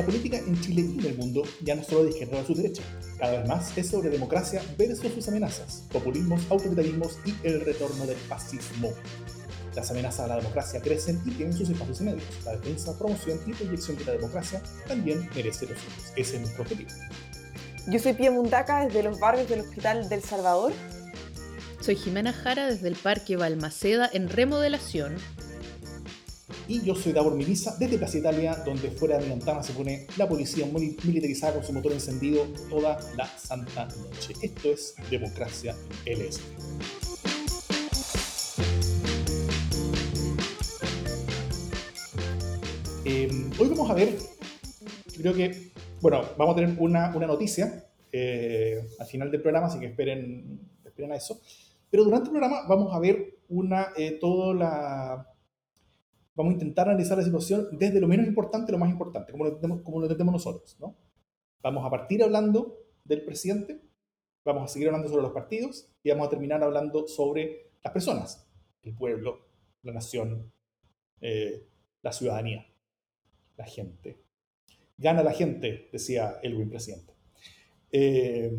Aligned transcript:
La 0.00 0.06
política 0.06 0.38
en 0.38 0.58
Chile 0.62 0.80
y 0.80 0.98
en 0.98 1.04
el 1.04 1.18
mundo 1.18 1.42
ya 1.60 1.74
no 1.74 1.84
solo 1.84 2.04
de 2.04 2.08
izquierda 2.08 2.40
a 2.40 2.46
su 2.46 2.54
derecha, 2.54 2.82
cada 3.18 3.38
vez 3.38 3.46
más 3.46 3.76
es 3.76 3.86
sobre 3.86 4.08
democracia 4.08 4.62
versus 4.78 5.12
sus 5.12 5.28
amenazas, 5.28 5.84
populismos, 5.92 6.40
autoritarismos 6.48 7.18
y 7.26 7.34
el 7.46 7.60
retorno 7.60 8.06
del 8.06 8.16
fascismo. 8.16 8.94
Las 9.76 9.90
amenazas 9.90 10.20
a 10.20 10.28
la 10.28 10.36
democracia 10.36 10.80
crecen 10.80 11.20
y 11.26 11.32
tienen 11.32 11.52
sus 11.52 11.68
espacios 11.68 12.00
medios. 12.00 12.22
La 12.46 12.52
defensa, 12.52 12.98
promoción 12.98 13.40
y 13.46 13.52
proyección 13.52 13.98
de 13.98 14.04
la 14.06 14.12
democracia 14.12 14.62
también 14.88 15.28
merece 15.34 15.66
los 15.66 15.78
suyos. 15.78 16.12
Ese 16.16 16.36
es 16.36 16.40
nuestro 16.40 16.62
objetivo. 16.62 16.88
Yo 17.86 17.98
soy 17.98 18.14
Pia 18.14 18.30
Mundaca 18.30 18.86
desde 18.86 19.02
los 19.02 19.20
barrios 19.20 19.50
del 19.50 19.60
Hospital 19.60 20.08
del 20.08 20.22
Salvador. 20.22 20.72
Soy 21.82 21.96
Jimena 21.96 22.32
Jara 22.32 22.68
desde 22.68 22.88
el 22.88 22.96
Parque 22.96 23.36
Balmaceda 23.36 24.08
en 24.10 24.30
remodelación 24.30 25.16
y 26.70 26.82
yo 26.82 26.94
soy 26.94 27.12
Davor 27.12 27.34
Milisa 27.34 27.74
desde 27.80 27.98
Plaza 27.98 28.18
Italia, 28.18 28.54
donde 28.64 28.92
fuera 28.92 29.18
de 29.18 29.26
mi 29.26 29.40
se 29.60 29.72
pone 29.72 30.06
la 30.16 30.28
policía 30.28 30.64
militarizada 30.66 31.54
con 31.54 31.64
su 31.64 31.72
motor 31.72 31.90
encendido 31.90 32.44
toda 32.68 32.96
la 33.16 33.26
santa 33.26 33.86
noche. 33.86 34.34
Esto 34.40 34.70
es 34.70 34.94
Democracia 35.10 35.74
LS. 36.06 36.40
Em, 43.04 43.50
hoy 43.58 43.68
vamos 43.68 43.90
a 43.90 43.94
ver, 43.94 44.16
creo 45.16 45.34
que, 45.34 45.72
bueno, 46.00 46.22
vamos 46.38 46.52
a 46.52 46.60
tener 46.60 46.76
una, 46.78 47.12
una 47.16 47.26
noticia 47.26 47.84
eh, 48.12 48.80
al 49.00 49.06
final 49.08 49.28
del 49.32 49.42
programa, 49.42 49.66
así 49.66 49.80
que 49.80 49.86
esperen, 49.86 50.60
esperen 50.84 51.10
a 51.10 51.16
eso. 51.16 51.40
Pero 51.90 52.04
durante 52.04 52.26
el 52.26 52.30
programa 52.30 52.68
vamos 52.68 52.94
a 52.94 53.00
ver 53.00 53.40
una, 53.48 53.88
eh, 53.96 54.18
toda 54.20 54.54
la, 54.54 55.29
vamos 56.34 56.52
a 56.52 56.54
intentar 56.54 56.88
analizar 56.88 57.18
la 57.18 57.24
situación 57.24 57.68
desde 57.72 58.00
lo 58.00 58.08
menos 58.08 58.26
importante 58.26 58.70
a 58.70 58.72
lo 58.72 58.78
más 58.78 58.90
importante, 58.90 59.32
como 59.32 59.44
lo 59.44 60.06
entendemos, 60.06 60.32
nosotros. 60.32 60.76
¿no? 60.80 60.96
Vamos 61.62 61.84
a 61.84 61.90
partir 61.90 62.22
hablando 62.22 62.78
del 63.04 63.24
presidente, 63.24 63.80
vamos 64.44 64.64
a 64.64 64.68
seguir 64.68 64.88
hablando 64.88 65.08
sobre 65.08 65.22
los 65.22 65.32
partidos 65.32 65.92
y 66.02 66.10
vamos 66.10 66.26
a 66.26 66.30
terminar 66.30 66.62
hablando 66.62 67.06
sobre 67.06 67.72
las 67.82 67.92
personas, 67.92 68.46
el 68.82 68.94
pueblo, 68.94 69.46
la 69.82 69.92
nación, 69.92 70.52
eh, 71.20 71.66
la 72.02 72.12
ciudadanía, 72.12 72.66
la 73.56 73.66
gente. 73.66 74.22
Gana 74.96 75.22
la 75.22 75.32
gente, 75.32 75.88
decía 75.92 76.38
el 76.42 76.54
buen 76.54 76.68
presidente. 76.68 77.14
Eh, 77.92 78.50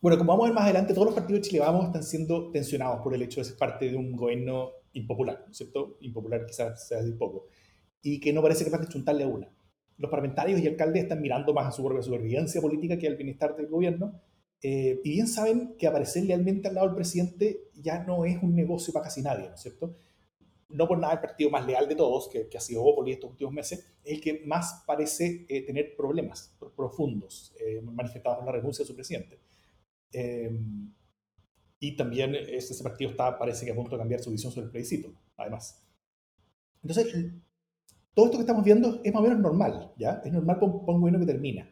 bueno, 0.00 0.18
como 0.18 0.32
vamos 0.32 0.44
a 0.44 0.48
ver 0.48 0.54
más 0.54 0.64
adelante, 0.64 0.94
todos 0.94 1.06
los 1.06 1.14
partidos 1.14 1.50
de 1.50 1.58
están 1.58 2.02
siendo 2.02 2.50
tensionados 2.52 3.00
por 3.02 3.14
el 3.14 3.22
hecho 3.22 3.40
de 3.40 3.44
ser 3.44 3.56
parte 3.56 3.90
de 3.90 3.96
un 3.96 4.14
gobierno 4.14 4.70
impopular, 4.96 5.42
¿no 5.44 5.50
es 5.50 5.56
cierto? 5.56 5.98
Impopular 6.00 6.46
quizás 6.46 6.88
sea 6.88 7.02
de 7.02 7.12
poco. 7.12 7.46
Y 8.02 8.20
que 8.20 8.32
no 8.32 8.42
parece 8.42 8.64
capaz 8.64 8.78
de 8.78 8.88
chuntarle 8.88 9.24
a 9.24 9.28
una. 9.28 9.48
Los 9.98 10.10
parlamentarios 10.10 10.60
y 10.60 10.66
alcaldes 10.66 11.04
están 11.04 11.20
mirando 11.20 11.54
más 11.54 11.66
a 11.66 11.72
su 11.72 11.84
propia 11.84 12.02
supervivencia 12.02 12.60
política 12.60 12.98
que 12.98 13.06
al 13.06 13.16
bienestar 13.16 13.56
del 13.56 13.66
gobierno. 13.66 14.20
Eh, 14.62 15.00
y 15.04 15.10
bien 15.10 15.26
saben 15.26 15.76
que 15.78 15.86
aparecer 15.86 16.24
lealmente 16.24 16.68
al 16.68 16.74
lado 16.74 16.86
del 16.88 16.96
presidente 16.96 17.68
ya 17.74 18.02
no 18.04 18.24
es 18.24 18.42
un 18.42 18.54
negocio 18.54 18.92
para 18.92 19.04
casi 19.04 19.22
nadie, 19.22 19.48
¿no 19.48 19.54
es 19.54 19.60
cierto? 19.60 19.96
No 20.68 20.88
por 20.88 20.98
nada 20.98 21.14
el 21.14 21.20
partido 21.20 21.50
más 21.50 21.66
leal 21.66 21.88
de 21.88 21.94
todos, 21.94 22.28
que, 22.28 22.48
ha 22.56 22.60
sido 22.60 22.82
Opoli 22.82 23.12
estos 23.12 23.30
últimos 23.30 23.52
meses, 23.52 23.86
es 24.02 24.14
el 24.14 24.20
que 24.20 24.42
más 24.44 24.82
parece 24.86 25.46
eh, 25.48 25.62
tener 25.62 25.94
problemas 25.94 26.56
profundos 26.74 27.54
eh, 27.60 27.80
manifestados 27.82 28.40
en 28.40 28.46
la 28.46 28.52
renuncia 28.52 28.82
de 28.82 28.88
su 28.88 28.94
presidente. 28.94 29.38
Y 31.78 31.96
también 31.96 32.34
ese 32.34 32.82
partido 32.82 33.10
está, 33.10 33.38
parece 33.38 33.66
que 33.66 33.72
a 33.72 33.74
punto 33.74 33.92
de 33.92 33.98
cambiar 33.98 34.20
su 34.20 34.30
visión 34.30 34.50
sobre 34.50 34.66
el 34.66 34.70
plebiscito, 34.70 35.12
además. 35.36 35.84
Entonces, 36.82 37.32
todo 38.14 38.26
esto 38.26 38.38
que 38.38 38.42
estamos 38.42 38.64
viendo 38.64 39.00
es 39.04 39.12
más 39.12 39.20
o 39.20 39.24
menos 39.24 39.40
normal, 39.40 39.92
¿ya? 39.98 40.22
Es 40.24 40.32
normal 40.32 40.58
para 40.58 40.72
un, 40.72 41.00
gobierno 41.00 41.20
que 41.20 41.26
termina. 41.26 41.70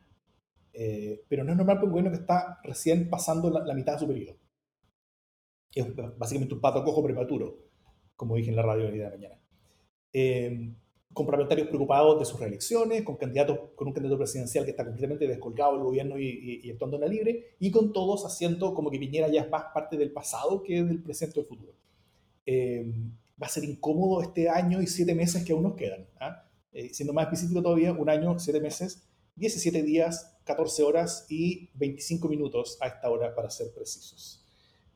Eh, 0.73 1.25
pero 1.29 1.45
no 1.45 1.53
es 1.53 1.57
normal 1.57 1.77
para 1.77 1.87
un 1.87 1.93
gobierno 1.93 2.11
que 2.11 2.21
está 2.21 2.61
recién 2.65 3.09
pasando 3.09 3.49
la, 3.49 3.75
mitad 3.75 3.95
de 3.95 3.99
su 4.01 4.07
periodo. 4.07 4.37
Es 5.73 5.87
básicamente 6.19 6.55
un 6.55 6.61
pato 6.61 6.85
cojo 6.85 7.03
prematuro, 7.03 7.71
como 8.15 8.37
dije 8.37 8.51
en 8.51 8.57
la 8.57 8.63
radio 8.63 8.91
de 8.91 8.99
la 8.99 9.11
mañana. 9.11 9.41
Eh, 10.13 10.75
con 11.15 11.27
parlamentarios 11.27 11.69
preocupados 11.69 12.19
de 12.19 12.25
sus 12.25 12.41
reelecciones, 12.41 13.03
con 13.03 13.17
candidatos, 13.17 13.59
con 13.77 13.87
un 13.87 13.95
candidato 13.95 14.19
presidencial 14.19 14.65
que 14.65 14.73
está 14.73 14.85
completamente 14.85 15.29
descolgado 15.29 15.75
del 15.75 15.85
gobierno 15.85 16.19
y, 16.19 16.69
actuando 16.71 16.97
en 16.97 17.03
la 17.03 17.09
libre, 17.09 17.55
y 17.61 17.71
con 17.71 17.93
todos 17.93 18.27
haciendo 18.27 18.75
como 18.75 18.91
que 18.91 18.99
Piñera 18.99 19.29
ya 19.29 19.43
es 19.43 19.51
más 19.51 19.67
parte 19.73 19.97
del 19.97 20.11
pasado 20.11 20.63
que 20.63 20.83
del 20.83 21.03
presente 21.03 21.39
o 21.39 21.43
del 21.43 21.49
futuro. 21.49 21.73
Eh, 22.45 22.93
va 23.41 23.47
a 23.47 23.49
ser 23.49 23.65
incómodo 23.65 24.23
este 24.23 24.49
año 24.49 24.83
y 24.83 24.87
siete 24.87 25.15
meses 25.15 25.45
que 25.45 25.53
aún 25.53 25.63
nos 25.63 25.75
quedan. 25.75 26.07
¿ah? 26.21 26.45
Eh, 26.73 26.91
siendo 26.93 27.13
más 27.13 27.27
específico 27.27 27.63
todavía, 27.63 27.93
un 27.93 28.11
año, 28.11 28.37
siete 28.41 28.61
meses, 28.61 29.07
17 29.37 29.83
días, 29.83 30.37
14 30.45 30.83
horas 30.83 31.27
y 31.29 31.71
25 31.75 32.29
minutos 32.29 32.77
a 32.81 32.89
esta 32.89 33.09
hora 33.09 33.35
para 33.35 33.51
ser 33.51 33.73
precisos. 33.73 34.45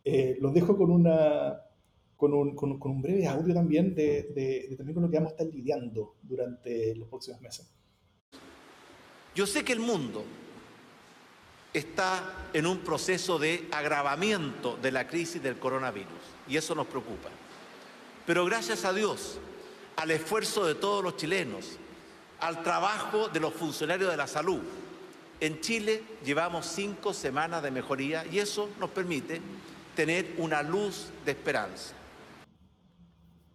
Eh, 0.05 0.37
los 0.41 0.53
dejo 0.53 0.77
con 0.77 0.91
una, 0.91 1.61
con 2.19 2.35
un, 2.35 2.57
con, 2.57 2.81
un, 2.83 3.01
breve 3.01 3.29
audio 3.29 3.55
también 3.55 3.95
de, 3.95 4.25
de, 4.35 4.75
también 4.77 4.95
con 4.95 5.05
lo 5.05 5.09
que 5.09 5.19
vamos 5.19 5.31
a 5.31 5.37
estar 5.37 5.47
lidiando 5.47 6.17
durante 6.21 6.97
los 6.97 7.09
próximos 7.09 7.41
meses. 7.41 7.73
Yo 9.37 9.47
sé 9.47 9.65
que 9.65 9.73
el 9.73 9.79
mundo 9.79 10.25
está 11.73 12.49
en 12.53 12.67
un 12.67 12.79
proceso 12.79 13.39
de 13.39 13.69
agravamiento 13.71 14.77
de 14.83 14.91
la 14.91 15.07
crisis 15.07 15.41
del 15.41 15.61
coronavirus 15.61 16.09
y 16.49 16.57
eso 16.57 16.75
nos 16.75 16.89
preocupa. 16.89 17.29
Pero 18.27 18.45
gracias 18.45 18.85
a 18.85 18.93
Dios, 18.93 19.39
al 19.95 20.11
esfuerzo 20.11 20.67
de 20.67 20.75
todos 20.75 21.05
los 21.05 21.17
chilenos, 21.17 21.79
al 22.41 22.65
trabajo 22.65 23.29
de 23.29 23.39
los 23.39 23.55
funcionarios 23.55 24.11
de 24.11 24.17
la 24.17 24.27
salud, 24.27 24.61
en 25.39 25.61
Chile 25.61 26.03
llevamos 26.25 26.67
cinco 26.67 27.15
semanas 27.15 27.63
de 27.63 27.71
mejoría 27.71 28.27
y 28.27 28.41
eso 28.41 28.71
nos 28.81 28.91
permite 28.91 29.41
tener 29.95 30.35
una 30.39 30.65
luz 30.65 31.11
de 31.25 31.31
esperanza. 31.31 31.95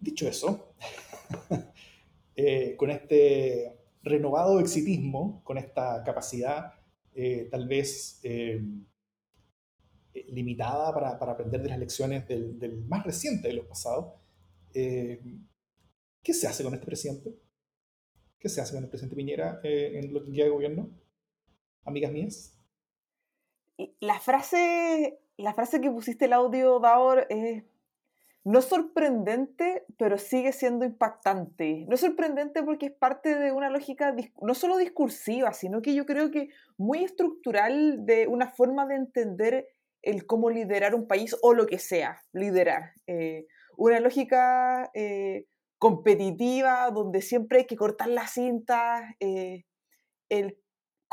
Dicho 0.04 0.28
eso, 0.28 0.76
eh, 2.36 2.76
con 2.76 2.92
este 2.92 3.80
renovado 4.02 4.60
exitismo, 4.60 5.42
con 5.46 5.58
esta 5.58 6.04
capacidad 6.04 6.74
eh, 7.16 7.48
tal 7.50 7.70
vez 7.70 8.20
eh, 8.24 8.62
limitada 10.28 10.94
para, 10.94 11.32
aprender 11.32 11.62
de 11.62 11.70
las 11.70 11.80
lecciones 11.80 12.28
del, 12.28 12.84
más 12.86 13.06
reciente 13.06 13.48
de 13.48 13.54
los 13.54 13.66
pasados, 13.66 14.16
¿qué 14.74 16.34
se 16.34 16.48
hace 16.48 16.66
con 16.66 16.74
este 16.74 16.86
presidente? 16.86 17.34
¿Qué 18.38 18.50
se 18.50 18.60
hace 18.60 18.74
con 18.74 18.84
el 18.84 18.90
presidente 18.90 19.16
Piñera 19.16 19.62
en 19.64 20.14
lo 20.14 20.22
que 20.22 20.32
de 20.32 20.50
gobierno? 20.50 20.90
Amigas 21.86 22.12
mías. 22.12 22.60
La 24.02 24.20
frase, 24.20 25.22
la 25.38 25.54
frase 25.54 25.80
que 25.80 25.90
pusiste 25.90 26.26
el 26.26 26.34
audio, 26.34 26.80
Daor, 26.80 27.26
es 27.30 27.64
no 28.46 28.62
sorprendente, 28.62 29.86
pero 29.98 30.18
sigue 30.18 30.52
siendo 30.52 30.86
impactante. 30.86 31.86
No 31.88 31.96
sorprendente 31.96 32.62
porque 32.64 32.88
es 32.88 32.92
parte 32.92 33.36
de 33.36 33.52
una 33.52 33.70
lógica 33.70 34.14
no 34.42 34.54
solo 34.54 34.78
discursiva, 34.78 35.54
sino 35.54 35.82
que 35.82 35.96
yo 35.96 36.06
creo 36.06 36.30
que 36.30 36.50
muy 36.78 37.04
estructural 37.04 38.06
de 38.06 38.28
una 38.28 38.50
forma 38.50 38.86
de 38.86 38.96
entender 38.96 39.68
el 40.02 40.26
cómo 40.26 40.50
liderar 40.50 40.94
un 40.94 41.08
país 41.08 41.36
o 41.42 41.54
lo 41.54 41.66
que 41.66 41.80
sea, 41.80 42.22
liderar. 42.34 42.92
Eh, 43.08 43.48
una 43.78 44.02
lógica 44.02 44.92
eh, 44.94 45.46
competitiva 45.78 46.90
donde 46.92 47.22
siempre 47.22 47.60
hay 47.60 47.66
que 47.66 47.78
cortar 47.78 48.10
las 48.10 48.34
cintas, 48.34 49.04
eh, 49.22 49.64
el 50.30 50.58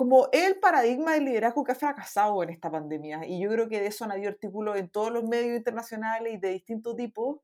como 0.01 0.31
el 0.33 0.59
paradigma 0.59 1.13
del 1.13 1.27
liderazgo 1.27 1.63
que 1.63 1.73
ha 1.73 1.75
fracasado 1.75 2.43
en 2.43 2.49
esta 2.49 2.71
pandemia. 2.71 3.27
Y 3.27 3.39
yo 3.39 3.51
creo 3.51 3.69
que 3.69 3.83
de 3.83 3.89
eso 3.89 4.07
han 4.07 4.13
habido 4.13 4.31
artículos 4.31 4.79
en 4.79 4.89
todos 4.89 5.13
los 5.13 5.25
medios 5.25 5.55
internacionales 5.55 6.33
y 6.33 6.39
de 6.39 6.49
distintos 6.49 6.97
tipos, 6.97 7.41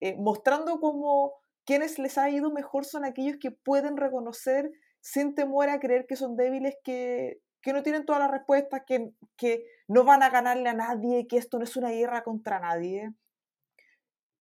eh, 0.00 0.16
mostrando 0.16 0.80
cómo 0.80 1.34
quienes 1.64 2.00
les 2.00 2.18
ha 2.18 2.28
ido 2.28 2.50
mejor 2.50 2.84
son 2.84 3.04
aquellos 3.04 3.36
que 3.40 3.52
pueden 3.52 3.96
reconocer 3.96 4.72
sin 4.98 5.36
temor 5.36 5.68
a 5.68 5.78
creer 5.78 6.06
que 6.08 6.16
son 6.16 6.34
débiles, 6.34 6.74
que, 6.82 7.42
que 7.62 7.72
no 7.72 7.84
tienen 7.84 8.04
todas 8.04 8.22
las 8.22 8.32
respuestas, 8.32 8.82
que, 8.84 9.12
que 9.36 9.64
no 9.86 10.02
van 10.02 10.24
a 10.24 10.30
ganarle 10.30 10.68
a 10.68 10.74
nadie, 10.74 11.28
que 11.28 11.36
esto 11.36 11.58
no 11.58 11.64
es 11.64 11.76
una 11.76 11.90
guerra 11.90 12.24
contra 12.24 12.58
nadie. 12.58 13.12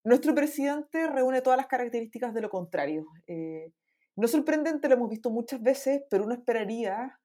Nuestro 0.04 0.34
presidente 0.34 1.06
reúne 1.06 1.44
todas 1.44 1.58
las 1.58 1.68
características 1.68 2.34
de 2.34 2.42
lo 2.42 2.50
contrario. 2.50 3.06
Eh, 3.28 3.74
no 4.16 4.28
sorprendente, 4.28 4.90
lo 4.90 4.96
hemos 4.96 5.10
visto 5.12 5.30
muchas 5.30 5.62
veces, 5.62 6.02
pero 6.10 6.24
uno 6.24 6.34
esperaría 6.34 7.16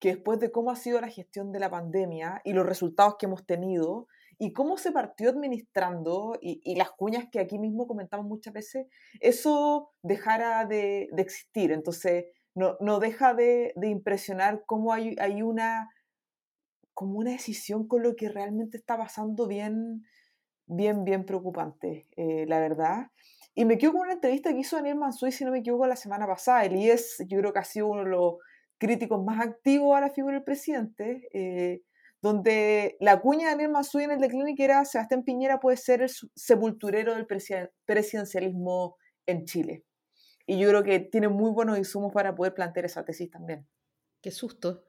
que 0.00 0.14
después 0.14 0.40
de 0.40 0.50
cómo 0.50 0.70
ha 0.70 0.76
sido 0.76 1.00
la 1.00 1.08
gestión 1.08 1.52
de 1.52 1.60
la 1.60 1.70
pandemia 1.70 2.40
y 2.44 2.54
los 2.54 2.66
resultados 2.66 3.16
que 3.18 3.26
hemos 3.26 3.44
tenido 3.44 4.08
y 4.38 4.54
cómo 4.54 4.78
se 4.78 4.90
partió 4.90 5.28
administrando 5.28 6.38
y, 6.40 6.74
las 6.76 6.90
cuñas 6.92 7.26
que 7.30 7.40
aquí 7.40 7.58
mismo 7.58 7.86
comentamos 7.86 8.26
muchas 8.26 8.54
veces, 8.54 8.86
eso 9.20 9.90
dejara 10.02 10.64
de, 10.64 11.10
existir. 11.18 11.72
Entonces, 11.72 12.24
no, 12.54 12.78
no 12.80 12.98
deja 12.98 13.34
de, 13.34 13.74
impresionar 13.82 14.62
cómo 14.64 14.94
hay, 14.94 15.14
hay, 15.20 15.42
una, 15.42 15.90
como 16.94 17.18
una 17.18 17.32
decisión 17.32 17.86
con 17.86 18.02
lo 18.02 18.16
que 18.16 18.30
realmente 18.30 18.78
está 18.78 18.96
pasando 18.96 19.46
bien, 19.46 20.06
bien, 20.64 21.04
bien 21.04 21.26
preocupante, 21.26 22.08
eh, 22.16 22.46
la 22.48 22.60
verdad. 22.60 23.08
Y 23.54 23.66
me 23.66 23.76
quedo 23.76 23.92
con 23.92 24.02
una 24.02 24.14
entrevista 24.14 24.52
que 24.52 24.60
hizo 24.60 24.76
Daniel 24.76 24.96
Mansuy, 24.96 25.32
si 25.32 25.44
no 25.44 25.50
me 25.50 25.58
equivoco, 25.58 25.86
la 25.86 25.96
semana 25.96 26.26
pasada. 26.26 26.64
Él 26.64 26.76
es, 26.76 27.22
yo 27.28 27.38
creo 27.40 27.52
que 27.52 27.58
ha 27.58 27.64
sido 27.64 27.88
uno 27.88 28.04
de 28.04 28.10
los 28.10 28.36
críticos 28.80 29.22
más 29.22 29.46
activos 29.46 29.96
a 29.96 30.00
la 30.00 30.10
figura 30.10 30.34
del 30.34 30.42
presidente, 30.42 31.28
eh, 31.32 31.82
donde 32.22 32.96
la 32.98 33.20
cuña 33.20 33.44
de 33.44 33.50
Daniel 33.52 33.70
Mansuy 33.70 34.04
en 34.04 34.12
el 34.12 34.20
declinic 34.20 34.58
era 34.58 34.84
Sebastián 34.84 35.22
Piñera 35.22 35.60
puede 35.60 35.76
ser 35.76 36.02
el 36.02 36.10
sepulturero 36.34 37.14
del 37.14 37.26
presidencialismo 37.26 38.96
en 39.26 39.44
Chile. 39.44 39.84
Y 40.46 40.58
yo 40.58 40.68
creo 40.70 40.82
que 40.82 40.98
tiene 40.98 41.28
muy 41.28 41.50
buenos 41.50 41.78
insumos 41.78 42.12
para 42.12 42.34
poder 42.34 42.54
plantear 42.54 42.86
esa 42.86 43.04
tesis 43.04 43.30
también. 43.30 43.68
Qué 44.22 44.30
susto. 44.30 44.84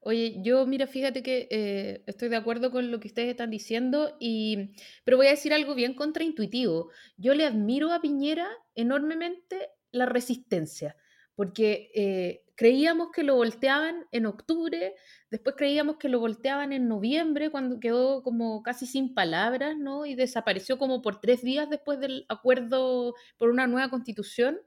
Oye, 0.00 0.40
yo 0.42 0.66
mira, 0.66 0.86
fíjate 0.86 1.22
que 1.22 1.48
eh, 1.50 2.02
estoy 2.06 2.28
de 2.28 2.36
acuerdo 2.36 2.70
con 2.70 2.90
lo 2.90 2.98
que 2.98 3.08
ustedes 3.08 3.28
están 3.28 3.50
diciendo, 3.50 4.16
y, 4.18 4.74
pero 5.04 5.16
voy 5.16 5.26
a 5.26 5.30
decir 5.30 5.52
algo 5.52 5.74
bien 5.74 5.94
contraintuitivo. 5.94 6.90
Yo 7.16 7.34
le 7.34 7.44
admiro 7.44 7.92
a 7.92 8.00
Piñera 8.00 8.48
enormemente 8.74 9.68
la 9.92 10.06
resistencia, 10.06 10.96
porque 11.34 11.90
eh, 11.94 12.44
creíamos 12.54 13.10
que 13.10 13.22
lo 13.22 13.36
volteaban 13.36 14.06
en 14.12 14.26
octubre, 14.26 14.94
después 15.30 15.56
creíamos 15.56 15.96
que 15.96 16.08
lo 16.08 16.20
volteaban 16.20 16.72
en 16.72 16.88
noviembre, 16.88 17.50
cuando 17.50 17.80
quedó 17.80 18.22
como 18.22 18.62
casi 18.62 18.86
sin 18.86 19.14
palabras, 19.14 19.76
¿no? 19.76 20.06
Y 20.06 20.14
desapareció 20.14 20.78
como 20.78 21.02
por 21.02 21.20
tres 21.20 21.42
días 21.42 21.68
después 21.70 21.98
del 22.00 22.26
acuerdo 22.28 23.14
por 23.38 23.48
una 23.50 23.66
nueva 23.66 23.90
constitución. 23.90 24.60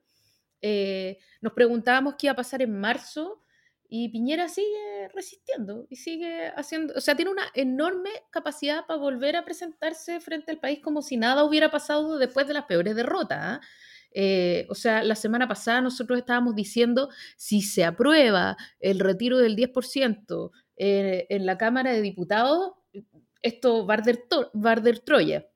Eh, 0.62 1.20
nos 1.42 1.54
preguntábamos 1.54 2.16
qué 2.18 2.28
iba 2.28 2.34
a 2.34 2.36
pasar 2.36 2.62
en 2.62 2.80
marzo 2.80 3.44
y 3.88 4.10
Piñera 4.10 4.50
sigue 4.50 5.10
resistiendo 5.14 5.86
y 5.90 5.98
sigue 5.98 6.52
haciendo, 6.56 6.96
o 6.96 7.02
sea, 7.02 7.16
tiene 7.16 7.32
una 7.32 7.46
enorme 7.54 8.10
capacidad 8.32 8.86
para 8.88 9.00
volver 9.00 9.36
a 9.36 9.46
presentarse 9.46 10.20
frente 10.20 10.52
al 10.52 10.60
país 10.60 10.80
como 10.82 11.02
si 11.02 11.18
nada 11.18 11.44
hubiera 11.44 11.70
pasado 11.70 12.18
después 12.18 12.48
de 12.48 12.56
las 12.56 12.66
peores 12.66 12.96
derrotas. 12.96 13.40
¿ah? 13.40 13.62
Eh, 14.18 14.66
o 14.70 14.76
sea, 14.76 15.04
la 15.04 15.16
semana 15.16 15.46
pasada 15.46 15.82
nosotros 15.82 16.18
estábamos 16.18 16.56
diciendo 16.56 17.10
si 17.36 17.62
se 17.62 17.84
aprueba 17.84 18.56
el 18.80 19.00
retiro 19.00 19.38
del 19.40 19.58
10% 19.58 20.52
eh, 20.78 21.28
en 21.30 21.46
la 21.46 21.58
Cámara 21.58 21.92
de 21.92 22.02
Diputados, 22.02 22.72
esto 23.42 23.86
va 23.86 23.96
a 23.96 24.72
arder, 24.72 25.00
Troya. 25.00 25.48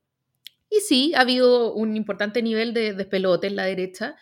Y 0.70 0.82
sí, 0.82 1.14
ha 1.16 1.22
habido 1.22 1.74
un 1.74 1.96
importante 1.96 2.44
nivel 2.44 2.74
de 2.74 2.94
despelote 2.94 3.48
en 3.48 3.56
la 3.56 3.64
derecha, 3.64 4.18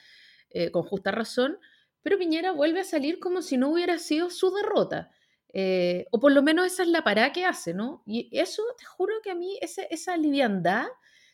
eh, 0.51 0.69
con 0.69 0.83
justa 0.83 1.11
razón, 1.11 1.57
pero 2.03 2.19
Piñera 2.19 2.51
vuelve 2.51 2.81
a 2.81 2.85
salir 2.85 3.19
como 3.19 3.41
si 3.41 3.57
no 3.57 3.69
hubiera 3.69 3.97
sido 3.97 4.29
su 4.29 4.53
derrota. 4.53 5.11
Eh, 5.51 6.05
o 6.11 6.19
por 6.19 6.31
lo 6.31 6.43
menos 6.43 6.67
esa 6.67 6.83
es 6.83 6.89
la 6.89 7.03
parada 7.03 7.33
que 7.33 7.43
hace, 7.43 7.73
¿no? 7.73 8.03
Y 8.05 8.29
eso, 8.31 8.63
te 8.77 8.85
juro 8.85 9.15
que 9.23 9.31
a 9.31 9.35
mí 9.35 9.57
esa, 9.61 9.81
esa 9.83 10.15
liviandad, 10.15 10.85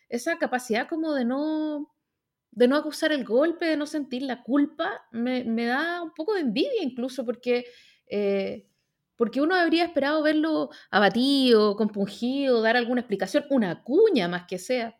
esa 0.09 0.37
capacidad 0.37 0.87
como 0.87 1.13
de 1.13 1.25
no, 1.25 1.92
de 2.55 2.67
no 2.67 2.75
acusar 2.75 3.11
el 3.11 3.23
golpe, 3.23 3.65
de 3.65 3.77
no 3.77 3.85
sentir 3.85 4.21
la 4.21 4.43
culpa, 4.43 5.05
me, 5.11 5.43
da 5.65 6.01
un 6.01 6.13
poco 6.13 6.33
de 6.33 6.41
envidia 6.41 6.83
incluso, 6.83 7.25
porque, 7.25 7.65
eh, 8.07 8.67
porque 9.15 9.41
uno 9.41 9.55
habría 9.55 9.85
esperado 9.85 10.21
verlo 10.21 10.69
abatido, 10.91 11.75
compungido, 11.75 12.61
dar 12.61 12.77
alguna 12.77 13.01
explicación, 13.01 13.45
una 13.49 13.83
cuña 13.83 14.27
más 14.27 14.45
que 14.47 14.59
sea. 14.59 14.97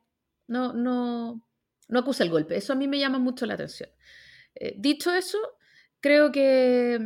No, 0.47 0.73
no, 0.73 1.45
no 1.87 1.99
acusa 1.99 2.23
el 2.23 2.29
golpe. 2.29 2.57
Eso 2.57 2.73
a 2.73 2.75
mí 2.75 2.87
me 2.87 2.99
llama 2.99 3.19
mucho 3.19 3.45
la 3.45 3.53
atención. 3.53 3.89
Eh, 4.55 4.75
dicho 4.77 5.13
eso, 5.13 5.37
creo 5.99 6.31
que, 6.31 6.99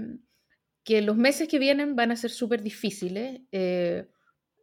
que 0.83 1.01
los 1.01 1.17
meses 1.17 1.47
que 1.47 1.59
vienen 1.59 1.95
van 1.95 2.11
a 2.11 2.15
ser 2.15 2.31
súper 2.31 2.61
difíciles. 2.61 3.41
Eh, 3.51 4.07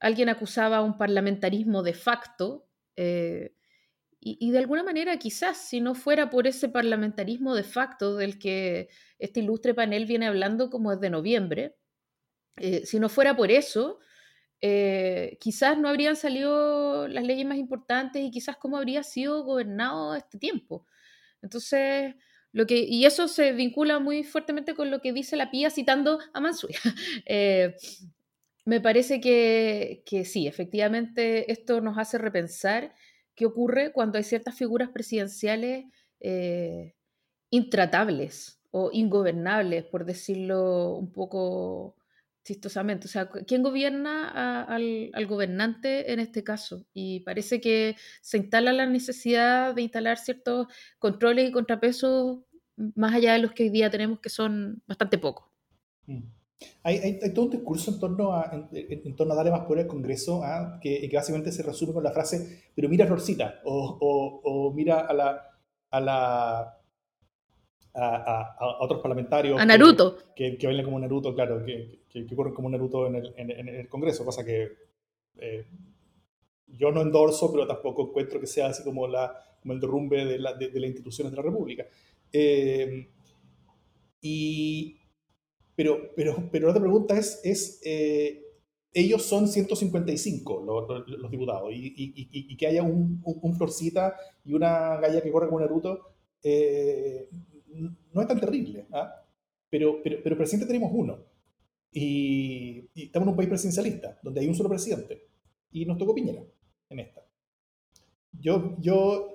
alguien 0.01 0.29
acusaba 0.29 0.83
un 0.83 0.97
parlamentarismo 0.97 1.83
de 1.83 1.95
facto. 1.95 2.67
Y, 4.25 4.51
de 4.51 4.59
alguna 4.59 4.83
manera, 4.83 5.19
quizás, 5.19 5.59
si 5.59 5.81
no 5.81 5.95
fuera 5.95 6.31
por 6.31 6.47
ese 6.47 6.69
parlamentarismo 6.69 7.55
de 7.55 7.63
facto 7.63 8.17
del 8.17 8.39
que 8.39 8.89
este 9.19 9.41
ilustre 9.41 9.75
panel 9.75 10.07
viene 10.07 10.27
hablando 10.27 10.71
como 10.71 10.95
desde 10.95 11.11
noviembre, 11.11 11.77
eh, 12.57 12.87
si 12.87 12.99
no 12.99 13.09
fuera 13.09 13.37
por 13.37 13.51
eso, 13.51 14.01
quizás 15.41 15.77
no 15.77 15.89
habrían 15.89 16.17
salido 16.17 17.07
las 17.07 17.25
leyes 17.25 17.45
más 17.45 17.59
importantes 17.59 18.23
y 18.23 18.31
quizás 18.31 18.57
cómo 18.57 18.79
habría 18.79 19.03
sido 19.03 19.45
gobernado 19.45 20.15
este 20.15 20.39
tiempo. 20.39 20.87
Entonces, 21.43 22.15
que, 22.67 22.79
y 22.89 23.05
eso 23.05 23.27
se 23.27 23.53
vincula 23.53 23.99
muy 23.99 24.23
fuertemente 24.23 24.75
con 24.75 24.91
lo 24.91 25.01
que 25.01 25.13
dice 25.13 25.37
la 25.37 25.51
Pía 25.51 25.71
citando 25.71 26.21
a 26.33 26.41
Mansuya. 26.41 26.79
Eh, 27.27 27.75
me 28.67 28.81
parece 28.81 29.21
que, 29.21 30.03
sí, 30.25 30.47
efectivamente 30.47 31.51
esto 31.53 31.81
nos 31.81 31.99
hace 31.99 32.17
repensar 32.17 32.95
qué 33.35 33.47
ocurre 33.47 33.93
cuando 33.93 34.19
hay 34.19 34.25
ciertas 34.25 34.57
figuras 34.57 34.91
presidenciales 34.91 35.87
eh, 36.21 36.95
intratables 37.51 38.61
o 38.71 38.91
ingobernables, 38.93 39.85
por 39.85 40.05
decirlo 40.05 40.95
un 40.95 41.13
poco 41.13 41.97
chistosamente. 42.45 43.07
O 43.07 43.11
sea, 43.11 43.29
¿quién 43.29 43.63
gobierna 43.63 44.65
al, 44.65 45.27
gobernante 45.27 46.13
en 46.13 46.21
este 46.21 46.45
caso? 46.45 46.87
Y 46.93 47.21
parece 47.21 47.61
que 47.61 47.97
se 48.21 48.39
instala 48.39 48.73
la 48.73 48.87
necesidad 48.87 49.75
de 49.75 49.83
instalar 49.83 50.19
ciertos 50.19 50.69
controles 50.99 51.49
y 51.49 51.53
contrapesos 51.53 52.41
más 52.77 53.15
allá 53.15 53.35
de 53.35 53.39
los 53.39 53.53
que 53.53 53.65
hoy 53.65 53.71
día 53.71 53.91
tenemos, 53.91 54.21
que 54.21 54.29
son 54.29 54.83
bastante 54.87 55.19
pocos. 55.19 55.49
Mm. 56.07 56.23
Hay, 56.83 56.99
hay, 56.99 57.33
todo 57.35 57.47
un 57.47 57.51
discurso 57.51 57.91
en 57.91 58.01
torno 58.01 58.33
a, 58.33 58.69
en, 58.73 59.17
torno 59.17 59.33
a 59.33 59.37
darle 59.37 59.51
más 59.51 59.67
poder 59.67 59.85
al 59.85 59.89
Congreso, 59.89 60.43
¿ah? 60.45 60.79
que, 60.81 61.09
que, 61.09 61.17
básicamente 61.17 61.53
se 61.53 61.63
resume 61.63 61.93
con 61.93 62.05
la 62.05 62.13
frase, 62.13 62.63
pero 62.75 62.89
mira 62.89 63.05
a 63.05 63.09
Florcita, 63.09 63.61
o, 63.65 63.99
o, 64.01 64.41
o 64.45 64.73
mira 64.73 65.01
a 65.01 65.13
la, 65.13 65.43
a 65.91 66.01
la 66.01 66.79
a, 67.95 68.57
a, 68.59 68.79
otros 68.81 69.01
parlamentarios. 69.01 69.61
A 69.61 69.65
Naruto. 69.65 70.19
Que, 70.35 70.59
que, 70.59 70.67
bailan 70.67 70.85
como 70.85 70.99
Naruto, 70.99 71.35
claro, 71.35 71.65
que, 71.65 72.01
que, 72.09 72.27
corren 72.35 72.55
como 72.55 72.69
Naruto 72.69 73.07
en 73.07 73.17
el, 73.17 73.35
en, 73.37 73.69
el 73.69 73.89
Congreso, 73.89 74.25
cosa 74.25 74.45
que 74.45 74.73
eh, 75.37 75.67
yo 76.67 76.91
no 76.91 77.03
endorso, 77.03 77.53
pero 77.53 77.67
tampoco 77.67 78.09
encuentro 78.09 78.41
que 78.41 78.47
sea 78.47 78.69
así 78.69 78.83
como, 78.83 79.07
la, 79.07 79.33
como 79.61 79.75
el 79.75 79.81
derrumbe 79.81 80.25
de, 80.25 80.39
la, 80.39 80.55
de, 80.55 80.69
las 80.73 80.91
instituciones 80.91 81.33
de 81.33 81.37
la 81.37 81.43
República. 81.43 81.87
Eh, 82.33 83.09
y, 84.21 84.97
pero, 85.77 86.15
pero, 86.15 86.49
pero 86.51 86.67
la 86.67 86.71
otra 86.71 86.83
pregunta 86.83 87.19
es, 87.19 87.41
es 87.45 87.81
eh, 87.85 88.43
ellos 88.93 89.23
son 89.23 89.49
155 89.49 90.63
los, 90.63 91.09
los 91.09 91.31
diputados, 91.31 91.73
y, 91.73 91.95
y, 91.97 92.13
y, 92.31 92.57
que 92.57 92.67
haya 92.67 92.83
un, 92.83 93.21
un, 93.25 93.57
Florcita 93.57 94.17
y 94.45 94.55
una 94.55 94.97
galla 94.99 95.21
que 95.21 95.33
corre 95.33 95.47
como 95.47 95.61
Naruto, 95.61 96.15
no 98.13 98.21
es 98.21 98.29
tan 98.29 98.39
terrible, 98.39 98.87
¿ah? 98.93 99.25
pero, 99.69 100.01
pero, 100.03 100.19
pero 100.23 100.37
presidente 100.37 100.67
tenemos 100.67 100.93
uno. 100.95 101.19
Y, 101.95 102.91
estamos 102.95 103.27
en 103.27 103.31
un 103.31 103.37
país 103.37 103.49
presidencialista, 103.49 104.19
donde 104.23 104.41
hay 104.41 104.49
un 104.49 104.55
solo 104.55 104.69
presidente. 104.69 105.29
Y 105.71 105.87
nos 105.87 105.97
tocó 105.97 106.15
Piñera 106.15 106.43
en 106.91 106.99
esta. 106.99 107.25
Yo, 108.33 108.77
yo 108.81 109.34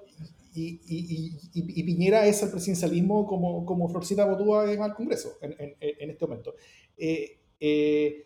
y, 0.59 1.39
y, 1.53 1.79
y, 1.79 1.83
Piñera 1.83 2.25
es 2.25 2.41
el 2.43 2.49
presidencialismo 2.49 3.25
como, 3.25 3.65
como 3.65 3.87
Florcita 3.87 4.25
Botúa 4.25 4.71
es 4.71 4.79
al 4.79 4.93
Congreso 4.93 5.37
en, 5.41 5.55
en, 5.57 5.75
en 5.79 6.09
este 6.09 6.25
momento. 6.25 6.55
Eh, 6.97 7.39
eh, 7.59 8.25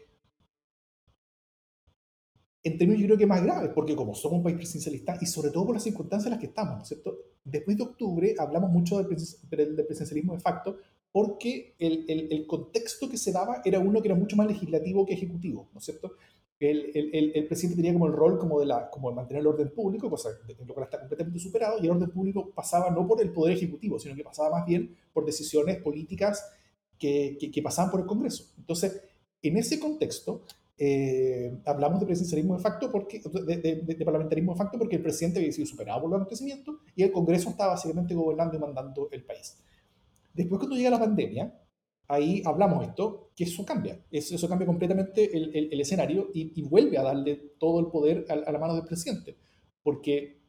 en 2.64 2.78
términos 2.78 3.02
yo 3.02 3.08
creo 3.08 3.18
que 3.18 3.26
más 3.26 3.44
graves, 3.44 3.72
porque 3.76 3.96
como 3.96 4.16
somos 4.16 4.38
un 4.38 4.44
país 4.44 4.56
presidencialista 4.56 5.18
y 5.22 5.26
sobre 5.26 5.52
todo 5.52 5.66
por 5.66 5.76
las 5.76 5.84
circunstancias 5.84 6.28
en 6.28 6.32
las 6.32 6.40
que 6.40 6.48
estamos, 6.48 6.78
¿no 6.78 6.82
es 6.82 6.88
cierto? 6.88 7.18
Después 7.44 7.78
de 7.78 7.84
octubre 7.84 8.36
hablamos 8.40 8.72
mucho 8.72 8.98
del, 8.98 9.08
presidencialismo 9.08 10.34
de 10.34 10.40
facto 10.40 10.78
porque 11.12 11.76
el, 11.78 12.06
el, 12.08 12.32
el, 12.32 12.48
contexto 12.48 13.10
que 13.10 13.18
se 13.18 13.32
daba 13.32 13.62
era 13.64 13.80
uno 13.80 14.02
que 14.02 14.08
era 14.08 14.16
mucho 14.16 14.36
más 14.36 14.48
legislativo 14.48 15.06
que 15.06 15.14
ejecutivo, 15.14 15.70
¿no 15.74 15.80
es 15.80 15.86
cierto? 15.86 16.14
El, 16.60 17.12
el, 17.14 17.46
presidente 17.48 17.76
tenía 17.76 17.92
como 17.92 18.08
el 18.08 18.14
rol 18.14 18.40
como 18.40 18.58
de, 18.60 18.66
la, 18.66 18.90
como 18.90 19.10
de 19.10 19.16
mantener 19.18 19.42
el 19.42 19.48
orden 19.48 19.74
público, 19.74 20.10
cosa 20.10 20.30
en 20.48 20.66
lo 20.66 20.74
cual 20.74 20.86
está 20.86 21.00
completamente 21.00 21.40
superado, 21.40 21.78
y 21.82 21.86
el 21.86 21.92
orden 21.92 22.10
público 22.10 22.52
pasaba 22.52 22.90
no 22.90 23.06
por 23.06 23.22
el 23.22 23.34
poder 23.34 23.58
ejecutivo, 23.58 24.00
sino 24.00 24.16
que 24.16 24.24
pasaba 24.24 24.60
más 24.60 24.66
bien 24.66 24.96
por 25.12 25.26
decisiones 25.26 25.82
políticas 25.82 26.50
que, 26.98 27.36
que, 27.38 27.52
que 27.52 27.62
pasaban 27.62 27.92
por 27.92 28.00
el 28.00 28.06
Congreso. 28.06 28.46
Entonces, 28.58 29.02
en 29.42 29.58
ese 29.58 29.78
contexto, 29.78 30.44
eh, 30.78 31.62
hablamos 31.66 32.00
de 32.00 32.06
presidencialismo 32.08 32.58
de 32.58 32.64
facto, 32.64 32.92
porque, 32.92 33.22
de, 33.22 34.04
parlamentarismo 34.06 34.54
de 34.54 34.58
facto, 34.58 34.78
porque 34.78 34.96
el 34.96 35.04
presidente 35.04 35.40
había 35.40 35.52
sido 35.52 35.68
superado 35.68 36.02
por 36.02 36.10
los 36.10 36.18
acontecimientos 36.18 36.78
y 36.96 37.04
el 37.04 37.12
Congreso 37.12 37.50
estaba 37.50 37.74
básicamente 37.74 38.16
gobernando 38.16 38.58
y 38.58 38.60
mandando 38.60 39.08
el 39.12 39.24
país. 39.24 39.58
Después, 40.34 40.60
cuando 40.60 40.76
llega 40.76 40.90
la 40.90 41.00
pandemia, 41.00 41.54
ahí 42.08 42.42
hablamos 42.46 42.86
esto, 42.86 43.32
que 43.36 43.46
eso 43.46 43.66
cambia, 43.66 44.06
eso, 44.12 44.48
cambia 44.48 44.68
completamente 44.68 45.36
el, 45.36 45.80
escenario 45.80 46.30
y, 46.34 46.62
vuelve 46.62 46.98
a 46.98 47.04
darle 47.04 47.36
todo 47.60 47.80
el 47.80 47.88
poder 47.88 48.26
a, 48.30 48.34
a 48.34 48.52
la 48.52 48.60
mano 48.60 48.76
del 48.76 48.86
presidente, 48.86 49.38
porque, 49.82 50.42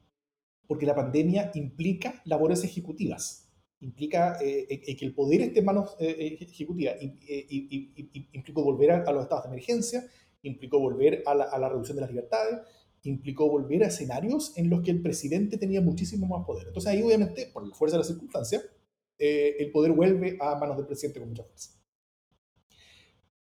porque 0.66 0.86
la 0.86 0.94
pandemia 0.94 1.50
implica 1.54 2.22
labores 2.24 2.64
ejecutivas. 2.64 3.44
Implica 3.84 4.38
eh, 4.40 4.66
eh, 4.70 4.96
que 4.96 5.04
el 5.04 5.14
poder 5.14 5.42
esté 5.42 5.58
en 5.58 5.66
manos 5.66 5.94
eh, 6.00 6.38
ejecutivas, 6.40 6.96
implicó 8.32 8.62
volver 8.62 8.92
a, 8.92 9.12
los 9.12 9.24
estados 9.24 9.44
de 9.44 9.50
emergencia, 9.50 10.06
implicó 10.42 10.80
volver 10.80 11.22
a 11.26 11.34
la, 11.34 11.68
reducción 11.68 11.96
de 11.96 12.00
las 12.00 12.10
libertades, 12.10 12.60
implicó 13.02 13.46
volver 13.46 13.84
a 13.84 13.88
escenarios 13.88 14.56
en 14.56 14.70
los 14.70 14.82
que 14.82 14.90
el 14.90 15.02
presidente 15.02 15.58
tenía 15.58 15.82
muchísimo 15.82 16.26
más 16.26 16.46
poder. 16.46 16.68
Entonces 16.68 16.90
ahí 16.90 17.02
obviamente, 17.02 17.50
por 17.52 17.68
la 17.68 17.74
fuerza 17.74 17.98
de 17.98 18.04
la 18.04 18.08
circunstancia, 18.08 18.62
eh, 19.18 19.56
el 19.58 19.70
poder 19.70 19.92
vuelve 19.92 20.36
a 20.40 20.56
manos 20.56 20.76
del 20.76 20.86
presidente 20.86 21.20
con 21.20 21.28
mucha 21.28 21.44
fuerza. 21.44 21.70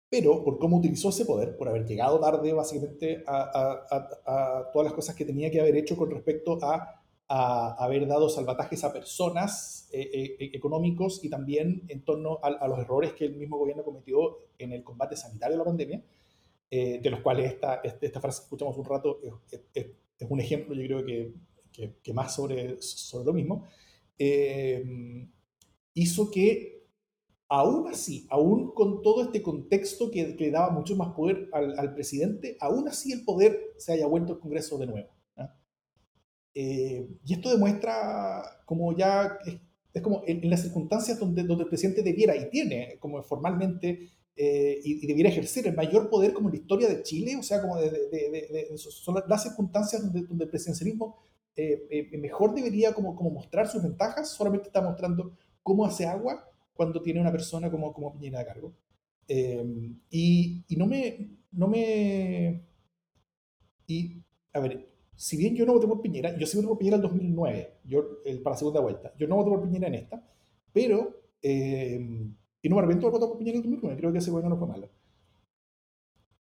Pero 0.09 0.45
por 0.45 0.59
cómo 0.59 0.79
utilizó 0.79 1.09
ese 1.09 1.25
poder, 1.25 1.57
por 1.57 1.69
haber 1.69 1.85
llegado 1.85 2.21
tarde 2.21 2.53
básicamente 2.53 3.25
a, 3.27 4.71
todas 4.73 4.87
las 4.87 4.95
cosas 4.95 5.17
que 5.17 5.25
tenía 5.25 5.51
que 5.51 5.61
haber 5.61 5.77
hecho 5.77 5.97
con 5.97 6.11
respecto 6.11 6.59
a, 6.63 7.03
haber 7.29 8.07
dado 8.07 8.29
salvatajes 8.29 8.85
a 8.85 8.93
personas 8.93 9.89
eh, 9.93 10.37
eh, 10.39 10.51
económicos 10.53 11.25
y 11.25 11.29
también 11.29 11.83
en 11.89 12.05
torno 12.05 12.39
a, 12.41 12.69
los 12.69 12.79
errores 12.79 13.15
que 13.15 13.25
el 13.25 13.35
mismo 13.35 13.59
gobierno 13.59 13.83
cometió 13.83 14.39
en 14.59 14.73
el 14.73 14.85
combate 14.85 15.17
sanitario 15.17 15.55
de 15.55 15.59
la 15.59 15.65
pandemia, 15.65 16.05
de 16.71 17.11
los 17.11 17.21
cuales 17.21 17.53
esta, 17.53 17.77
este, 17.83 18.07
esta 18.07 18.21
frase 18.21 18.41
que 18.41 18.45
escuchamos 18.45 18.77
un 18.77 18.85
rato 18.85 19.19
es, 19.51 19.61
es, 19.75 20.31
un 20.31 20.41
ejemplo, 20.41 20.75
yo 20.75 20.87
creo 20.87 21.05
que, 21.05 21.33
que, 21.73 21.97
que, 22.01 22.13
más 22.13 22.35
sobre, 22.35 22.81
sobre 22.81 23.25
lo 23.25 23.33
mismo 23.33 23.67
hizo 25.97 26.31
que, 26.31 26.87
aún 27.49 27.89
así, 27.89 28.27
aún 28.31 28.73
con 28.75 29.03
todo 29.03 29.25
este 29.25 29.43
contexto 29.43 30.11
que, 30.11 30.37
le 30.39 30.51
daba 30.51 30.71
mucho 30.71 30.95
más 30.95 31.15
poder 31.15 31.49
al, 31.53 31.95
presidente, 31.95 32.57
aún 32.61 32.87
así 32.87 33.13
el 33.13 33.25
poder 33.25 33.73
se 33.79 33.95
haya 33.95 34.07
vuelto 34.07 34.35
al 34.35 34.39
Congreso 34.39 34.79
de 34.79 34.87
nuevo. 34.87 35.09
Eh, 36.59 37.07
y 37.25 37.35
esto 37.35 37.51
demuestra 37.51 38.43
como 38.65 38.97
ya 38.97 39.39
es, 39.93 40.01
como 40.01 40.23
en, 40.27 40.49
las 40.49 40.63
circunstancias 40.63 41.19
donde, 41.19 41.43
donde 41.43 41.65
el 41.65 41.69
presidente 41.69 42.03
debiera 42.03 42.35
y 42.35 42.49
tiene 42.49 42.97
como 42.99 43.23
formalmente 43.23 44.09
eh, 44.35 44.81
y, 44.83 45.07
debiera 45.07 45.29
ejercer 45.29 45.67
el 45.67 45.77
mayor 45.77 46.09
poder 46.09 46.33
como 46.33 46.49
en 46.49 46.55
la 46.55 46.61
historia 46.61 46.89
de 46.89 47.03
Chile, 47.03 47.37
o 47.37 47.43
sea, 47.43 47.61
como 47.61 47.79
de, 47.79 48.69
son 48.77 49.23
las 49.29 49.43
circunstancias 49.43 50.03
donde, 50.03 50.27
donde 50.27 50.45
el 50.45 50.51
presidencialismo 50.51 51.19
eh, 51.57 52.11
mejor 52.19 52.55
debería 52.55 52.93
como, 52.93 53.17
como 53.17 53.31
mostrar 53.31 53.69
sus 53.69 53.83
ventajas, 53.83 54.31
solamente 54.31 54.69
está 54.69 54.83
mostrando 54.83 55.33
cómo 55.67 55.85
hace 55.85 56.07
agua 56.07 56.49
cuando 56.75 57.03
tiene 57.03 57.21
una 57.21 57.33
persona 57.33 57.69
como, 57.69 58.13
Piñera 58.13 58.39
de 58.39 58.47
cargo. 58.47 58.73
Em, 59.27 59.99
y, 60.09 60.63
y, 60.69 60.77
no 60.77 60.87
me... 60.87 61.31
No 61.51 61.67
me 61.67 62.63
y, 63.89 64.23
a 64.53 64.61
ver, 64.61 64.89
si 65.17 65.37
bien 65.37 65.57
yo 65.57 65.67
no 65.67 65.73
voté 65.73 65.89
por 65.89 66.01
Piñera, 66.01 66.39
yo 66.39 66.47
sí 66.47 66.57
voté 66.57 66.69
por 66.69 66.79
Piñera 66.79 66.97
en 66.97 67.03
2009, 67.03 67.73
yo, 67.85 68.23
para 68.45 68.55
la 68.55 68.59
segunda 68.59 68.81
vuelta. 68.81 69.13
Yo 69.19 69.27
no 69.27 69.37
voté 69.37 69.51
por 69.51 69.63
Piñera 69.63 69.89
en 69.89 69.95
esta, 69.95 70.23
pero... 70.73 71.23
Eh, 71.43 71.99
y 72.63 72.69
no 72.69 72.77
me 72.77 72.81
arrepiento 72.81 73.07
de 73.07 73.13
votar 73.13 73.29
por 73.29 73.39
Piñera 73.39 73.57
en 73.57 73.63
2009, 73.65 73.97
creo 73.97 74.13
que 74.13 74.19
ese 74.19 74.31
bueno 74.31 74.49
no 74.49 74.57
fue 74.57 74.69
malo. 74.69 74.89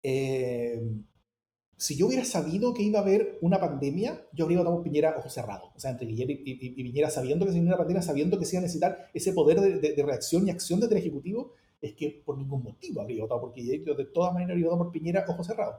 Eh, 0.03 0.81
si 1.81 1.95
yo 1.95 2.05
hubiera 2.05 2.23
sabido 2.23 2.75
que 2.75 2.83
iba 2.83 2.99
a 2.99 3.01
haber 3.01 3.39
una 3.41 3.59
pandemia, 3.59 4.23
yo 4.33 4.45
habría 4.45 4.59
votado 4.59 4.75
por 4.75 4.83
Piñera 4.83 5.15
ojo 5.17 5.31
cerrado. 5.31 5.71
O 5.75 5.79
sea, 5.79 5.89
entre 5.89 6.05
Piñera 6.05 6.31
y, 6.31 6.83
Piñera 6.83 7.09
sabiendo 7.09 7.43
que 7.43 7.51
se 7.51 7.57
venía 7.57 7.71
una 7.71 7.79
pandemia, 7.79 8.03
sabiendo 8.03 8.37
que 8.37 8.45
se 8.45 8.55
iba 8.55 8.59
a 8.59 8.61
necesitar 8.61 9.09
ese 9.15 9.33
poder 9.33 9.59
de, 9.59 10.03
reacción 10.03 10.45
y 10.45 10.51
acción 10.51 10.79
del 10.79 10.93
Ejecutivo, 10.93 11.53
es 11.81 11.93
que 11.93 12.21
por 12.23 12.37
ningún 12.37 12.61
motivo 12.61 13.01
habría 13.01 13.23
votado 13.23 13.41
por 13.41 13.53
Piñera. 13.53 13.83
Yo 13.83 13.95
de 13.95 14.05
todas 14.05 14.31
maneras 14.31 14.51
habría 14.51 14.67
votado 14.67 14.83
por 14.83 14.91
Piñera 14.91 15.25
ojo 15.27 15.43
cerrado. 15.43 15.73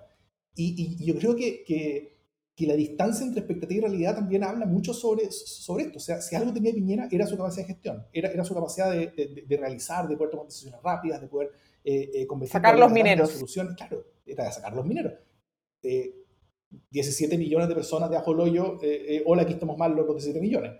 Y, 0.56 1.04
yo 1.04 1.14
creo 1.14 1.36
que, 1.36 1.62
que, 1.64 2.66
la 2.66 2.74
distancia 2.74 3.24
entre 3.24 3.40
expectativa 3.40 3.86
y 3.86 3.90
realidad 3.90 4.16
también 4.16 4.42
habla 4.42 4.66
mucho 4.66 4.92
sobre, 4.92 5.30
sobre 5.30 5.84
esto. 5.84 5.98
O 5.98 6.00
sea, 6.00 6.20
si 6.20 6.34
algo 6.34 6.52
tenía 6.52 6.72
Piñera 6.72 7.06
era 7.12 7.28
su 7.28 7.36
capacidad 7.36 7.64
de 7.64 7.74
gestión, 7.74 8.06
era, 8.12 8.28
era 8.28 8.42
su 8.42 8.54
capacidad 8.54 8.90
de, 8.90 9.56
realizar, 9.56 10.08
de 10.08 10.16
poder 10.16 10.32
tomar 10.32 10.46
decisiones 10.46 10.82
rápidas, 10.82 11.20
de 11.20 11.28
poder 11.28 11.52
eh, 11.84 12.10
eh 12.12 12.46
Sacar 12.48 12.76
los 12.76 12.90
mineros. 12.90 13.30
Soluciones. 13.30 13.76
Claro, 13.76 14.04
era 14.26 14.46
de 14.46 14.50
sacar 14.50 14.74
los 14.74 14.84
mineros 14.84 15.12
17 16.90 17.38
millones 17.38 17.68
de 17.68 17.74
personas 17.74 18.10
de 18.10 18.16
ajo 18.16 18.30
hoyo, 18.32 18.82
eh, 18.82 19.16
eh, 19.16 19.22
hola, 19.26 19.42
aquí 19.42 19.52
estamos 19.54 19.76
mal 19.76 19.94
los 19.94 20.06
17 20.06 20.40
millones. 20.40 20.72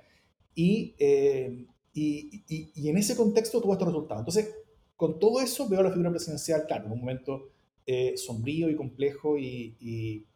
Eh, 0.56 1.66
y, 1.94 2.44
y, 2.49 2.73
y, 2.75 2.88
en 2.88 2.97
ese 2.97 3.16
contexto 3.16 3.61
tuvo 3.61 3.75
estos 3.75 3.88
resultados. 3.88 4.21
Entonces, 4.21 4.54
con 4.97 5.18
todo 5.18 5.40
eso 5.40 5.68
veo 5.68 5.82
la 5.82 5.90
figura 5.90 6.11
presidencial, 6.11 6.64
claro, 6.66 6.87
en 6.87 6.92
un 6.92 7.00
momento 7.00 7.50
sombrío 8.16 8.71
y 8.71 8.76
complejo 8.76 9.37
y, 9.37 10.26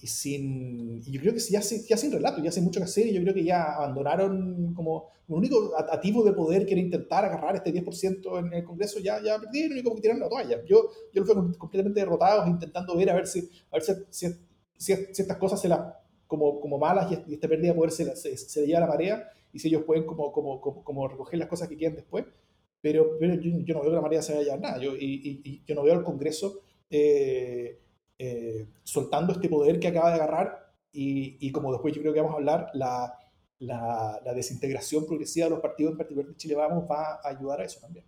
y 0.00 0.06
sin. 0.06 0.98
Y 0.98 1.12
yo 1.12 1.20
creo 1.20 1.32
que 1.34 1.40
ya, 1.40 1.60
ya 1.60 1.96
sin 1.96 2.12
relato, 2.12 2.42
ya 2.42 2.48
hace 2.48 2.60
mucho 2.60 2.80
que 2.80 2.84
hacer 2.84 3.06
y 3.06 3.14
yo 3.14 3.22
creo 3.22 3.34
que 3.34 3.44
ya 3.44 3.74
abandonaron 3.74 4.74
como. 4.74 5.12
El 5.26 5.36
único 5.36 5.72
activo 5.78 6.22
de 6.22 6.34
poder 6.34 6.66
que 6.66 6.72
era 6.72 6.82
intentar 6.82 7.24
agarrar 7.24 7.56
este 7.56 7.72
10% 7.72 8.38
en 8.40 8.52
el 8.52 8.62
Congreso, 8.64 9.00
ya, 9.00 9.22
ya 9.22 9.38
perdieron 9.38 9.78
y 9.78 9.82
como 9.82 9.96
que 9.96 10.02
tiraron 10.02 10.20
la 10.20 10.28
toalla. 10.28 10.62
Yo, 10.66 10.90
yo 11.14 11.24
lo 11.24 11.26
fui 11.26 11.54
completamente 11.56 12.00
derrotados, 12.00 12.46
intentando 12.46 12.94
ver 12.94 13.08
a 13.08 13.14
ver 13.14 13.26
si, 13.26 13.48
a 13.70 13.76
ver 13.76 13.82
si, 13.82 13.92
si, 14.10 14.26
si, 14.76 14.92
estas 14.92 15.38
cosas 15.38 15.60
se 15.60 15.68
las. 15.68 15.80
Como, 16.26 16.60
como 16.60 16.78
malas 16.78 17.10
y, 17.10 17.34
esta 17.34 17.48
pérdida 17.48 17.68
de 17.68 17.74
poder 17.74 17.92
se, 17.92 18.16
se, 18.16 18.36
se, 18.36 18.60
le 18.60 18.66
lleva 18.66 18.78
a 18.78 18.82
la 18.82 18.88
marea 18.88 19.28
y 19.52 19.58
si 19.58 19.68
ellos 19.68 19.84
pueden 19.84 20.04
como, 20.04 20.32
como, 20.32 20.60
como, 20.60 21.08
recoger 21.08 21.38
las 21.38 21.48
cosas 21.48 21.68
que 21.68 21.76
quieran 21.76 21.96
después. 21.96 22.26
Pero, 22.80 23.16
pero 23.18 23.34
yo, 23.34 23.50
yo, 23.64 23.74
no 23.74 23.80
veo 23.80 23.90
que 23.90 23.96
la 23.96 24.02
marea 24.02 24.20
se 24.20 24.34
vaya 24.34 24.54
a 24.54 24.58
nada. 24.58 24.78
Yo, 24.78 24.94
y, 24.96 25.40
y, 25.44 25.62
yo 25.64 25.74
no 25.74 25.84
veo 25.84 25.94
al 25.94 26.04
Congreso. 26.04 26.60
Eh, 26.90 27.78
eh, 28.18 28.68
soltando 28.82 29.32
este 29.32 29.48
poder 29.48 29.80
que 29.80 29.88
acaba 29.88 30.10
de 30.10 30.16
agarrar 30.16 30.64
y, 30.92 31.50
como 31.50 31.72
después 31.72 31.92
yo 31.92 32.00
creo 32.00 32.14
que 32.14 32.20
vamos 32.20 32.34
a 32.34 32.38
hablar, 32.38 32.70
la, 32.74 33.18
desintegración 34.34 35.06
progresiva 35.06 35.46
de 35.46 35.50
los 35.50 35.60
partidos, 35.60 35.92
en 35.92 35.98
particular 35.98 36.28
de 36.28 36.36
Chile 36.36 36.54
Vamos, 36.54 36.84
va 36.88 37.20
a 37.22 37.28
ayudar 37.28 37.60
a 37.60 37.64
eso 37.64 37.80
también. 37.80 38.04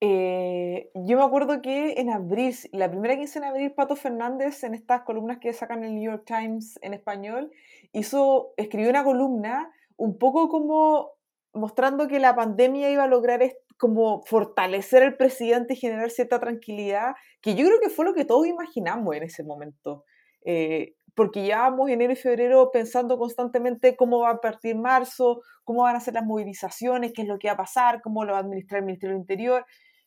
Eh, 0.00 0.90
yo 0.94 1.16
me 1.16 1.24
acuerdo 1.24 1.60
que 1.60 2.00
en 2.00 2.10
abril, 2.10 2.54
la 2.72 2.90
primera 2.90 3.16
quincena 3.16 3.46
de 3.46 3.52
abril, 3.52 3.72
Pato 3.72 3.96
Fernández, 3.96 4.62
en 4.64 4.74
estas 4.74 5.02
columnas 5.02 5.38
que 5.38 5.52
sacan 5.52 5.84
el 5.84 5.94
New 5.94 6.10
York 6.10 6.24
Times 6.26 6.78
en 6.82 6.94
español, 6.94 7.50
hizo, 7.92 8.54
escribió 8.56 8.90
una 8.90 9.04
columna 9.04 9.70
un 9.96 10.18
poco 10.18 10.48
como 10.48 11.12
mostrando 11.52 12.08
que 12.08 12.20
la 12.20 12.36
pandemia 12.36 12.90
iba 12.90 13.04
a 13.04 13.08
lograr 13.08 13.42
como 13.76 14.22
fortalecer 14.24 15.02
al 15.02 15.16
presidente 15.16 15.74
y 15.74 15.76
generar 15.76 16.10
cierta 16.10 16.40
tranquilidad, 16.40 17.14
que 17.40 17.54
yo 17.54 17.66
creo 17.66 17.80
que 17.80 17.90
fue 17.90 18.04
lo 18.04 18.14
que 18.14 18.24
todos 18.24 18.46
imaginamos 18.46 19.14
en 19.16 19.24
ese 19.24 19.44
momento. 19.44 20.04
Eh, 20.44 20.94
porque 21.14 21.42
llevábamos 21.42 21.88
enero 21.90 22.12
y 22.12 22.16
febrero 22.16 22.70
pensando 22.70 23.18
constantemente 23.18 23.96
cómo 23.96 24.20
va 24.20 24.30
a 24.30 24.40
partir 24.40 24.76
marzo, 24.76 25.40
cómo 25.64 25.82
van 25.82 25.96
a 25.96 26.00
ser 26.00 26.14
las 26.14 26.24
movilizaciones, 26.24 27.12
qué 27.14 27.22
es 27.22 27.28
lo 27.28 27.38
que 27.38 27.48
va 27.48 27.54
a 27.54 27.58
pasar, 27.58 28.02
cómo 28.02 28.24
lo 28.24 28.32
va 28.32 28.38
a 28.38 28.42
administrar 28.42 28.80
el 28.80 28.86
Ministerio 28.86 29.14
del 29.14 29.22
Interior. 29.22 29.64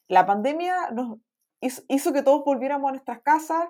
La 0.07 0.25
pandemia 0.25 0.91
nos 0.91 1.17
hizo 1.61 2.13
que 2.13 2.21
todos 2.21 2.43
volviéramos 2.45 2.89
a 2.89 2.91
nuestras 2.93 3.21
casas, 3.21 3.69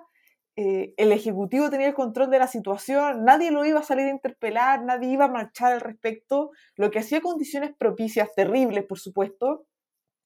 eh, 0.56 0.92
el 0.98 1.12
Ejecutivo 1.12 1.70
tenía 1.70 1.88
el 1.88 1.94
control 1.94 2.30
de 2.30 2.38
la 2.38 2.46
situación, 2.46 3.24
nadie 3.24 3.50
lo 3.50 3.64
iba 3.64 3.80
a 3.80 3.84
salir 3.84 4.06
a 4.06 4.10
interpelar, 4.10 4.84
nadie 4.84 5.08
iba 5.08 5.24
a 5.24 5.28
marchar 5.28 5.72
al 5.72 5.80
respecto, 5.80 6.50
lo 6.76 6.90
que 6.90 6.98
hacía 6.98 7.22
condiciones 7.22 7.70
propicias, 7.76 8.34
terribles 8.34 8.84
por 8.84 8.98
supuesto, 8.98 9.64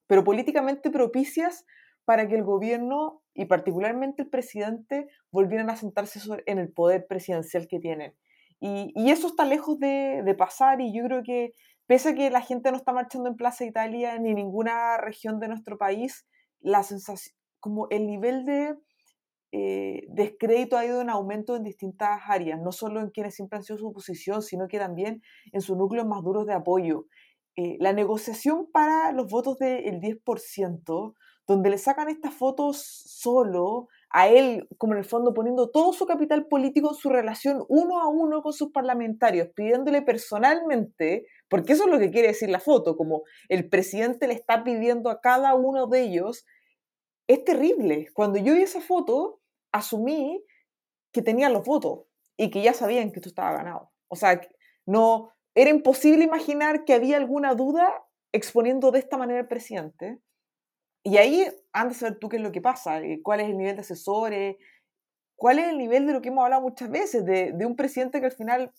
pero 0.07 0.25
políticamente 0.25 0.91
propicias 0.91 1.65
para 2.05 2.29
que 2.29 2.35
el 2.35 2.45
gobierno 2.45 3.23
y 3.35 3.47
particularmente 3.47 4.23
el 4.23 4.31
presidente 4.31 5.09
volvieran 5.31 5.71
a 5.71 5.77
sentarse 5.77 6.21
en 6.47 6.59
el 6.59 6.73
poder 6.73 7.07
presidencial 7.07 7.67
que 7.67 7.81
tienen. 7.81 8.15
Y, 8.61 9.11
eso 9.11 9.27
está 9.27 9.45
lejos 9.45 9.79
de, 9.79 10.35
pasar 10.39 10.81
y 10.81 10.95
yo 10.97 11.05
creo 11.05 11.23
que 11.23 11.53
pese 11.87 12.11
a 12.11 12.15
que 12.15 12.31
la 12.31 12.41
gente 12.41 12.71
no 12.71 12.77
está 12.77 12.93
marchando 12.93 13.29
en 13.29 13.37
Plaza 13.37 13.65
Italia 13.65 14.19
ni 14.19 14.31
en 14.31 14.37
ninguna 14.37 14.97
región 14.97 15.39
de 15.39 15.49
nuestro 15.49 15.77
país, 15.77 16.27
la 16.61 16.83
sensación, 16.83 17.37
como 17.61 17.89
el 17.91 18.07
nivel 18.07 18.47
de 18.47 18.75
eh, 19.53 20.07
descrédito 20.09 20.77
ha 20.77 20.85
ido 20.87 21.01
en 21.01 21.11
aumento 21.11 21.57
en 21.57 21.63
distintas 21.63 22.23
áreas, 22.27 22.61
no 22.61 22.73
solo 22.73 23.01
en 23.01 23.11
quienes 23.11 23.35
siempre 23.35 23.59
han 23.59 23.65
sido 23.65 23.79
su 23.79 23.89
oposición, 23.89 24.43
sino 24.43 24.67
que 24.67 24.79
también 24.79 25.23
en 25.53 25.61
sus 25.61 25.77
núcleos 25.77 26.07
más 26.07 26.23
duros 26.23 26.47
de 26.47 26.55
apoyo. 26.55 27.07
Eh, 27.57 27.77
la 27.79 27.93
negociación 27.93 28.69
para 28.73 29.13
los 29.13 29.31
votos 29.31 29.59
del 29.59 30.01
10%, 30.01 31.15
donde 31.47 31.71
le 31.71 31.79
sacan 31.79 32.09
estas 32.09 32.35
fotos 32.35 32.83
solo 33.07 33.89
a 34.11 34.29
él, 34.29 34.67
como 34.79 34.95
en 34.95 35.01
el 35.01 35.05
fondo 35.05 35.35
poniendo 35.35 35.71
todo 35.71 35.93
su 35.93 36.07
capital 36.07 36.47
político, 36.47 36.95
su 36.95 37.11
relación 37.11 37.65
uno 37.69 38.01
a 38.01 38.09
uno 38.09 38.43
con 38.43 38.53
sus 38.53 38.73
parlamentarios, 38.73 39.49
pidiéndole 39.55 40.03
personalmente, 40.03 41.27
porque 41.49 41.75
eso 41.75 41.85
es 41.85 41.91
lo 41.91 41.99
que 41.99 42.11
quiere 42.11 42.29
decir 42.29 42.49
la 42.49 42.61
foto, 42.61 42.97
como 42.97 43.23
el 43.49 43.69
presidente 43.69 44.27
le 44.27 44.35
está 44.35 44.65
pidiendo 44.65 45.11
a 45.11 45.21
cada 45.21 45.55
uno 45.55 45.87
de 45.87 46.03
ellos, 46.03 46.45
es 47.29 47.45
terrible. 47.45 48.09
Cuando 48.15 48.39
yo 48.39 48.55
vi 48.55 48.63
esa 48.63 48.81
foto, 48.81 49.41
asumí 49.71 50.45
que 51.13 51.23
tenían 51.23 51.53
los 51.53 51.65
votos 51.65 52.07
y 52.37 52.51
que 52.51 52.63
ya 52.63 52.73
sabían 52.73 53.13
que 53.13 53.21
esto 53.21 53.29
estaba 53.29 53.53
ganado. 53.53 53.93
O 54.09 54.17
sea, 54.17 54.41
no, 54.87 55.34
era 55.55 55.71
imposible 55.71 56.25
imaginar 56.25 56.85
que 56.85 56.95
había 56.95 57.17
alguna 57.17 57.55
duda 57.55 58.05
exponiendo 58.33 58.91
de 58.91 58.99
esta 58.99 59.17
manera 59.17 59.41
al 59.41 59.49
presidente. 59.49 60.19
Y 61.05 61.19
ahí 61.19 61.47
andas 61.73 62.03
a 62.03 62.11
ver 62.11 62.19
tú 62.19 62.29
qué 62.29 62.37
es 62.37 62.43
lo 62.43 62.51
que 62.51 62.61
pasa, 62.61 63.01
eh, 63.01 63.21
cuál 63.23 63.41
es 63.41 63.49
el 63.49 63.59
nivel 63.59 63.77
de 63.77 63.83
asesores, 63.83 64.57
cuál 65.37 65.59
es 65.59 65.69
el 65.69 65.79
nivel 65.79 66.07
de 66.07 66.13
lo 66.13 66.23
que 66.23 66.31
hemos 66.31 66.45
hablado 66.45 66.63
muchas 66.63 66.91
veces, 66.91 67.25
de, 67.25 67.55
un 67.67 67.77
presidente 67.77 68.21
que 68.21 68.27
al 68.27 68.33
final 68.33 68.73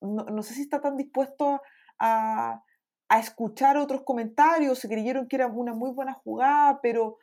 no, 0.00 0.42
sé 0.42 0.54
si 0.54 0.62
está 0.62 0.80
tan 0.80 0.96
dispuesto 0.96 1.60
a, 1.98 2.62
a, 3.08 3.18
escuchar 3.18 3.76
otros 3.76 4.02
comentarios, 4.02 4.78
se 4.78 4.88
creyeron 4.88 5.26
que 5.26 5.36
era 5.36 5.48
una 5.48 5.74
muy 5.74 5.90
buena 5.90 6.12
jugada, 6.12 6.80
pero 6.80 7.18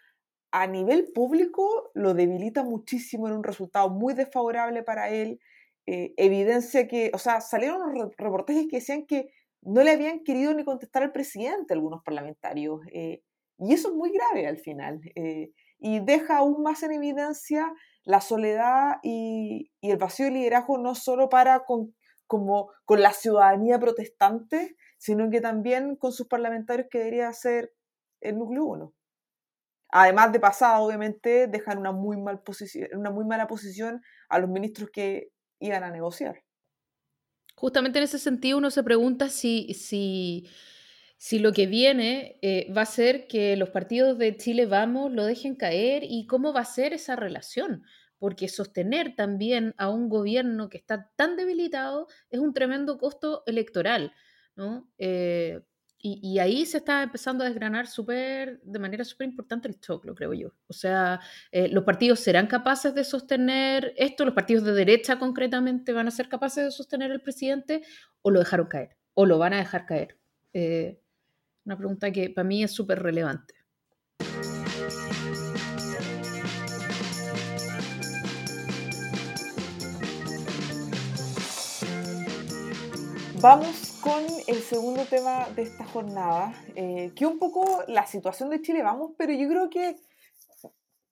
a 0.51 0.67
nivel 0.67 1.11
público 1.13 1.91
lo 1.93 2.13
debilita 2.13 2.63
muchísimo 2.63 3.27
en 3.27 3.33
un 3.33 3.43
resultado 3.43 3.89
muy 3.89 4.13
desfavorable 4.13 4.83
para 4.83 5.09
él. 5.09 5.39
Eh, 5.85 6.13
evidencia 6.17 6.87
que, 6.87 7.11
o 7.13 7.17
sea, 7.17 7.41
salieron 7.41 7.81
unos 7.81 8.15
reportajes 8.17 8.67
que 8.69 8.77
decían 8.77 9.05
que 9.05 9.27
no 9.61 9.83
le 9.83 9.91
habían 9.91 10.23
querido 10.23 10.53
ni 10.53 10.63
contestar 10.63 11.03
al 11.03 11.11
presidente 11.11 11.73
algunos 11.73 12.03
parlamentarios. 12.03 12.81
Eh, 12.93 13.21
y 13.57 13.73
eso 13.73 13.89
es 13.89 13.95
muy 13.95 14.11
grave 14.11 14.47
al 14.47 14.57
final. 14.57 15.01
Eh, 15.15 15.51
y 15.79 15.99
deja 15.99 16.37
aún 16.37 16.63
más 16.63 16.83
en 16.83 16.93
evidencia 16.93 17.73
la 18.03 18.21
soledad 18.21 18.97
y, 19.03 19.71
el 19.81 19.97
vacío 19.97 20.25
de 20.25 20.31
liderazgo 20.31 20.77
no 20.77 20.95
solo 20.95 21.29
para 21.29 21.65
con, 21.65 21.93
como, 22.27 22.71
con 22.85 23.01
la 23.01 23.11
ciudadanía 23.11 23.79
protestante, 23.79 24.75
sino 24.97 25.29
que 25.29 25.41
también 25.41 25.95
con 25.97 26.13
sus 26.13 26.27
parlamentarios 26.27 26.87
que 26.89 26.99
debería 26.99 27.31
ser 27.33 27.73
el 28.21 28.37
núcleo 28.37 28.65
uno. 28.65 28.93
Además 29.89 30.31
de 30.31 30.39
pasado, 30.39 30.85
obviamente, 30.85 31.47
dejan 31.47 31.77
una 31.77 31.91
muy, 31.91 32.17
mal 32.17 32.41
posición, 32.41 32.89
una 32.93 33.11
muy 33.11 33.25
mala 33.25 33.47
posición 33.47 34.01
a 34.29 34.39
los 34.39 34.49
ministros 34.49 34.89
que 34.89 35.32
iban 35.63 35.83
a 35.83 35.91
negociar. 35.91 36.43
Justamente 37.55 37.99
en 37.99 38.03
ese 38.03 38.19
sentido 38.19 38.57
uno 38.57 38.71
se 38.71 38.83
pregunta 38.83 39.29
si, 39.29 39.73
si, 39.73 40.49
si 41.17 41.39
lo 41.39 41.53
que 41.53 41.65
viene 41.67 42.37
eh, 42.41 42.71
va 42.73 42.81
a 42.81 42.85
ser 42.85 43.27
que 43.27 43.55
los 43.55 43.69
partidos 43.69 44.17
de 44.17 44.35
Chile 44.35 44.65
Vamos 44.65 45.11
lo 45.11 45.25
dejen 45.25 45.55
caer 45.55 46.03
y 46.03 46.27
cómo 46.27 46.51
va 46.53 46.61
a 46.61 46.65
ser 46.65 46.93
esa 46.93 47.15
relación, 47.15 47.83
porque 48.17 48.49
sostener 48.49 49.15
también 49.15 49.73
a 49.77 49.89
un 49.89 50.09
gobierno 50.09 50.69
que 50.69 50.77
está 50.77 51.11
tan 51.15 51.37
debilitado 51.37 52.07
es 52.29 52.39
un 52.39 52.53
tremendo 52.53 52.97
costo 52.97 53.43
electoral, 53.45 54.13
¿no? 54.55 54.89
Eh, 54.97 55.61
y, 56.05 56.37
ahí 56.39 56.65
se 56.65 56.79
está 56.79 57.01
empezando 57.01 57.45
a 57.45 57.47
desgranar 57.47 57.87
super, 57.87 58.59
de 58.61 58.77
manera 58.77 59.05
súper 59.05 59.25
importante 59.25 59.69
el 59.69 59.79
choclo, 59.79 60.13
creo 60.13 60.33
yo. 60.33 60.49
O 60.67 60.73
sea, 60.73 61.21
eh, 61.49 61.69
los 61.69 61.85
partidos 61.85 62.19
serán 62.19 62.47
capaces 62.47 62.93
de 62.93 63.05
sostener 63.05 63.93
esto, 63.95 64.25
los 64.25 64.33
partidos 64.33 64.65
de 64.65 64.73
derecha 64.73 65.17
concretamente 65.17 65.93
van 65.93 66.09
a 66.09 66.11
ser 66.11 66.27
capaces 66.27 66.65
de 66.65 66.71
sostener 66.71 67.09
el 67.11 67.21
presidente 67.21 67.83
o 68.21 68.31
lo 68.31 68.39
dejaron 68.39 68.67
caer, 68.67 68.97
o 69.13 69.25
lo 69.25 69.37
van 69.37 69.53
a 69.53 69.59
dejar 69.59 69.85
caer. 69.85 70.19
Eh, 70.51 70.99
una 71.63 71.77
pregunta 71.77 72.11
que 72.11 72.29
para 72.29 72.45
mí 72.45 72.63
es 72.65 72.71
súper 72.73 73.01
relevante. 73.01 73.53
Vamos 83.39 83.82
con 84.03 84.21
el 84.47 84.61
segundo 84.61 85.05
tema 85.05 85.47
de 85.55 85.61
esta 85.61 85.85
jornada, 85.85 86.53
eh, 86.75 87.13
que 87.15 87.25
un 87.25 87.39
poco 87.39 87.83
la 87.87 88.05
situación 88.05 88.49
de 88.49 88.61
Chile, 88.61 88.83
vamos, 88.83 89.11
pero 89.17 89.31
yo 89.31 89.47
creo 89.47 89.69
que 89.69 89.95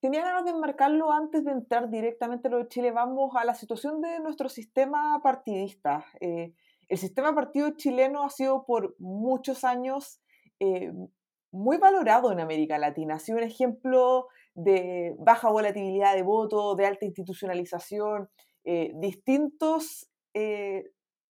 tenía 0.02 0.24
ganas 0.24 0.44
de 0.44 0.52
enmarcarlo 0.52 1.12
antes 1.14 1.46
de 1.46 1.52
entrar 1.52 1.90
directamente 1.90 2.50
a 2.50 2.52
lo 2.52 2.58
de 2.58 2.68
Chile, 2.68 2.92
vamos 2.92 3.34
a 3.36 3.46
la 3.46 3.56
situación 3.56 4.02
de 4.02 4.20
nuestro 4.20 4.50
sistema 4.50 5.22
partidista. 5.24 6.06
Eh, 6.20 6.54
el 6.90 6.98
sistema 6.98 7.34
partido 7.34 7.70
chileno 7.78 8.24
ha 8.24 8.30
sido 8.30 8.66
por 8.66 8.96
muchos 9.00 9.64
años 9.64 10.20
eh, 10.60 10.92
muy 11.52 11.78
valorado 11.78 12.34
en 12.34 12.42
América 12.42 12.78
Latina, 12.78 13.16
ha 13.16 13.20
sido 13.20 13.38
un 13.38 13.46
ejemplo 13.46 14.28
de 14.54 15.16
baja 15.18 15.50
volatilidad 15.50 16.14
de 16.14 16.24
voto, 16.24 16.76
de 16.76 16.88
alta 16.88 17.06
institucionalización, 17.06 18.30
distintos 18.96 20.10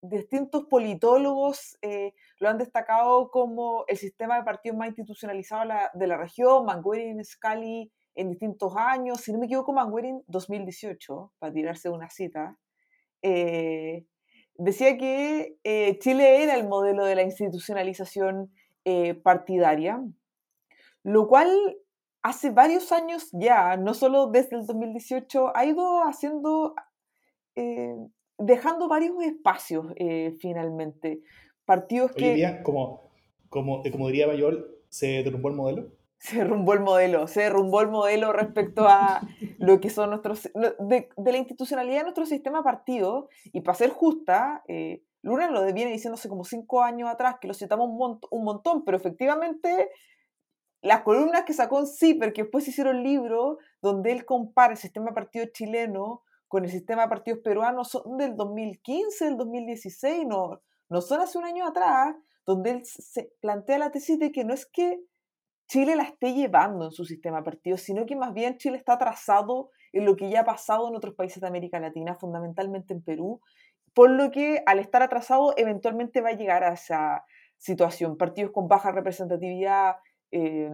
distintos 0.01 0.65
politólogos 0.65 1.77
eh, 1.81 2.13
lo 2.39 2.49
han 2.49 2.57
destacado 2.57 3.29
como 3.29 3.85
el 3.87 3.97
sistema 3.97 4.35
de 4.37 4.43
partidos 4.43 4.77
más 4.77 4.87
institucionalizado 4.87 5.69
de 5.93 6.07
la 6.07 6.17
región, 6.17 6.65
Manguerin, 6.65 7.23
Scali 7.23 7.91
en 8.15 8.29
distintos 8.29 8.75
años, 8.75 9.21
si 9.21 9.31
no 9.31 9.39
me 9.39 9.45
equivoco, 9.45 9.73
Manguerin 9.73 10.23
2018, 10.27 11.33
para 11.39 11.53
tirarse 11.53 11.89
una 11.89 12.09
cita, 12.09 12.57
eh, 13.21 14.05
decía 14.55 14.97
que 14.97 15.57
eh, 15.63 15.97
Chile 15.99 16.43
era 16.43 16.55
el 16.55 16.67
modelo 16.67 17.05
de 17.05 17.15
la 17.15 17.23
institucionalización 17.23 18.51
partidaria, 19.21 20.03
lo 21.03 21.27
cual 21.27 21.77
hace 22.23 22.49
varios 22.49 22.91
años 22.91 23.29
ya, 23.31 23.77
no 23.77 23.93
solo 23.93 24.31
desde 24.31 24.55
el 24.55 24.65
2018, 24.65 25.55
ha 25.55 25.65
ido 25.65 26.01
haciendo 26.01 26.73
dejando 28.41 28.87
varios 28.87 29.21
espacios 29.23 29.87
eh, 29.95 30.35
finalmente. 30.39 31.21
Partidos 31.65 32.11
que... 32.13 32.29
Hoy 32.29 32.35
día, 32.35 32.63
como, 32.63 33.11
como, 33.49 33.83
como 33.91 34.07
diría 34.07 34.27
Bayol, 34.27 34.77
¿se 34.89 35.23
derrumbó 35.23 35.49
el 35.49 35.55
modelo? 35.55 35.91
Se 36.17 36.37
derrumbó 36.37 36.73
el 36.73 36.81
modelo, 36.81 37.27
se 37.27 37.41
derrumbó 37.41 37.81
el 37.81 37.87
modelo 37.87 38.31
respecto 38.33 38.87
a 38.87 39.21
lo 39.57 39.79
que 39.79 39.89
son 39.89 40.09
nuestros... 40.09 40.49
De, 40.53 41.09
de 41.15 41.31
la 41.31 41.37
institucionalidad 41.37 41.99
de 41.99 42.03
nuestro 42.03 42.25
sistema 42.25 42.63
partido, 42.63 43.29
y 43.53 43.61
para 43.61 43.77
ser 43.77 43.89
justa, 43.89 44.63
eh, 44.67 45.03
Luna 45.21 45.49
lo 45.49 45.63
viene 45.73 45.91
diciéndose 45.91 46.29
como 46.29 46.43
cinco 46.43 46.81
años 46.81 47.09
atrás, 47.09 47.35
que 47.39 47.47
lo 47.47 47.53
citamos 47.53 47.87
un, 47.89 48.19
un 48.29 48.43
montón, 48.43 48.83
pero 48.83 48.97
efectivamente 48.97 49.89
las 50.81 51.01
columnas 51.01 51.43
que 51.43 51.53
sacó 51.53 51.79
en 51.79 51.87
CIPER, 51.87 52.33
que 52.33 52.43
después 52.43 52.67
hicieron 52.67 53.03
libro 53.03 53.59
donde 53.81 54.11
él 54.11 54.25
compara 54.25 54.73
el 54.73 54.79
sistema 54.79 55.13
partido 55.13 55.45
chileno 55.53 56.23
con 56.51 56.65
el 56.65 56.69
sistema 56.69 57.03
de 57.03 57.07
partidos 57.07 57.39
peruanos 57.39 57.87
son 57.87 58.17
del 58.17 58.35
2015, 58.35 59.23
del 59.23 59.37
2016, 59.37 60.25
no, 60.27 60.61
no 60.89 60.99
son 60.99 61.21
hace 61.21 61.37
un 61.37 61.45
año 61.45 61.65
atrás, 61.65 62.13
donde 62.45 62.71
él 62.71 62.81
se 62.83 63.31
plantea 63.39 63.77
la 63.77 63.89
tesis 63.89 64.19
de 64.19 64.33
que 64.33 64.43
no 64.43 64.53
es 64.53 64.65
que 64.65 65.01
Chile 65.69 65.95
la 65.95 66.03
esté 66.03 66.33
llevando 66.33 66.83
en 66.83 66.91
su 66.91 67.05
sistema 67.05 67.37
de 67.37 67.43
partidos, 67.43 67.79
sino 67.79 68.05
que 68.05 68.17
más 68.17 68.33
bien 68.33 68.57
Chile 68.57 68.75
está 68.75 68.95
atrasado 68.95 69.69
en 69.93 70.03
lo 70.03 70.17
que 70.17 70.29
ya 70.29 70.41
ha 70.41 70.45
pasado 70.45 70.89
en 70.89 70.95
otros 70.97 71.15
países 71.15 71.39
de 71.39 71.47
América 71.47 71.79
Latina, 71.79 72.15
fundamentalmente 72.15 72.93
en 72.93 73.01
Perú, 73.01 73.39
por 73.93 74.09
lo 74.09 74.29
que 74.29 74.61
al 74.65 74.79
estar 74.79 75.01
atrasado 75.01 75.53
eventualmente 75.55 76.19
va 76.19 76.31
a 76.31 76.35
llegar 76.35 76.65
a 76.65 76.73
esa 76.73 77.23
situación. 77.59 78.17
Partidos 78.17 78.51
con 78.51 78.67
baja 78.67 78.91
representatividad, 78.91 79.95
eh, 80.31 80.69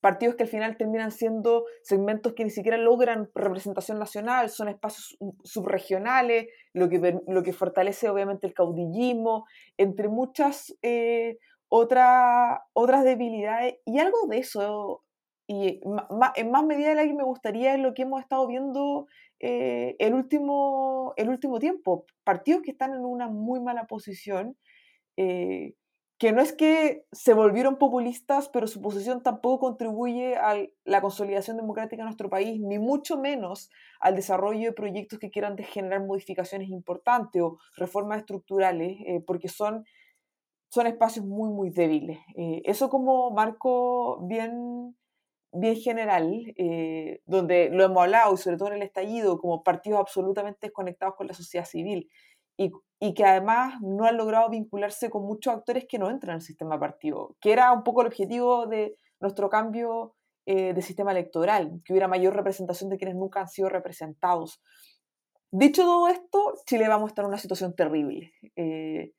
partidos 0.00 0.36
que 0.36 0.44
al 0.44 0.48
final 0.48 0.76
terminan 0.76 1.10
siendo 1.10 1.64
segmentos 1.82 2.34
que 2.34 2.44
ni 2.44 2.50
siquiera 2.50 2.76
logran 2.76 3.30
representación 3.34 3.98
nacional, 3.98 4.48
son 4.50 4.68
espacios 4.68 5.18
subregionales, 5.42 6.48
lo 6.72 6.88
que, 6.88 7.18
lo 7.26 7.42
que 7.42 7.52
fortalece 7.52 8.08
obviamente 8.08 8.46
el 8.46 8.54
caudillismo, 8.54 9.46
entre 9.76 10.08
muchas 10.08 10.76
eh, 10.82 11.38
otras 11.68 13.04
debilidades. 13.04 13.76
Y 13.84 13.98
algo 13.98 14.26
de 14.28 14.38
eso, 14.38 15.04
y 15.46 15.80
en 16.36 16.50
más 16.50 16.64
medida 16.64 16.90
de 16.90 16.94
la 16.94 17.04
que 17.04 17.14
me 17.14 17.24
gustaría, 17.24 17.74
es 17.74 17.80
lo 17.80 17.94
que 17.94 18.02
hemos 18.02 18.20
estado 18.20 18.46
viendo 18.46 19.06
eh, 19.40 19.96
el, 19.98 20.14
último, 20.14 21.14
el 21.16 21.28
último 21.28 21.58
tiempo. 21.58 22.06
Partidos 22.24 22.62
que 22.62 22.72
están 22.72 22.94
en 22.94 23.04
una 23.04 23.28
muy 23.28 23.60
mala 23.60 23.86
posición. 23.86 24.56
Eh, 25.16 25.74
que 26.18 26.32
no 26.32 26.42
es 26.42 26.52
que 26.52 27.04
se 27.12 27.32
volvieron 27.32 27.78
populistas, 27.78 28.48
pero 28.48 28.66
su 28.66 28.82
posición 28.82 29.22
tampoco 29.22 29.60
contribuye 29.60 30.34
a 30.36 30.56
la 30.84 31.00
consolidación 31.00 31.56
democrática 31.56 32.02
de 32.02 32.06
nuestro 32.06 32.28
país, 32.28 32.60
ni 32.60 32.80
mucho 32.80 33.16
menos 33.18 33.70
al 34.00 34.16
desarrollo 34.16 34.70
de 34.70 34.72
proyectos 34.72 35.20
que 35.20 35.30
quieran 35.30 35.56
generar 35.58 36.04
modificaciones 36.04 36.70
importantes 36.70 37.40
o 37.40 37.58
reformas 37.76 38.18
estructurales, 38.18 38.98
eh, 39.06 39.22
porque 39.24 39.48
son, 39.48 39.84
son 40.70 40.88
espacios 40.88 41.24
muy, 41.24 41.50
muy 41.50 41.70
débiles. 41.70 42.18
Eh, 42.36 42.62
eso 42.64 42.88
como 42.88 43.30
marco 43.30 44.26
bien, 44.26 44.96
bien 45.52 45.76
general, 45.76 46.32
eh, 46.56 47.20
donde 47.26 47.70
lo 47.70 47.84
hemos 47.84 48.02
hablado, 48.02 48.34
y 48.34 48.38
sobre 48.38 48.56
todo 48.56 48.68
en 48.70 48.74
el 48.74 48.82
estallido, 48.82 49.38
como 49.38 49.62
partidos 49.62 50.00
absolutamente 50.00 50.66
desconectados 50.66 51.14
con 51.14 51.28
la 51.28 51.34
sociedad 51.34 51.64
civil 51.64 52.10
y, 52.58 53.14
que 53.14 53.24
además 53.24 53.80
no 53.80 54.04
han 54.04 54.16
logrado 54.16 54.50
vincularse 54.50 55.08
con 55.08 55.24
muchos 55.24 55.54
actores 55.54 55.86
que 55.88 55.98
no 55.98 56.10
entran 56.10 56.32
en 56.32 56.36
el 56.36 56.42
sistema 56.42 56.78
partido, 56.78 57.36
que 57.40 57.52
era 57.52 57.72
un 57.72 57.84
poco 57.84 58.00
el 58.00 58.08
objetivo 58.08 58.66
de 58.66 58.96
nuestro 59.20 59.48
cambio 59.48 60.16
eh, 60.46 60.74
de 60.74 60.82
sistema 60.82 61.12
electoral, 61.12 61.80
que 61.84 61.92
hubiera 61.92 62.08
mayor 62.08 62.34
representación 62.34 62.90
de 62.90 62.98
quienes 62.98 63.16
nunca 63.16 63.40
han 63.40 63.48
sido 63.48 63.68
representados. 63.68 64.60
Dicho 65.50 65.82
todo 65.82 66.08
esto, 66.08 66.54
Chile 66.66 66.88
vamos 66.88 67.08
a 67.08 67.10
estar 67.12 67.24
en 67.24 67.28
una 67.28 67.38
situación 67.38 67.74
terrible. 67.74 68.32
Eh, 68.56 69.12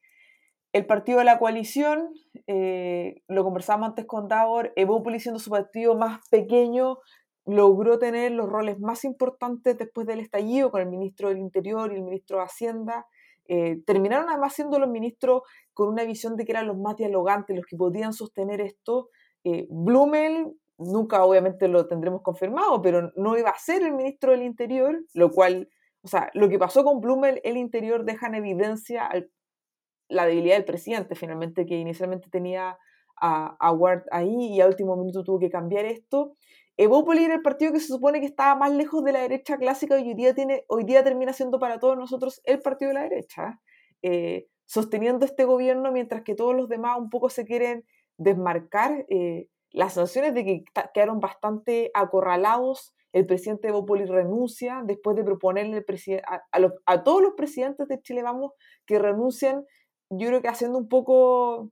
el 0.71 0.85
partido 0.85 1.19
de 1.19 1.25
la 1.25 1.39
coalición, 1.39 2.13
eh, 2.45 3.23
lo 3.27 3.43
conversábamos 3.43 3.89
antes 3.89 4.05
con 4.05 4.27
Davor, 4.27 4.71
Evópolis 4.75 5.23
siendo 5.23 5.39
su 5.39 5.49
partido 5.49 5.95
más 5.95 6.19
pequeño, 6.29 6.99
logró 7.45 7.97
tener 7.97 8.31
los 8.33 8.47
roles 8.47 8.79
más 8.79 9.03
importantes 9.03 9.77
después 9.77 10.05
del 10.05 10.19
estallido 10.19 10.69
con 10.69 10.81
el 10.81 10.89
ministro 10.89 11.29
del 11.29 11.39
Interior 11.39 11.91
y 11.91 11.95
el 11.95 12.03
ministro 12.03 12.37
de 12.37 12.43
Hacienda. 12.43 13.07
Eh, 13.51 13.81
terminaron 13.83 14.29
además 14.29 14.53
siendo 14.53 14.77
los 14.77 14.89
ministros 14.89 15.41
con 15.73 15.89
una 15.89 16.03
visión 16.03 16.35
de 16.35 16.45
que 16.45 16.51
eran 16.51 16.67
los 16.67 16.77
más 16.77 16.95
dialogantes, 16.97 17.55
los 17.55 17.65
que 17.65 17.75
podían 17.75 18.13
sostener 18.13 18.61
esto. 18.61 19.09
Eh, 19.43 19.65
Blumel, 19.71 20.53
nunca 20.77 21.23
obviamente 21.25 21.67
lo 21.67 21.87
tendremos 21.87 22.21
confirmado, 22.21 22.79
pero 22.83 23.11
no 23.15 23.35
iba 23.39 23.49
a 23.49 23.57
ser 23.57 23.81
el 23.81 23.93
ministro 23.93 24.33
del 24.33 24.43
Interior, 24.43 25.03
lo 25.15 25.31
cual, 25.31 25.67
o 26.03 26.07
sea, 26.07 26.29
lo 26.35 26.47
que 26.47 26.59
pasó 26.59 26.83
con 26.83 27.01
Blumel, 27.01 27.41
el 27.43 27.57
Interior 27.57 28.05
deja 28.05 28.27
en 28.27 28.35
evidencia 28.35 29.09
la 30.09 30.25
debilidad 30.27 30.55
del 30.55 30.65
presidente, 30.65 31.15
finalmente, 31.15 31.65
que 31.65 31.75
inicialmente 31.75 32.29
tenía 32.29 32.77
a, 33.19 33.57
a 33.59 33.71
Ward 33.71 34.03
ahí 34.11 34.53
y 34.53 34.61
a 34.61 34.67
último 34.67 34.95
minuto 34.95 35.23
tuvo 35.23 35.39
que 35.39 35.49
cambiar 35.49 35.85
esto. 35.85 36.35
Evópoli 36.81 37.25
era 37.25 37.35
el 37.35 37.41
partido 37.41 37.73
que 37.73 37.81
se 37.81 37.87
supone 37.87 38.21
que 38.21 38.25
estaba 38.25 38.55
más 38.55 38.71
lejos 38.71 39.03
de 39.03 39.11
la 39.11 39.19
derecha 39.19 39.57
clásica 39.57 39.99
y 39.99 40.07
hoy 40.07 40.13
día, 40.13 40.33
tiene, 40.33 40.63
hoy 40.69 40.85
día 40.85 41.03
termina 41.03 41.33
siendo 41.33 41.59
para 41.59 41.77
todos 41.77 41.97
nosotros 41.97 42.39
el 42.45 42.61
partido 42.61 42.87
de 42.87 42.93
la 42.93 43.03
derecha, 43.03 43.59
eh, 44.01 44.47
sosteniendo 44.65 45.25
este 45.25 45.43
gobierno 45.43 45.91
mientras 45.91 46.23
que 46.23 46.35
todos 46.35 46.55
los 46.55 46.69
demás 46.69 46.97
un 46.97 47.09
poco 47.09 47.29
se 47.29 47.43
quieren 47.43 47.83
desmarcar. 48.17 49.05
Eh, 49.09 49.49
las 49.71 49.95
sanciones 49.95 50.33
de 50.33 50.45
que 50.45 50.63
quedaron 50.93 51.19
bastante 51.19 51.91
acorralados. 51.93 52.95
El 53.11 53.25
presidente 53.25 53.67
Evópoli 53.67 54.05
renuncia 54.05 54.81
después 54.85 55.17
de 55.17 55.25
proponerle 55.25 55.83
a, 56.25 56.41
a, 56.85 57.03
todos 57.03 57.21
los 57.21 57.33
presidentes 57.33 57.89
de 57.89 58.01
Chile 58.01 58.23
Vamos 58.23 58.53
que 58.85 58.99
renuncien, 58.99 59.65
yo 60.09 60.27
creo 60.29 60.41
que 60.41 60.47
haciendo 60.47 60.77
un 60.77 60.87
poco 60.87 61.71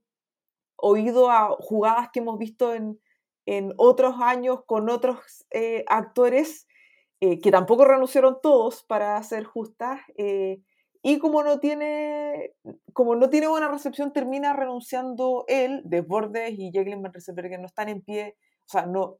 oído 0.76 1.30
a 1.30 1.56
jugadas 1.60 2.10
que 2.12 2.20
hemos 2.20 2.38
visto 2.38 2.74
en, 2.74 3.00
en 3.48 3.72
otros 3.78 4.16
años 4.20 4.60
con 4.66 4.90
otros 4.90 5.46
eh, 5.50 5.82
actores 5.88 6.68
eh, 7.20 7.40
que 7.40 7.50
tampoco 7.50 7.86
renunciaron 7.86 8.40
todos 8.42 8.84
para 8.84 9.22
ser 9.22 9.44
justas 9.44 10.00
eh, 10.18 10.60
y 11.02 11.18
como 11.18 11.42
no 11.42 11.58
tiene 11.58 12.52
como 12.92 13.16
no 13.16 13.30
tiene 13.30 13.48
buena 13.48 13.68
recepción 13.68 14.12
termina 14.12 14.52
renunciando 14.52 15.46
él 15.48 15.80
Desbordes 15.86 16.58
y 16.58 16.70
Jacqueline 16.70 17.00
Van 17.00 17.12
que 17.12 17.58
no 17.58 17.66
están 17.66 17.88
en 17.88 18.02
pie 18.02 18.36
o 18.66 18.68
sea 18.68 18.84
no 18.84 19.16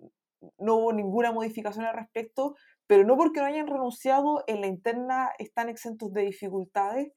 no 0.59 0.77
hubo 0.77 0.93
ninguna 0.93 1.33
modificación 1.33 1.87
al 1.87 1.97
respecto 1.97 2.55
pero 2.87 3.05
no 3.05 3.17
porque 3.17 3.41
no 3.41 3.47
hayan 3.47 3.67
renunciado 3.67 4.45
en 4.47 4.61
la 4.61 4.67
interna 4.67 5.31
están 5.39 5.71
exentos 5.71 6.13
de 6.13 6.27
dificultades 6.27 7.15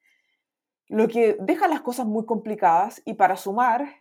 lo 0.88 1.10
que 1.10 1.36
deja 1.42 1.68
las 1.68 1.82
cosas 1.82 2.06
muy 2.06 2.26
complicadas 2.26 3.02
y 3.04 3.16
para 3.16 3.36
sumar 3.36 3.98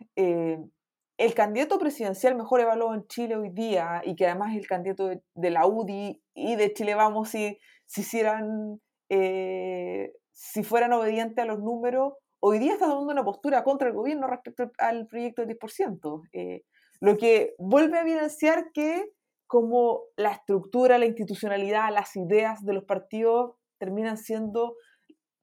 el 1.17 1.33
candidato 1.33 1.77
presidencial 1.77 2.35
mejor 2.35 2.61
evaluado 2.61 2.95
en 2.95 3.07
Chile 3.07 3.35
hoy 3.35 3.49
día 3.49 4.01
y 4.03 4.15
que 4.15 4.25
además 4.25 4.51
es 4.51 4.59
el 4.59 4.67
candidato 4.67 5.07
de, 5.07 5.49
la 5.49 5.67
UDI 5.67 6.21
y 6.33 6.55
de 6.55 6.73
Chile 6.73 6.95
Vamos 6.95 7.29
si, 7.29 7.57
si 7.85 8.01
hicieran, 8.01 8.81
eh, 9.09 10.13
si 10.31 10.63
fueran 10.63 10.93
obedientes 10.93 11.43
a 11.43 11.45
los 11.45 11.59
números, 11.59 12.13
hoy 12.39 12.59
día 12.59 12.73
está 12.73 12.87
tomando 12.87 13.13
una 13.13 13.23
postura 13.23 13.63
contra 13.63 13.87
el 13.87 13.93
gobierno 13.93 14.27
respecto 14.27 14.71
al 14.79 15.07
proyecto 15.07 15.45
del 15.45 15.57
10%, 15.57 16.21
eh, 16.33 16.63
lo 16.99 17.17
que 17.17 17.53
vuelve 17.57 17.97
a 17.97 18.01
evidenciar 18.01 18.71
que 18.73 19.11
como 19.47 20.03
la 20.15 20.31
estructura, 20.31 20.97
la 20.97 21.05
institucionalidad, 21.05 21.93
las 21.93 22.15
ideas 22.15 22.63
de 22.63 22.73
los 22.73 22.85
partidos 22.85 23.55
terminan 23.77 24.17
siendo, 24.17 24.77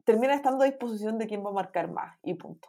terminan 0.04 0.36
estando 0.36 0.64
a 0.64 0.66
disposición 0.66 1.18
de 1.18 1.26
quién 1.26 1.44
va 1.44 1.50
a 1.50 1.52
marcar 1.52 1.92
más 1.92 2.18
y 2.22 2.34
punto. 2.34 2.68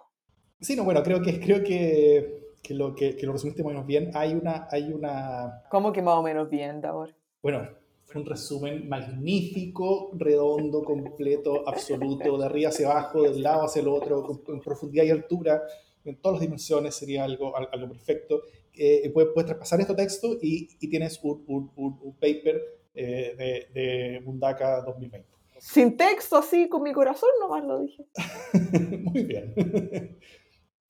Sí, 0.60 0.76
no, 0.76 0.84
bueno, 0.84 1.02
creo 1.02 1.22
que, 1.22 1.40
creo 1.40 1.64
que 1.64 2.49
que 2.62 2.74
lo, 2.74 2.95
que, 2.95 3.15
que 3.15 3.26
lo 3.26 3.34
resumiste 3.34 3.63
más 3.63 3.72
o 3.72 3.74
menos 3.74 3.88
bien. 3.88 4.12
Hay 4.13 4.34
una, 4.34 4.67
hay 4.72 4.91
una... 4.91 5.63
¿Cómo 5.69 5.91
que 5.91 6.02
más 6.02 6.15
o 6.15 6.24
menos 6.24 6.50
bien, 6.50 6.82
Davor? 6.82 7.15
Bueno, 7.41 7.67
un 8.15 8.26
resumen 8.26 8.88
magnífico, 8.88 10.12
redondo, 10.15 10.84
completo, 10.84 11.67
absoluto, 11.67 12.38
de 12.38 12.45
arriba 12.45 12.69
hacia 12.69 12.91
abajo, 12.91 13.24
del 13.24 13.41
lado 13.41 13.63
hacia 13.63 13.82
el 13.82 13.88
otro, 13.88 14.24
con, 14.43 14.60
profundidad 14.62 15.04
y 15.06 15.12
altura, 15.12 15.62
en 16.04 16.19
todas 16.22 16.36
las 16.36 16.41
dimensiones 16.41 16.95
sería 16.95 17.24
algo, 17.24 17.56
algo 17.56 17.89
perfecto. 17.89 18.41
Eh, 18.74 19.10
puedes, 19.13 19.32
puedes, 19.34 19.48
traspasar 19.48 19.82
este 19.82 19.93
texto 19.93 20.38
y, 20.41 20.69
y 20.80 20.89
tienes 20.89 21.19
un, 21.24 21.43
un, 21.48 22.00
un 22.02 22.13
paper 22.15 22.62
eh, 22.93 23.36
de, 23.38 23.80
de 23.80 24.22
Mundaka 24.22 24.82
2020. 24.82 25.28
Sin 25.60 25.98
texto, 25.98 26.38
así, 26.38 26.69
con 26.69 26.82
mi 26.84 26.93
corazón 26.93 27.30
nomás 27.39 27.63
lo 27.63 27.80
dije. 27.80 28.06
Muy 29.04 29.24
bien. 29.24 30.17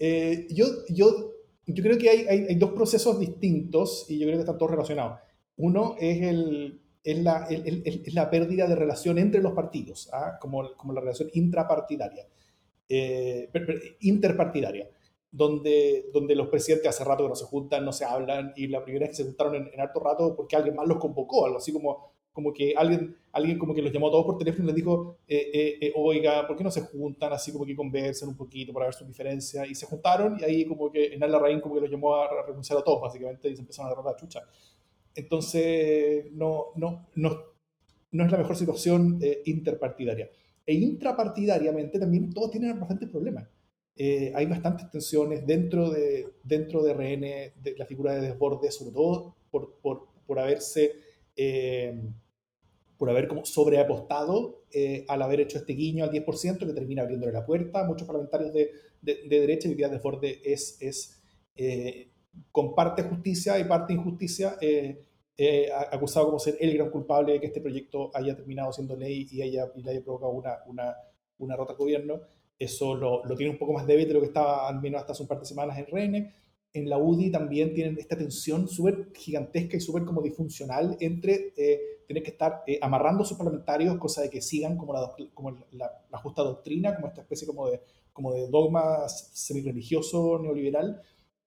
Eh, 0.02 0.48
yo, 0.52 0.66
yo 0.88 1.34
yo 1.74 1.84
creo 1.84 1.98
que 1.98 2.10
hay, 2.10 2.26
hay, 2.28 2.56
dos 2.56 2.72
procesos 2.72 3.20
distintos 3.20 4.06
y 4.10 4.20
yo 4.20 4.26
creo 4.26 4.38
que 4.38 4.42
están 4.42 4.58
todos 4.58 4.72
relacionados. 4.72 5.20
Uno 5.58 5.96
es, 6.00 6.22
el, 6.22 6.82
es, 7.04 7.20
la, 7.20 7.48
es 7.50 8.14
la, 8.14 8.30
pérdida 8.30 8.68
de 8.68 8.76
relación 8.76 9.18
entre 9.18 9.42
los 9.42 9.54
partidos, 9.54 10.10
¿ah? 10.14 10.38
como, 10.40 10.74
como, 10.78 10.94
la 10.94 11.02
relación 11.02 11.30
intrapartidaria, 11.34 12.28
eh, 12.88 13.50
interpartidaria, 14.02 14.90
donde, 15.32 16.10
donde 16.14 16.36
los 16.36 16.48
presidentes 16.48 16.90
hace 16.90 17.04
rato 17.04 17.24
que 17.24 17.30
no 17.30 17.36
se 17.36 17.46
juntan, 17.46 17.86
no 17.86 17.92
se 17.92 18.06
hablan, 18.06 18.54
y 18.56 18.68
la 18.68 18.84
primera 18.84 19.06
vez 19.06 19.12
que 19.12 19.24
se 19.24 19.26
juntaron 19.26 19.56
en, 19.56 19.70
en 19.74 19.80
harto 19.80 20.00
rato 20.00 20.36
porque 20.36 20.56
alguien 20.56 20.76
más 20.76 20.88
los 20.88 20.98
convocó, 20.98 21.46
algo 21.46 21.58
así 21.58 21.74
como 21.74 22.09
como 22.32 22.54
que 22.54 22.74
alguien, 22.76 23.16
alguien 23.32 23.58
como 23.58 23.74
que 23.74 23.82
los 23.82 23.92
llamó 23.92 24.08
a 24.08 24.12
todos 24.12 24.26
por 24.26 24.38
teléfono 24.38 24.66
y 24.66 24.68
les 24.68 24.76
dijo, 24.76 25.18
eh, 25.28 25.50
eh, 25.54 25.78
eh, 25.82 25.94
oiga, 25.96 26.48
¿por 26.48 26.56
qué 26.56 26.64
no 26.64 26.72
se 26.72 26.82
juntan 26.82 27.34
así 27.34 27.52
como 27.52 27.66
que 27.66 27.76
conversan 27.76 28.30
un 28.30 28.38
poquito 28.38 28.72
para 28.72 28.86
ver 28.86 28.94
sus 28.94 29.08
diferencias? 29.08 29.70
Y 29.70 29.76
se 29.76 29.86
juntaron 29.86 30.38
y 30.40 30.44
ahí 30.44 30.66
como 30.66 30.92
que 30.92 31.14
en 31.14 31.22
Rain 31.22 31.60
como 31.60 31.76
que 31.76 31.82
los 31.82 31.90
llamó 31.90 32.16
a 32.16 32.30
renunciar 32.46 32.80
a 32.80 32.84
todos 32.84 33.02
básicamente 33.02 33.50
y 33.50 33.56
se 33.56 33.62
empezaron 33.62 33.90
a 33.90 33.94
agarrar 33.94 34.14
la 34.14 34.20
chucha. 34.20 34.42
Entonces, 35.16 36.32
no, 36.32 36.68
no, 36.76 37.10
no, 37.16 37.38
no 38.12 38.26
es 38.26 38.32
la 38.32 38.38
mejor 38.38 38.56
situación 38.56 39.20
interpartidaria. 39.46 40.30
E 40.66 40.74
intrapartidariamente 40.76 42.00
también 42.00 42.32
todos 42.32 42.52
tienen 42.52 42.80
bastantes 42.80 43.10
problemas. 43.10 43.50
hay 43.98 44.46
bastantes 44.46 44.90
tensiones 44.92 45.46
dentro 45.46 45.90
de, 45.90 46.28
dentro 46.44 46.84
de 46.84 46.94
RN, 46.94 47.62
de 47.62 47.76
la 47.78 47.86
figura 47.86 48.14
de 48.14 48.22
desborde, 48.22 48.72
sobre 48.72 48.92
todo 48.92 49.36
por, 49.52 49.80
por, 49.82 50.08
por 50.26 50.40
haberse 50.40 51.09
eh, 51.42 51.94
por 52.98 53.10
haber 53.10 53.30
como 53.30 53.46
sobreapostado 53.46 54.66
eh, 54.74 55.06
al 55.08 55.22
haber 55.22 55.40
hecho 55.40 55.58
este 55.58 55.72
guiño 55.72 56.04
al 56.04 56.12
10%, 56.12 56.58
que 56.58 56.74
termina 56.74 57.04
abriéndole 57.04 57.32
la 57.32 57.46
puerta 57.46 57.86
muchos 57.86 58.06
parlamentarios 58.06 58.52
de, 58.52 58.72
de, 59.02 59.24
de 59.26 59.40
derecha, 59.40 59.70
y 59.70 59.74
de 59.74 59.88
Desborde 59.88 60.42
es, 60.44 60.78
es 60.82 61.22
eh, 61.56 62.10
con 62.52 62.76
parte 62.76 63.04
justicia 63.04 63.58
y 63.58 63.64
parte 63.64 63.94
injusticia, 63.94 64.58
acusado 65.92 66.26
como 66.26 66.40
ser 66.40 66.58
el 66.60 66.74
gran 66.74 66.90
culpable 66.90 67.32
de 67.32 67.40
que 67.40 67.46
este 67.46 67.62
proyecto 67.62 68.12
haya 68.14 68.36
terminado 68.36 68.74
siendo 68.74 68.98
ley 68.98 69.26
y, 69.32 69.42
haya, 69.42 69.72
y 69.78 69.82
le 69.82 69.92
haya 69.92 70.04
provocado 70.04 70.34
una, 70.34 70.58
una, 70.68 70.94
una 71.38 71.56
rota 71.56 71.72
al 71.72 71.78
gobierno. 71.78 72.20
Eso 72.58 72.96
lo, 72.96 73.24
lo, 73.24 73.38
tiene 73.38 73.54
un 73.54 73.58
poco 73.58 73.72
más 73.72 73.88
débil 73.88 74.10
de 74.10 74.14
lo 74.16 74.20
que 74.20 74.26
estaba 74.26 74.68
al 74.68 74.82
menos 74.82 75.00
hasta 75.00 75.14
hace 75.14 75.22
un 75.22 75.30
par 75.30 75.40
de 75.40 75.46
semanas 75.46 75.78
en 75.78 75.86
RN 75.86 76.34
en 76.74 76.90
la 76.90 76.98
UDI 76.98 77.32
también 77.32 77.74
tienen 77.74 77.98
esta 77.98 78.18
tensión 78.18 78.68
súper 78.68 79.12
gigantesca 79.16 79.78
y 79.78 79.80
súper 79.80 80.06
como 80.06 80.22
disfuncional 80.22 80.98
entre 81.00 81.54
eh, 81.58 81.80
tener 82.08 82.24
que 82.24 82.32
estar 82.32 82.64
eh, 82.68 82.80
amarrando 82.82 83.24
a 83.24 83.26
sus 83.26 83.38
parlamentarios, 83.38 83.98
cosa 83.98 84.22
de 84.22 84.30
que 84.30 84.42
sigan 84.42 84.78
como 84.78 84.94
la, 84.94 85.12
como 85.34 85.58
la, 85.72 86.18
justa 86.20 86.44
doctrina, 86.44 86.96
como 86.96 87.08
esta 87.08 87.22
especie 87.22 87.48
como 87.48 87.70
de, 87.70 87.82
como 88.14 88.34
de 88.34 88.48
dogma 88.48 89.08
semi-religioso 89.10 90.40
neoliberal, 90.40 91.02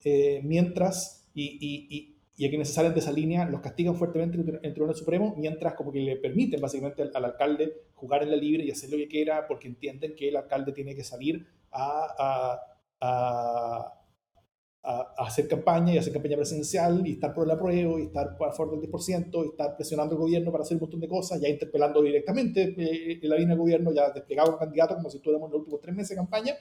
eh, 0.05 0.41
mientras, 0.43 1.29
y, 1.35 1.59
y, 1.61 2.17
y, 2.37 2.47
a 2.47 2.49
quienes 2.49 2.69
se 2.69 2.75
salen 2.75 2.93
de 2.93 2.99
esa 2.99 3.13
línea 3.13 3.45
los 3.47 3.61
castigan 3.61 3.95
fuertemente 3.95 4.37
en 4.39 4.61
el 4.63 4.73
Tribunal 4.73 4.97
Supremo, 4.97 5.35
mientras 5.37 5.75
como 5.75 5.93
que 5.93 6.01
le 6.01 6.17
permiten 6.17 6.61
básicamente 6.61 7.03
al, 7.03 7.25
alcalde 7.25 7.73
jugar 7.95 8.25
en 8.25 8.31
la 8.31 8.37
libre 8.37 8.65
y 8.65 8.71
hacer 8.73 8.91
lo 8.91 8.97
que 8.97 9.07
quiera, 9.07 9.47
porque 9.47 9.69
entienden 9.69 10.17
que 10.17 10.29
el 10.29 10.37
alcalde 10.37 10.73
tiene 10.73 10.97
que 10.97 11.05
salir 11.05 11.47
a, 11.71 12.07
a 12.19 12.73
a, 13.03 13.93
hacer 14.83 15.47
campaña 15.47 15.95
y 15.95 15.99
hacer 15.99 16.13
campaña 16.13 16.37
presidencial 16.37 17.07
y 17.07 17.13
estar 17.13 17.33
por 17.33 17.45
el 17.45 17.53
apruebo 17.53 18.01
y 18.01 18.05
estar 18.05 18.37
a 18.41 18.53
favor 18.53 18.81
del 18.81 18.91
10% 18.91 19.45
y 19.45 19.49
estar 19.51 19.77
presionando 19.77 20.17
al 20.17 20.21
gobierno 20.21 20.51
para 20.51 20.63
hacer 20.63 20.77
un 20.77 20.81
montón 20.81 20.99
de 20.99 21.09
cosas, 21.09 21.41
ya 21.41 21.49
interpelando 21.49 22.03
directamente 22.03 22.75
eh, 22.77 23.21
en 23.23 23.29
la 23.29 23.37
línea 23.37 23.51
del 23.55 23.61
gobierno, 23.61 23.93
ya 23.93 24.11
desplegado 24.11 24.49
como 24.49 24.59
candidato 24.59 24.97
como 24.97 25.09
si 25.09 25.19
estuviéramos 25.19 25.49
en 25.49 25.53
los 25.53 25.61
últimos 25.61 25.81
tres 25.81 25.95
meses 25.95 26.11
de 26.11 26.17
campaña, 26.17 26.55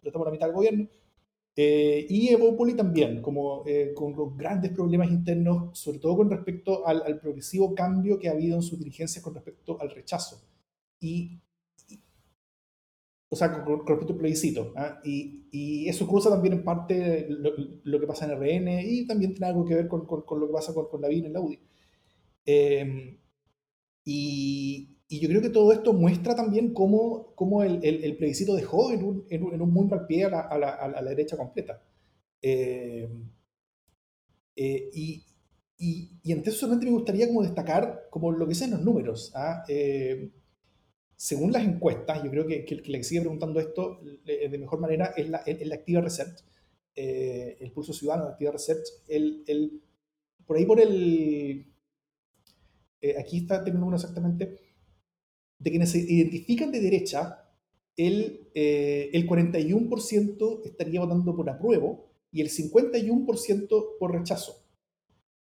pero 0.00 0.10
estamos 0.10 0.26
a 0.26 0.30
la 0.30 0.32
mitad 0.32 0.46
del 0.46 0.54
gobierno. 0.54 0.88
Eh, 1.54 2.06
y 2.08 2.28
Evópoli 2.28 2.74
también, 2.74 3.22
como 3.22 3.62
eh, 3.66 3.92
con 3.94 4.14
los 4.14 4.36
grandes 4.36 4.72
problemas 4.72 5.10
internos, 5.10 5.78
sobre 5.78 5.98
todo 5.98 6.16
con 6.16 6.30
respecto 6.30 6.86
al, 6.86 7.02
al, 7.02 7.20
progresivo 7.20 7.74
cambio 7.74 8.18
que 8.18 8.28
ha 8.28 8.32
habido 8.32 8.56
en 8.56 8.62
sus 8.62 8.78
dirigencias 8.78 9.22
con 9.22 9.34
respecto 9.34 9.78
al 9.80 9.90
rechazo. 9.90 10.42
Y 11.00 11.41
o 13.32 13.36
sea, 13.36 13.64
con, 13.64 13.82
al 13.86 14.16
plebiscito. 14.18 14.74
¿ah? 14.76 15.00
Y, 15.02 15.48
y, 15.50 15.88
eso 15.88 16.06
cruza 16.06 16.28
también 16.28 16.52
en 16.52 16.64
parte 16.64 17.26
lo, 17.30 17.50
lo, 17.82 17.98
que 17.98 18.06
pasa 18.06 18.26
en 18.26 18.32
RN 18.32 18.68
y 18.82 19.06
también 19.06 19.32
tiene 19.32 19.46
algo 19.46 19.64
que 19.64 19.74
ver 19.74 19.88
con, 19.88 20.04
con, 20.04 20.38
lo 20.38 20.46
que 20.46 20.52
pasa 20.52 20.74
con, 20.74 21.00
la 21.00 21.08
VIN 21.08 21.24
en 21.24 21.32
la 21.32 21.40
UDI. 21.40 21.58
Eh, 22.44 23.18
y, 24.04 24.98
y, 25.08 25.20
yo 25.20 25.28
creo 25.30 25.40
que 25.40 25.48
todo 25.48 25.72
esto 25.72 25.94
muestra 25.94 26.36
también 26.36 26.74
cómo, 26.74 27.34
cómo 27.34 27.62
el, 27.62 27.82
el, 27.82 28.04
el, 28.04 28.18
plebiscito 28.18 28.54
dejó 28.54 28.92
en 28.92 29.02
un, 29.02 29.26
en 29.30 29.44
un, 29.44 29.54
en 29.54 29.62
un 29.62 29.72
muy 29.72 29.86
mal 29.86 30.06
pie 30.06 30.26
a 30.26 30.28
la, 30.28 30.40
a 30.40 30.58
la, 30.58 30.68
a 30.68 31.02
la 31.02 31.08
derecha 31.08 31.38
completa. 31.38 31.82
Eh, 32.42 33.08
eh, 34.56 34.90
y, 34.92 35.24
y, 35.78 36.20
y 36.22 36.32
entonces 36.32 36.60
solamente 36.60 36.84
me 36.84 36.92
gustaría 36.92 37.26
como 37.28 37.42
destacar 37.42 38.08
como 38.10 38.30
lo 38.30 38.44
que 38.44 38.50
dicen 38.50 38.72
los 38.72 38.82
números. 38.82 39.32
¿ah? 39.34 39.64
Según 41.22 41.52
las 41.52 41.62
encuestas, 41.62 42.20
yo 42.24 42.32
creo 42.32 42.48
que, 42.48 42.64
que, 42.64 42.74
el 42.74 42.82
que 42.82 43.04
sigue 43.04 43.20
preguntando 43.20 43.60
esto 43.60 44.00
de 44.24 44.58
mejor 44.58 44.80
manera 44.80 45.14
es 45.16 45.28
la, 45.28 45.38
es 45.46 45.64
la 45.64 45.76
Activa 45.76 46.00
Research, 46.00 46.42
eh, 46.96 47.58
el 47.60 47.70
pulso 47.70 47.92
ciudadano 47.92 48.24
de 48.24 48.32
Activa 48.32 48.50
Research. 48.50 48.88
El, 49.06 49.44
el, 49.46 49.80
por 50.44 50.56
ahí 50.56 50.66
por 50.66 50.80
el... 50.80 51.72
Eh, 53.00 53.14
aquí 53.20 53.36
está 53.36 53.58
el 53.58 53.64
término 53.66 53.94
exactamente, 53.94 54.58
de 55.60 55.70
quienes 55.70 55.92
se 55.92 55.98
identifican 55.98 56.72
de 56.72 56.80
derecha, 56.80 57.48
el, 57.96 58.50
eh, 58.52 59.10
el 59.12 59.28
41% 59.28 60.62
estaría 60.64 60.98
votando 61.02 61.36
por 61.36 61.48
apruebo 61.48 62.10
y 62.32 62.40
el 62.40 62.50
51% 62.50 63.84
por 63.96 64.12
rechazo. 64.12 64.56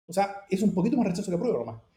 O 0.07 0.11
sea, 0.11 0.41
es 0.49 0.61
un 0.61 0.73
poquito 0.73 0.97
más 0.97 1.07
rechazo 1.07 1.31
que 1.31 1.37
apruebo 1.37 1.59
nomás. 1.59 1.92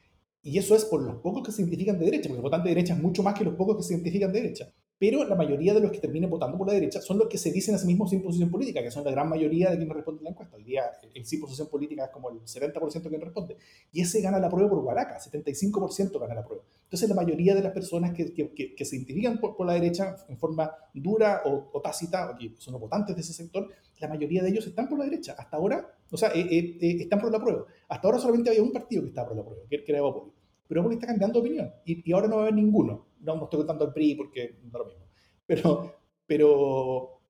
Y 0.46 0.58
eso 0.58 0.76
es 0.76 0.84
por 0.84 1.02
los 1.02 1.16
pocos 1.16 1.42
que 1.42 1.50
se 1.50 1.62
identifican 1.62 1.98
de 1.98 2.04
derecha, 2.04 2.28
porque 2.28 2.38
el 2.38 2.42
votante 2.42 2.68
de 2.68 2.74
derecha 2.76 2.94
es 2.94 3.02
mucho 3.02 3.22
más 3.24 3.34
que 3.34 3.44
los 3.44 3.54
pocos 3.54 3.78
que 3.78 3.82
se 3.82 3.94
identifican 3.94 4.32
de 4.32 4.42
derecha 4.42 4.72
pero 4.98 5.24
la 5.24 5.34
mayoría 5.34 5.74
de 5.74 5.80
los 5.80 5.90
que 5.90 5.98
terminen 5.98 6.30
votando 6.30 6.56
por 6.56 6.66
la 6.66 6.72
derecha 6.72 7.02
son 7.02 7.18
los 7.18 7.28
que 7.28 7.36
se 7.36 7.52
dicen 7.52 7.74
a 7.74 7.78
sí 7.78 7.86
mismos 7.86 8.08
sin 8.08 8.22
posición 8.22 8.50
política, 8.50 8.82
que 8.82 8.90
son 8.90 9.04
la 9.04 9.10
gran 9.10 9.28
mayoría 9.28 9.70
de 9.70 9.76
quienes 9.76 9.94
responden 9.94 10.24
la 10.24 10.30
encuesta. 10.30 10.56
Hoy 10.56 10.64
día 10.64 10.84
el 11.14 11.26
sin 11.26 11.40
posición 11.40 11.68
política 11.68 12.06
es 12.06 12.10
como 12.10 12.30
el 12.30 12.40
70% 12.40 13.02
de 13.02 13.08
quien 13.10 13.20
responde. 13.20 13.56
Y 13.92 14.00
ese 14.00 14.22
gana 14.22 14.38
la 14.38 14.48
prueba 14.48 14.70
por 14.70 14.80
Guaraca, 14.80 15.18
75% 15.18 16.18
gana 16.18 16.34
la 16.34 16.44
prueba. 16.44 16.64
Entonces 16.84 17.08
la 17.08 17.14
mayoría 17.14 17.54
de 17.54 17.62
las 17.62 17.72
personas 17.72 18.14
que, 18.14 18.32
que, 18.32 18.74
que, 18.74 18.84
se 18.84 18.96
identifican 18.96 19.38
por, 19.38 19.66
la 19.66 19.74
derecha 19.74 20.16
en 20.28 20.38
forma 20.38 20.72
dura 20.94 21.42
o, 21.44 21.80
tácita, 21.82 22.34
que 22.38 22.54
son 22.56 22.72
los 22.72 22.80
votantes 22.80 23.14
de 23.14 23.20
ese 23.20 23.34
sector, 23.34 23.68
la 23.98 24.08
mayoría 24.08 24.42
de 24.42 24.48
ellos 24.48 24.66
están 24.66 24.88
por 24.88 24.98
la 24.98 25.04
derecha. 25.04 25.34
Hasta 25.36 25.56
ahora, 25.58 25.94
o 26.10 26.16
sea, 26.16 26.30
eh, 26.30 26.40
eh, 26.40 26.78
eh, 26.80 26.96
están 27.00 27.20
por 27.20 27.30
la 27.30 27.42
prueba. 27.42 27.66
Hasta 27.88 28.08
ahora 28.08 28.18
solamente 28.18 28.48
había 28.48 28.62
un 28.62 28.72
partido 28.72 29.02
que 29.02 29.08
estaba 29.08 29.28
por 29.28 29.36
la 29.36 29.44
prueba, 29.44 29.62
que, 29.68 29.84
era 29.86 29.98
Evópolis. 29.98 30.32
Pero 30.68 30.80
Evópolis 30.80 30.96
está 30.96 31.06
cambiando 31.06 31.40
de 31.40 31.46
opinión 31.46 31.72
y, 31.84 32.08
y 32.08 32.12
ahora 32.12 32.28
no 32.28 32.36
va 32.36 32.42
a 32.42 32.44
haber 32.44 32.54
ninguno 32.54 33.06
no, 33.20 33.36
no 33.36 33.44
estoy 33.44 33.58
contando 33.58 33.86
el 33.86 33.92
PRI 33.92 34.14
porque 34.14 34.58
no 34.70 34.78
lo 34.78 34.86
mismo. 34.86 35.04
Pero, 35.46 35.94
pero, 36.26 37.20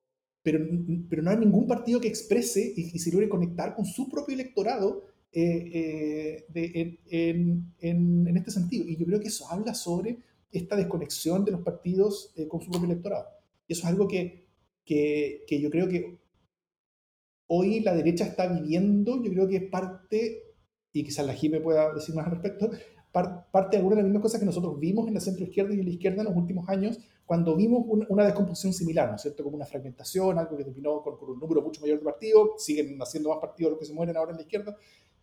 pero, 0.41 0.65
pero 1.09 1.21
no 1.21 1.29
hay 1.29 1.37
ningún 1.37 1.67
partido 1.67 1.99
que 1.99 2.07
exprese 2.07 2.73
y, 2.75 2.95
y 2.95 2.99
se 2.99 3.11
logre 3.11 3.29
conectar 3.29 3.75
con 3.75 3.85
su 3.85 4.09
propio 4.09 4.35
electorado 4.35 5.05
eh, 5.31 6.45
eh, 6.53 6.99
en, 7.11 7.73
en, 7.79 8.27
en, 8.27 8.37
este 8.37 8.51
sentido. 8.51 8.85
Y 8.87 8.97
yo 8.97 9.05
creo 9.05 9.19
que 9.19 9.27
eso 9.27 9.49
habla 9.51 9.73
sobre 9.73 10.19
esta 10.51 10.75
desconexión 10.75 11.43
de 11.43 11.51
los 11.51 11.61
partidos 11.61 12.33
eh, 12.35 12.47
con 12.47 12.61
su 12.61 12.71
propio 12.71 12.89
electorado. 12.89 13.27
Y 13.67 13.73
eso 13.73 13.81
es 13.81 13.87
algo 13.87 14.07
que, 14.07 14.47
que, 14.85 15.43
que, 15.45 15.59
yo 15.59 15.69
creo 15.69 15.89
que 15.89 16.17
hoy 17.47 17.81
la 17.81 17.93
derecha 17.93 18.25
está 18.25 18.47
viviendo, 18.47 19.21
yo 19.21 19.29
creo 19.31 19.47
que 19.47 19.57
es 19.57 19.69
parte, 19.69 20.43
y 20.93 21.03
quizás 21.03 21.25
la 21.25 21.35
me 21.49 21.59
pueda 21.59 21.93
decir 21.93 22.15
más 22.15 22.25
al 22.25 22.31
respecto, 22.31 22.71
parte 23.51 23.71
de 23.71 23.77
alguna 23.77 23.95
de 23.95 24.01
las 24.01 24.09
mismas 24.09 24.23
cosas 24.23 24.39
que 24.39 24.45
nosotros 24.45 24.79
vimos 24.79 25.07
en 25.07 25.13
la 25.13 25.19
centro 25.19 25.45
izquierda 25.45 25.73
y 25.73 25.79
en 25.79 25.85
la 25.85 25.91
izquierda 25.91 26.21
en 26.21 26.27
los 26.27 26.35
últimos 26.35 26.67
años, 26.69 26.99
cuando 27.25 27.55
vimos 27.55 27.83
una 28.07 28.23
descomposición 28.23 28.73
similar, 28.73 29.09
¿no 29.09 29.15
es 29.15 29.21
cierto? 29.21 29.43
Como 29.43 29.55
una 29.55 29.65
fragmentación, 29.65 30.39
algo 30.39 30.55
que 30.55 30.63
terminó 30.63 31.01
con, 31.01 31.17
un 31.29 31.39
número 31.39 31.61
mucho 31.61 31.81
mayor 31.81 31.99
de 31.99 32.05
partidos, 32.05 32.63
siguen 32.63 32.97
haciendo 33.01 33.29
más 33.29 33.39
partidos 33.39 33.71
los 33.71 33.79
que 33.79 33.85
se 33.85 33.93
mueren 33.93 34.15
ahora 34.15 34.31
en 34.31 34.37
la 34.37 34.43
izquierda. 34.43 34.75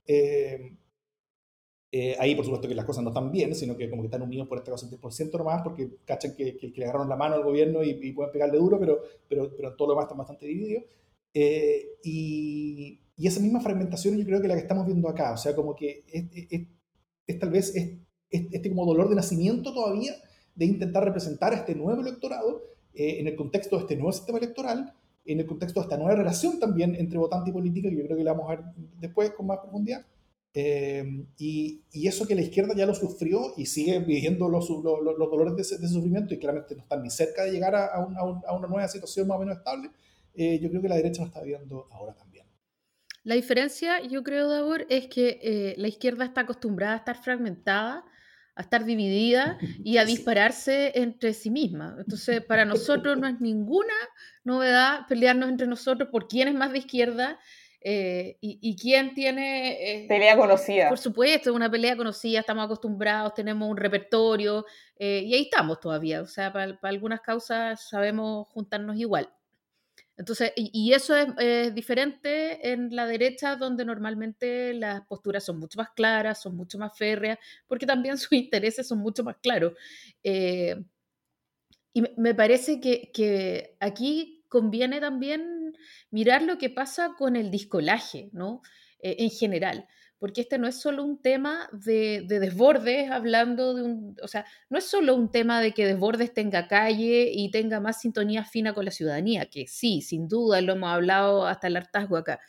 Eh, 0.06 0.76
eh, 1.96 2.16
ahí, 2.18 2.34
por 2.34 2.44
supuesto, 2.44 2.66
que 2.66 2.74
las 2.74 2.84
cosas 2.84 3.04
no 3.04 3.10
están 3.10 3.30
bien, 3.30 3.54
sino 3.54 3.76
que 3.76 3.88
como 3.88 4.02
que 4.02 4.06
están 4.06 4.20
unidos 4.20 4.48
por 4.48 4.58
este 4.58 4.72
caso 4.72 4.90
10% 4.90 5.38
nomás, 5.38 5.62
porque 5.62 5.98
cachan 6.04 6.34
que, 6.34 6.58
le 6.74 6.84
agarraron 6.84 7.08
la 7.08 7.14
mano 7.14 7.36
al 7.36 7.44
gobierno 7.44 7.84
y, 7.84 8.12
pueden 8.12 8.32
pegarle 8.32 8.58
duro, 8.58 8.80
pero, 8.80 9.00
pero, 9.28 9.54
pero 9.56 9.76
todo 9.76 9.88
lo 9.88 9.94
demás 9.94 10.06
está 10.06 10.16
bastante 10.16 10.44
dividido. 10.44 10.82
Eh, 11.32 11.98
y, 12.02 13.00
y, 13.16 13.26
esa 13.28 13.38
misma 13.38 13.60
fragmentación 13.60 14.18
yo 14.18 14.24
creo 14.24 14.42
que 14.42 14.48
la 14.48 14.54
que 14.54 14.62
estamos 14.62 14.86
viendo 14.86 15.08
acá, 15.08 15.34
o 15.34 15.36
sea, 15.36 15.54
como 15.54 15.76
que 15.76 16.04
es, 16.08 16.66
es 17.26 17.38
tal 17.38 17.50
vez 17.50 17.72
este 18.30 18.68
como 18.68 18.84
dolor 18.84 19.08
de 19.08 19.14
nacimiento 19.14 19.72
todavía 19.72 20.14
de 20.54 20.64
intentar 20.64 21.04
representar 21.04 21.52
a 21.52 21.56
este 21.56 21.74
nuevo 21.74 22.00
electorado 22.00 22.62
eh, 22.94 23.20
en 23.20 23.28
el 23.28 23.36
contexto 23.36 23.76
de 23.76 23.82
este 23.82 23.96
nuevo 23.96 24.12
sistema 24.12 24.38
electoral, 24.38 24.94
en 25.24 25.40
el 25.40 25.46
contexto 25.46 25.80
de 25.80 25.84
esta 25.84 25.96
nueva 25.96 26.14
relación 26.14 26.60
también 26.60 26.94
entre 26.94 27.18
votante 27.18 27.50
y 27.50 27.52
política, 27.52 27.88
que 27.88 27.96
yo 27.96 28.04
creo 28.04 28.16
que 28.16 28.24
la 28.24 28.32
vamos 28.32 28.50
a 28.50 28.56
ver 28.56 28.64
después 29.00 29.30
con 29.32 29.46
más 29.46 29.58
profundidad. 29.58 30.06
Eh, 30.56 31.26
y, 31.36 31.82
y, 31.90 32.06
eso 32.06 32.28
que 32.28 32.36
la 32.36 32.42
izquierda 32.42 32.76
ya 32.76 32.86
lo 32.86 32.94
sufrió 32.94 33.54
y 33.56 33.66
sigue 33.66 33.98
viviendo 33.98 34.48
los, 34.48 34.70
los, 34.70 35.00
los 35.02 35.30
dolores 35.30 35.56
de 35.56 35.62
ese, 35.62 35.88
sufrimiento 35.88 36.32
y 36.32 36.38
claramente 36.38 36.76
no 36.76 36.82
están 36.82 37.02
ni 37.02 37.10
cerca 37.10 37.42
de 37.42 37.50
llegar 37.50 37.74
a, 37.74 37.86
a, 37.86 37.98
a 38.46 38.56
una 38.56 38.68
nueva 38.68 38.86
situación 38.86 39.26
más 39.26 39.36
o 39.36 39.40
menos 39.40 39.56
estable, 39.56 39.90
eh, 40.34 40.58
yo 40.60 40.68
creo 40.68 40.82
que 40.82 40.88
la 40.88 40.96
derecha 40.96 41.22
lo 41.22 41.28
está 41.28 41.40
viviendo 41.40 41.88
ahora 41.90 42.14
también. 42.14 42.33
La 43.24 43.34
diferencia, 43.34 44.02
yo 44.02 44.22
creo, 44.22 44.50
Davor, 44.50 44.86
es 44.90 45.06
que 45.08 45.40
eh, 45.42 45.74
la 45.78 45.88
izquierda 45.88 46.26
está 46.26 46.42
acostumbrada 46.42 46.92
a 46.92 46.98
estar 46.98 47.16
fragmentada, 47.16 48.04
a 48.54 48.60
estar 48.60 48.84
dividida 48.84 49.58
y 49.82 49.96
a 49.96 50.04
dispararse 50.04 50.92
entre 50.94 51.32
sí 51.32 51.50
misma. 51.50 51.96
Entonces, 51.98 52.44
para 52.44 52.66
nosotros 52.66 53.16
no 53.18 53.26
es 53.26 53.40
ninguna 53.40 53.94
novedad 54.44 55.06
pelearnos 55.08 55.48
entre 55.48 55.66
nosotros 55.66 56.10
por 56.10 56.28
quién 56.28 56.48
es 56.48 56.54
más 56.54 56.70
de 56.72 56.78
izquierda 56.78 57.40
eh, 57.80 58.36
y, 58.42 58.76
quién 58.76 59.14
tiene... 59.14 60.02
Eh, 60.04 60.06
pelea 60.06 60.36
conocida. 60.36 60.90
Por 60.90 60.98
supuesto, 60.98 61.52
una 61.52 61.70
pelea 61.70 61.96
conocida, 61.96 62.40
estamos 62.40 62.64
acostumbrados, 62.66 63.34
tenemos 63.34 63.68
un 63.68 63.76
repertorio 63.76 64.66
y 64.98 65.34
ahí 65.34 65.42
estamos 65.42 65.80
todavía. 65.80 66.20
O 66.20 66.26
sea, 66.26 66.52
para 66.52 66.78
algunas 66.82 67.20
causas 67.22 67.88
sabemos 67.88 68.48
juntarnos 68.48 68.96
igual. 68.96 69.30
Entonces, 70.16 70.52
y, 70.56 70.92
eso 70.92 71.16
es, 71.16 71.74
diferente 71.74 72.70
en 72.72 72.94
la 72.94 73.06
derecha, 73.06 73.56
donde 73.56 73.84
normalmente 73.84 74.72
las 74.74 75.02
posturas 75.06 75.44
son 75.44 75.58
mucho 75.58 75.78
más 75.78 75.90
claras, 75.90 76.40
son 76.40 76.56
mucho 76.56 76.78
más 76.78 76.96
férreas, 76.96 77.38
porque 77.66 77.86
también 77.86 78.16
sus 78.18 78.32
intereses 78.32 78.86
son 78.86 78.98
mucho 78.98 79.24
más 79.24 79.36
claros. 79.42 79.72
Eh, 80.22 80.76
y 81.92 82.02
me 82.16 82.34
parece 82.34 82.80
que, 82.80 83.10
que, 83.12 83.76
aquí 83.80 84.44
conviene 84.48 85.00
también 85.00 85.76
mirar 86.10 86.42
lo 86.42 86.58
que 86.58 86.70
pasa 86.70 87.14
con 87.18 87.36
el 87.36 87.50
discolaje, 87.50 88.30
¿no? 88.32 88.62
Eh, 89.00 89.16
en 89.18 89.30
general 89.30 89.86
porque 90.24 90.40
este 90.40 90.56
no 90.56 90.66
es 90.66 90.80
solo 90.80 91.04
un 91.04 91.20
tema 91.20 91.68
de, 91.70 92.24
desbordes, 92.26 93.10
hablando 93.10 93.74
de 93.74 93.82
un, 93.82 94.16
o 94.22 94.26
sea, 94.26 94.46
no 94.70 94.78
es 94.78 94.84
solo 94.84 95.14
un 95.14 95.30
tema 95.30 95.60
de 95.60 95.72
que 95.72 95.84
desbordes 95.84 96.32
tenga 96.32 96.66
calle 96.66 97.30
y 97.30 97.50
tenga 97.50 97.78
más 97.78 98.00
sintonía 98.00 98.42
fina 98.42 98.72
con 98.72 98.86
la 98.86 98.90
ciudadanía, 98.90 99.50
que 99.50 99.66
sí, 99.66 100.00
sin 100.00 100.26
duda 100.26 100.62
lo 100.62 100.72
hemos 100.72 100.88
hablado 100.88 101.44
hasta 101.46 101.66
el 101.66 101.76
hartazgo 101.76 102.16
acá. 102.16 102.40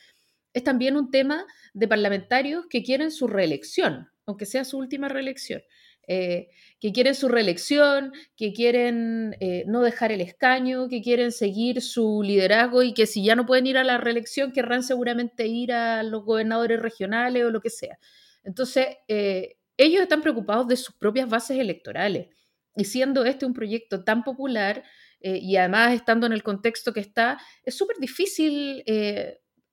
Es 0.53 0.63
también 0.63 0.95
un 0.95 1.11
tema 1.11 1.45
de 1.73 1.89
parlamentarios 1.89 2.65
que 2.69 2.81
quieren 2.81 3.11
su 3.11 3.27
reelección, 3.27 4.07
aunque 4.25 4.45
sea 4.45 4.63
su 4.63 4.77
última 4.77 5.09
reelección. 5.09 5.61
Eh, 6.07 6.49
que 6.79 6.91
quieren 6.91 7.15
su 7.15 7.29
reelección, 7.29 8.13
que 8.35 8.53
quieren 8.53 9.35
eh, 9.39 9.63
no 9.65 9.81
dejar 9.81 10.11
el 10.11 10.21
escaño, 10.21 10.87
que 10.87 11.01
quieren 11.01 11.31
seguir 11.31 11.81
su 11.81 12.21
liderazgo 12.21 12.83
y 12.83 12.93
que 12.93 13.07
si 13.07 13.23
ya 13.23 13.35
no 13.35 13.45
pueden 13.45 13.65
ir 13.65 13.77
a 13.77 13.83
la 13.83 13.97
reelección, 13.97 14.51
querrán 14.51 14.83
seguramente 14.83 15.47
ir 15.47 15.73
a 15.73 16.03
los 16.03 16.23
gobernadores 16.23 16.79
regionales 16.79 17.43
o 17.43 17.49
lo 17.49 17.61
que 17.61 17.71
sea. 17.71 17.97
Entonces, 18.43 18.87
eh, 19.07 19.57
ellos 19.77 20.03
están 20.03 20.21
preocupados 20.21 20.67
de 20.67 20.77
sus 20.77 20.95
propias 20.95 21.27
bases 21.27 21.57
electorales. 21.57 22.27
Y 22.75 22.83
siendo 22.85 23.25
este 23.25 23.45
un 23.45 23.53
proyecto 23.53 24.03
tan 24.03 24.23
popular 24.23 24.83
y 25.21 25.55
además 25.55 25.93
estando 25.93 26.27
en 26.27 26.33
el 26.33 26.43
contexto 26.43 26.93
que 26.93 26.99
está, 26.99 27.39
es 27.63 27.75
súper 27.75 27.97
difícil 27.97 28.83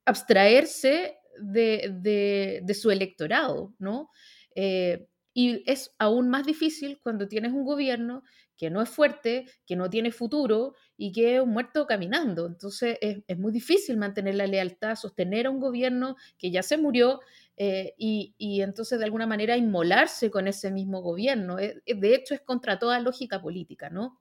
abstraerse 0.06 1.18
de, 1.38 2.62
de, 2.64 2.74
su 2.74 2.90
electorado, 2.90 3.74
¿no? 3.78 4.08
Y 5.34 5.62
es 5.70 5.94
aún 5.98 6.28
más 6.28 6.44
difícil 6.44 6.98
cuando 7.02 7.28
tienes 7.28 7.52
un 7.52 7.64
gobierno 7.64 8.22
que 8.56 8.70
no 8.70 8.80
es 8.80 8.88
fuerte, 8.88 9.46
que 9.66 9.76
no 9.76 9.90
tiene 9.90 10.12
futuro 10.12 10.74
y 10.96 11.10
que 11.10 11.36
es 11.36 11.42
un 11.42 11.50
muerto 11.50 11.86
caminando. 11.86 12.46
Entonces 12.46 12.96
es, 13.00 13.38
muy 13.38 13.50
difícil 13.50 13.96
mantener 13.96 14.36
la 14.36 14.46
lealtad, 14.46 14.94
sostener 14.94 15.46
a 15.46 15.50
un 15.50 15.58
gobierno 15.58 16.16
que 16.38 16.50
ya 16.50 16.62
se 16.62 16.76
murió 16.76 17.20
eh, 17.56 17.94
y, 17.96 18.60
entonces 18.60 18.98
de 18.98 19.04
alguna 19.04 19.26
manera 19.26 19.56
inmolarse 19.56 20.30
con 20.30 20.46
ese 20.48 20.70
mismo 20.70 21.00
gobierno. 21.00 21.58
Eh, 21.58 21.82
eh, 21.86 21.94
de 21.94 22.14
hecho 22.14 22.34
es 22.34 22.40
contra 22.40 22.78
toda 22.78 23.00
lógica 23.00 23.40
política, 23.40 23.90
¿no? 23.90 24.20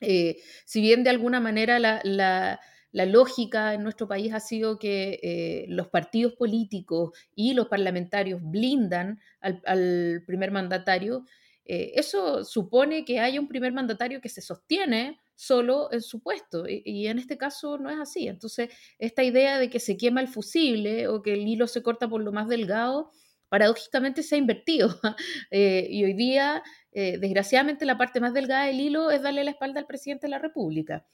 si 0.00 0.80
bien 0.82 1.02
de 1.02 1.08
alguna 1.08 1.40
manera 1.40 1.78
la 1.78 2.60
lógica 3.06 3.74
en 3.74 3.82
nuestro 3.82 4.06
país 4.06 4.32
ha 4.32 4.38
sido 4.38 4.78
que 4.78 5.18
eh, 5.20 5.66
los 5.68 5.88
partidos 5.88 6.34
políticos 6.34 7.10
y 7.34 7.52
los 7.52 7.66
parlamentarios 7.66 8.40
blindan 8.40 9.18
al, 9.40 10.22
primer 10.24 10.52
mandatario. 10.52 11.26
Eh, 11.64 11.90
eso 11.96 12.44
supone 12.44 13.04
que 13.04 13.18
haya 13.18 13.40
un 13.40 13.48
primer 13.48 13.72
mandatario 13.72 14.20
que 14.20 14.28
se 14.28 14.40
sostiene 14.40 15.18
solo 15.34 15.92
en 15.92 16.02
su 16.02 16.22
puesto 16.22 16.66
y, 16.68 17.08
en 17.08 17.18
este 17.18 17.36
caso 17.36 17.78
no 17.78 17.90
es 17.90 17.98
así. 17.98 18.28
Entonces, 18.28 18.70
esta 19.00 19.24
idea 19.24 19.58
de 19.58 19.68
que 19.70 19.80
se 19.80 19.96
quema 19.96 20.20
el 20.20 20.28
fusible 20.28 21.08
o 21.08 21.20
que 21.20 21.32
el 21.32 21.48
hilo 21.48 21.66
se 21.66 21.82
corta 21.82 22.08
por 22.08 22.22
lo 22.22 22.30
más 22.30 22.46
delgado, 22.46 23.10
paradójicamente 23.48 24.22
se 24.22 24.36
ha 24.36 24.38
invertido. 24.38 24.88
Eh, 25.50 25.88
y 25.90 26.04
hoy 26.04 26.14
día, 26.14 26.62
desgraciadamente, 26.92 27.86
la 27.86 27.98
parte 27.98 28.20
más 28.20 28.32
delgada 28.34 28.66
del 28.66 28.80
hilo 28.80 29.10
es 29.10 29.22
darle 29.22 29.42
la 29.42 29.50
espalda 29.50 29.80
al 29.80 29.86
presidente 29.86 30.26
de 30.26 30.30
la 30.30 30.38
República. 30.38 31.04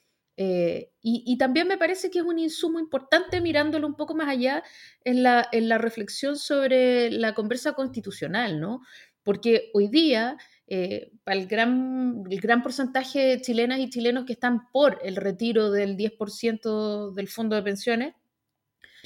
Eh, 0.42 0.90
y, 1.02 1.36
también 1.36 1.68
me 1.68 1.76
parece 1.76 2.10
que 2.10 2.20
es 2.20 2.24
un 2.24 2.38
insumo 2.38 2.78
importante 2.80 3.42
mirándolo 3.42 3.86
un 3.86 3.94
poco 3.94 4.14
más 4.14 4.26
allá 4.26 4.64
en 5.04 5.22
la, 5.22 5.50
reflexión 5.76 6.38
sobre 6.38 7.10
la 7.10 7.34
conversa 7.34 7.74
constitucional, 7.74 8.58
¿no? 8.58 8.80
Porque 9.22 9.70
hoy 9.74 9.88
día, 9.88 10.38
eh, 10.66 11.12
para 11.24 11.38
el 11.38 11.46
gran, 11.46 12.22
el 12.30 12.40
gran 12.40 12.62
porcentaje 12.62 13.18
de 13.18 13.40
chilenas 13.42 13.80
y 13.80 13.90
chilenos 13.90 14.24
que 14.24 14.32
están 14.32 14.70
por 14.72 14.98
el 15.04 15.16
retiro 15.16 15.70
del 15.70 15.98
10% 15.98 17.12
del 17.12 17.28
fondo 17.28 17.54
de 17.54 17.62
pensiones, 17.62 18.14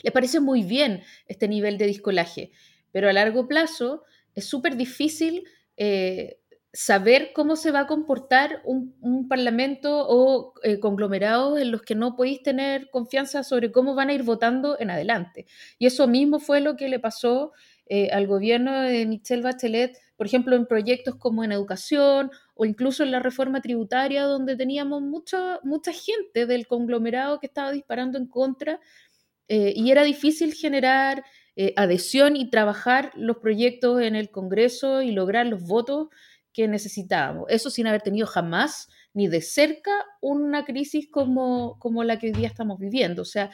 les 0.05 0.13
parece 0.13 0.39
muy 0.39 0.63
bien 0.63 1.03
este 1.27 1.49
nivel 1.49 1.79
de 1.79 1.89
discolaje, 1.89 2.53
pero 2.93 3.09
a 3.09 3.13
largo 3.13 3.49
plazo 3.49 4.05
es 4.37 4.45
súper 4.45 4.77
difícil 4.77 5.43
eh, 5.77 6.39
saber 6.75 7.31
cómo 7.33 7.55
se 7.55 7.71
va 7.71 7.81
a 7.81 7.87
comportar 7.87 8.61
un, 8.65 9.29
parlamento 9.29 10.07
o 10.09 10.55
eh, 10.65 10.81
conglomerados 10.81 11.61
en 11.61 11.71
los 11.71 11.83
que 11.83 11.95
no 11.95 12.17
podéis 12.17 12.43
tener 12.43 12.91
confianza 12.91 13.45
sobre 13.45 13.71
cómo 13.71 13.95
van 13.95 14.11
a 14.11 14.13
ir 14.13 14.25
votando 14.25 14.77
en 14.81 14.91
adelante. 14.91 15.47
Y 15.79 15.87
eso 15.87 16.09
mismo 16.09 16.41
fue 16.41 16.61
lo 16.61 16.75
que 16.75 16.89
le 16.89 16.99
pasó 16.99 17.53
eh, 17.87 18.11
al 18.11 18.27
gobierno 18.27 18.81
de 18.81 19.07
Michelle 19.07 19.43
Bachelet, 19.43 19.97
por 20.17 20.27
ejemplo, 20.27 20.57
en 20.57 20.67
proyectos 20.67 21.15
como 21.15 21.45
en 21.45 21.53
educación 21.53 22.33
o 22.57 22.65
incluso 22.65 23.05
en 23.05 23.13
la 23.13 23.21
reforma 23.21 23.61
tributaria, 23.63 24.25
donde 24.25 24.57
teníamos 24.57 25.01
mucha, 25.01 25.61
mucha 25.63 25.93
gente 25.93 26.45
del 26.45 26.67
conglomerado 26.67 27.39
que 27.39 27.47
estaba 27.47 27.71
disparando 27.71 28.19
en 28.19 28.27
contra 28.27 28.81
eh, 29.47 29.73
y 29.77 29.93
era 29.93 30.03
difícil 30.03 30.53
generar 30.55 31.25
adhesión 31.77 32.35
y 32.35 32.51
trabajar 32.51 33.13
los 33.15 33.37
proyectos 33.37 34.03
en 34.03 34.17
el 34.17 34.29
Congreso 34.29 35.03
y 35.03 35.13
lograr 35.13 35.47
los 35.47 35.63
votos 35.63 36.09
que 36.55 36.67
necesitábamos. 36.69 37.47
Eso 37.51 37.69
sin 37.69 37.87
haber 37.87 38.01
tenido 38.01 38.27
jamás 38.27 38.89
ni 39.13 39.29
de 39.29 39.43
cerca 39.43 39.91
una 40.23 40.65
crisis 40.65 41.09
como, 41.11 41.79
como 41.79 42.05
la 42.05 42.19
que 42.19 42.29
hoy 42.29 42.33
día 42.33 42.49
estamos 42.49 42.79
viviendo. 42.79 43.23
O 43.23 43.27
sea, 43.27 43.51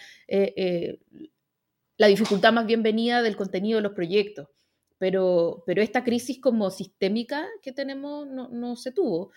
la 1.97 2.07
dificultad 2.07 2.53
más 2.53 2.67
bien 2.67 2.83
venía 2.83 3.23
del 3.23 3.37
contenido 3.37 3.79
de 3.79 3.83
los 3.83 3.93
proyectos, 3.93 4.49
pero, 4.99 5.65
pero 5.67 5.83
esta 5.83 6.05
crisis 6.05 6.41
como 6.41 6.71
sistémica 6.71 7.47
que 7.63 7.73
tenemos 7.73 8.27
no, 8.29 8.49
no 8.49 8.77
se 8.77 8.93
tuvo. 8.93 9.33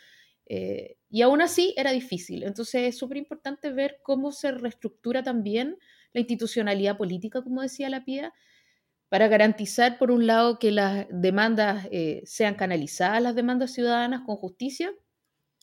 Eh, 0.45 0.97
y 1.09 1.21
aún 1.21 1.41
así 1.41 1.73
era 1.77 1.91
difícil. 1.91 2.43
Entonces 2.43 2.83
es 2.83 2.97
súper 2.97 3.17
importante 3.17 3.71
ver 3.71 3.99
cómo 4.03 4.31
se 4.31 4.51
reestructura 4.51 5.23
también 5.23 5.77
la 6.11 6.19
institucionalidad 6.19 6.97
política, 6.97 7.41
como 7.41 7.61
decía 7.61 7.89
la 7.89 8.03
PIA, 8.03 8.33
para 9.13 9.27
garantizar, 9.27 9.99
por 9.99 10.09
un 10.09 10.25
lado, 10.25 10.57
que 10.57 10.71
las 10.71 11.05
demandas 11.11 11.87
eh, 11.91 12.23
sean 12.25 12.55
canalizadas, 12.55 13.21
las 13.21 13.35
demandas 13.35 13.71
ciudadanas 13.71 14.21
con 14.25 14.37
justicia, 14.37 14.91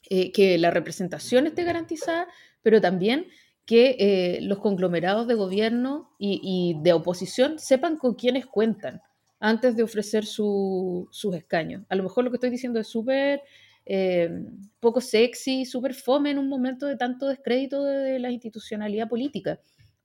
eh, 0.09 0.31
que 0.31 0.57
la 0.57 0.71
representación 0.71 1.49
esté 1.49 1.65
garantizada, 1.65 2.29
pero 2.63 2.81
también 2.81 3.27
que 3.67 3.97
eh, 3.99 4.39
los 4.43 4.61
conglomerados 4.61 5.27
de 5.27 5.35
gobierno 5.35 6.15
y, 6.17 6.77
de 6.85 6.93
oposición 6.93 7.59
sepan 7.59 7.97
con 7.97 8.15
quiénes 8.15 8.47
cuentan 8.47 9.03
antes 9.41 9.75
de 9.75 9.83
ofrecer 9.83 10.27
sus 10.27 11.35
escaños. 11.35 11.83
A 11.89 11.97
lo 11.97 12.05
mejor 12.05 12.23
lo 12.23 12.31
que 12.31 12.37
estoy 12.37 12.51
diciendo 12.51 12.79
es 12.79 12.87
súper 12.87 13.43
eh, 13.85 14.31
poco 14.79 15.01
sexy, 15.01 15.65
súper 15.65 15.95
fome 15.95 16.31
en 16.31 16.39
un 16.39 16.49
momento 16.49 16.87
de 16.87 16.97
tanto 16.97 17.27
descrédito 17.27 17.83
de, 17.83 18.21
la 18.21 18.31
institucionalidad 18.31 19.09
política, 19.09 19.59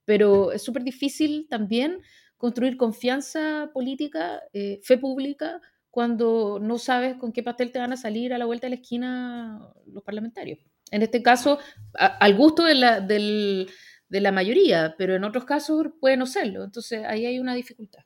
pero 0.03 0.51
es 0.51 0.63
súper 0.63 0.84
difícil 0.84 1.45
también 1.47 1.99
construir 2.37 2.77
confianza 2.77 3.69
política, 3.73 4.41
eh, 4.53 4.79
fe 4.83 4.97
pública, 4.97 5.61
cuando 5.89 6.59
no 6.59 6.77
sabes 6.77 7.15
con 7.15 7.31
qué 7.31 7.41
pastel 7.41 7.71
te 7.71 7.79
van 7.79 7.93
a 7.93 7.97
salir 7.97 8.33
a 8.33 8.37
la 8.37 8.45
vuelta 8.45 8.67
de 8.67 8.71
la 8.71 8.81
esquina 8.81 9.71
los 9.85 10.03
parlamentarios. 10.03 10.59
En 10.91 11.01
este 11.01 11.23
caso, 11.23 11.57
al 11.93 12.35
gusto 12.35 12.63
de 12.63 12.75
la, 12.75 12.99
de 12.99 13.67
la 14.09 14.31
mayoría, 14.31 14.95
pero 14.97 15.15
en 15.15 15.23
otros 15.23 15.45
casos 15.45 15.87
puede 15.99 16.17
no 16.17 16.25
serlo. 16.25 16.63
Entonces 16.63 17.03
ahí 17.05 17.25
hay 17.25 17.39
una 17.39 17.55
dificultad. 17.55 18.03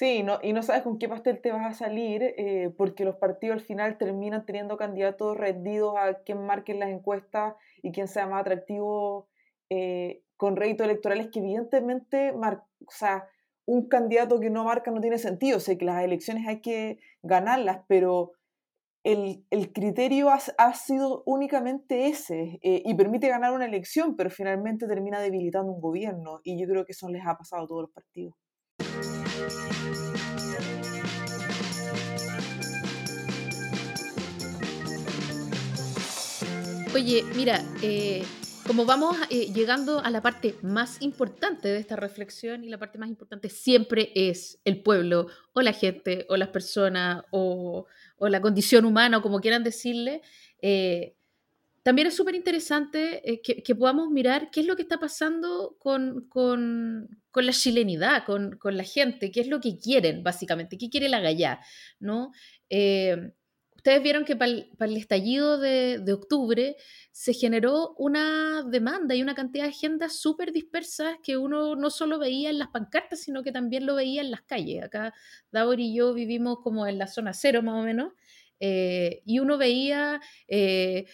Sí, 0.00 0.22
no, 0.22 0.38
y 0.42 0.52
no 0.52 0.62
sabes 0.62 0.82
con 0.82 0.98
qué 0.98 1.08
pastel 1.08 1.42
te 1.42 1.52
vas 1.52 1.66
a 1.66 1.78
salir, 1.78 2.22
eh, 2.22 2.72
porque 2.78 3.04
los 3.04 3.16
partidos 3.16 3.58
al 3.58 3.60
final 3.60 3.98
terminan 3.98 4.46
teniendo 4.46 4.76
candidatos 4.76 5.36
rendidos 5.36 5.94
a 5.98 6.22
quien 6.22 6.46
marquen 6.46 6.78
las 6.78 6.88
encuestas 6.88 7.54
y 7.82 7.92
quien 7.92 8.08
sea 8.08 8.26
más 8.26 8.40
atractivo 8.40 9.28
eh, 9.68 10.22
con 10.36 10.56
réditos 10.56 10.86
electorales 10.86 11.28
que 11.30 11.40
evidentemente, 11.40 12.32
o 12.32 12.90
sea, 12.90 13.28
un 13.70 13.86
candidato 13.86 14.40
que 14.40 14.50
no 14.50 14.64
marca 14.64 14.90
no 14.90 15.00
tiene 15.00 15.18
sentido. 15.18 15.60
sé 15.60 15.78
que 15.78 15.84
las 15.84 16.02
elecciones 16.02 16.46
hay 16.48 16.60
que 16.60 16.98
ganarlas, 17.22 17.82
pero 17.86 18.32
el, 19.04 19.44
criterio 19.72 20.28
ha, 20.28 20.74
sido 20.74 21.22
únicamente 21.24 22.08
ese 22.08 22.58
eh, 22.62 22.82
y 22.84 22.94
permite 22.94 23.28
ganar 23.28 23.52
una 23.52 23.66
elección, 23.66 24.16
pero 24.16 24.28
finalmente 24.28 24.88
termina 24.88 25.20
debilitando 25.20 25.70
un 25.70 25.80
gobierno 25.80 26.40
y 26.42 26.60
yo 26.60 26.66
creo 26.66 26.84
que 26.84 26.92
eso 26.92 27.08
les 27.08 27.24
ha 27.24 27.38
pasado 27.38 27.62
a 27.62 27.66
todos 27.68 27.82
los 27.82 27.92
partidos. 27.92 28.34
Oye, 36.92 37.22
mira, 37.36 37.60
eh, 37.84 38.24
como 38.70 38.84
vamos 38.84 39.16
eh, 39.30 39.52
llegando 39.52 39.98
a 39.98 40.10
la 40.10 40.22
parte 40.22 40.54
más 40.62 41.02
importante 41.02 41.66
de 41.66 41.78
esta 41.80 41.96
reflexión 41.96 42.62
y 42.62 42.68
la 42.68 42.78
parte 42.78 42.98
más 42.98 43.08
importante 43.08 43.48
siempre 43.48 44.12
es 44.14 44.60
el 44.64 44.80
pueblo 44.80 45.26
o 45.54 45.60
la 45.60 45.72
gente 45.72 46.24
o 46.28 46.36
las 46.36 46.50
personas 46.50 47.24
o 47.32 47.84
la 48.20 48.40
condición 48.40 48.84
humana, 48.84 49.18
o 49.18 49.22
como 49.22 49.40
quieran 49.40 49.64
decirle, 49.64 50.22
eh, 50.62 51.16
también 51.82 52.06
es 52.06 52.14
súper 52.14 52.36
interesante 52.36 53.28
eh, 53.28 53.42
que, 53.42 53.74
podamos 53.74 54.08
mirar 54.08 54.52
qué 54.52 54.60
es 54.60 54.66
lo 54.66 54.76
que 54.76 54.82
está 54.82 55.00
pasando 55.00 55.76
con, 55.80 56.28
la 57.34 57.52
chilenidad, 57.52 58.24
con, 58.24 58.56
la 58.62 58.84
gente, 58.84 59.32
qué 59.32 59.40
es 59.40 59.48
lo 59.48 59.58
que 59.58 59.78
quieren, 59.78 60.22
básicamente, 60.22 60.78
qué 60.78 60.88
quiere 60.88 61.08
la 61.08 61.18
gallá, 61.18 61.58
¿no? 61.98 62.30
Ustedes 63.80 64.02
vieron 64.02 64.26
que 64.26 64.36
para 64.36 64.50
el, 64.50 64.96
estallido 64.98 65.58
de, 65.58 66.12
octubre 66.12 66.76
se 67.12 67.32
generó 67.32 67.94
una 67.96 68.62
demanda 68.62 69.14
y 69.14 69.22
una 69.22 69.34
cantidad 69.34 69.64
de 69.64 69.70
agendas 69.70 70.16
súper 70.16 70.52
dispersas 70.52 71.16
que 71.22 71.38
uno 71.38 71.76
no 71.76 71.88
solo 71.88 72.18
veía 72.18 72.50
en 72.50 72.58
las 72.58 72.68
pancartas, 72.68 73.20
sino 73.20 73.42
que 73.42 73.52
también 73.52 73.86
lo 73.86 73.94
veía 73.94 74.20
en 74.20 74.30
las 74.30 74.42
calles. 74.42 74.84
Acá 74.84 75.14
Davor 75.50 75.80
y 75.80 75.94
yo 75.94 76.12
vivimos 76.12 76.58
como 76.62 76.86
en 76.86 76.98
la 76.98 77.06
zona 77.06 77.32
cero 77.32 77.62
más 77.62 77.80
o 77.80 77.82
menos, 77.82 78.12
eh, 78.60 79.22
y 79.24 79.38
uno 79.38 79.56
veía 79.56 80.20
eh, 80.46 81.06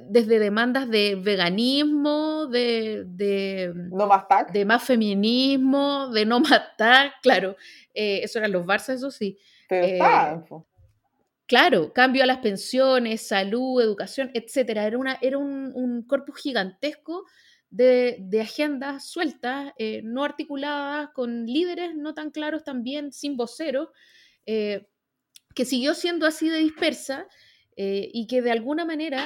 desde 0.00 0.38
demandas 0.38 0.88
de 0.88 1.16
veganismo, 1.16 2.46
de, 2.46 3.02
de, 3.04 3.72
no 3.74 4.06
más 4.06 4.26
de 4.52 4.64
más 4.64 4.84
feminismo, 4.84 6.08
de 6.10 6.24
no 6.24 6.38
matar, 6.38 7.14
claro, 7.22 7.56
eh, 7.92 8.20
eso 8.22 8.38
eran 8.38 8.52
los 8.52 8.64
Barça, 8.64 8.94
eso 8.94 9.10
sí. 9.10 9.36
Pero 9.68 10.62
Claro, 11.46 11.92
cambio 11.92 12.22
a 12.22 12.26
las 12.26 12.38
pensiones, 12.38 13.26
salud, 13.26 13.82
educación, 13.82 14.30
etcétera. 14.34 14.86
Era, 14.86 14.98
una, 14.98 15.18
era 15.20 15.38
un, 15.38 16.04
corpus 16.06 16.40
gigantesco 16.40 17.26
de, 17.68 18.24
agendas 18.40 19.06
sueltas, 19.08 19.72
eh, 19.78 20.02
no 20.04 20.24
articuladas, 20.24 21.10
con 21.14 21.46
líderes 21.46 21.94
no 21.94 22.14
tan 22.14 22.30
claros 22.30 22.64
también, 22.64 23.12
sin 23.12 23.36
voceros, 23.36 23.88
eh, 24.46 24.86
que 25.54 25.64
siguió 25.64 25.94
siendo 25.94 26.26
así 26.26 26.48
de 26.48 26.58
dispersa 26.58 27.26
eh, 27.76 28.08
y 28.12 28.26
que 28.26 28.40
de 28.40 28.52
alguna 28.52 28.84
manera 28.84 29.24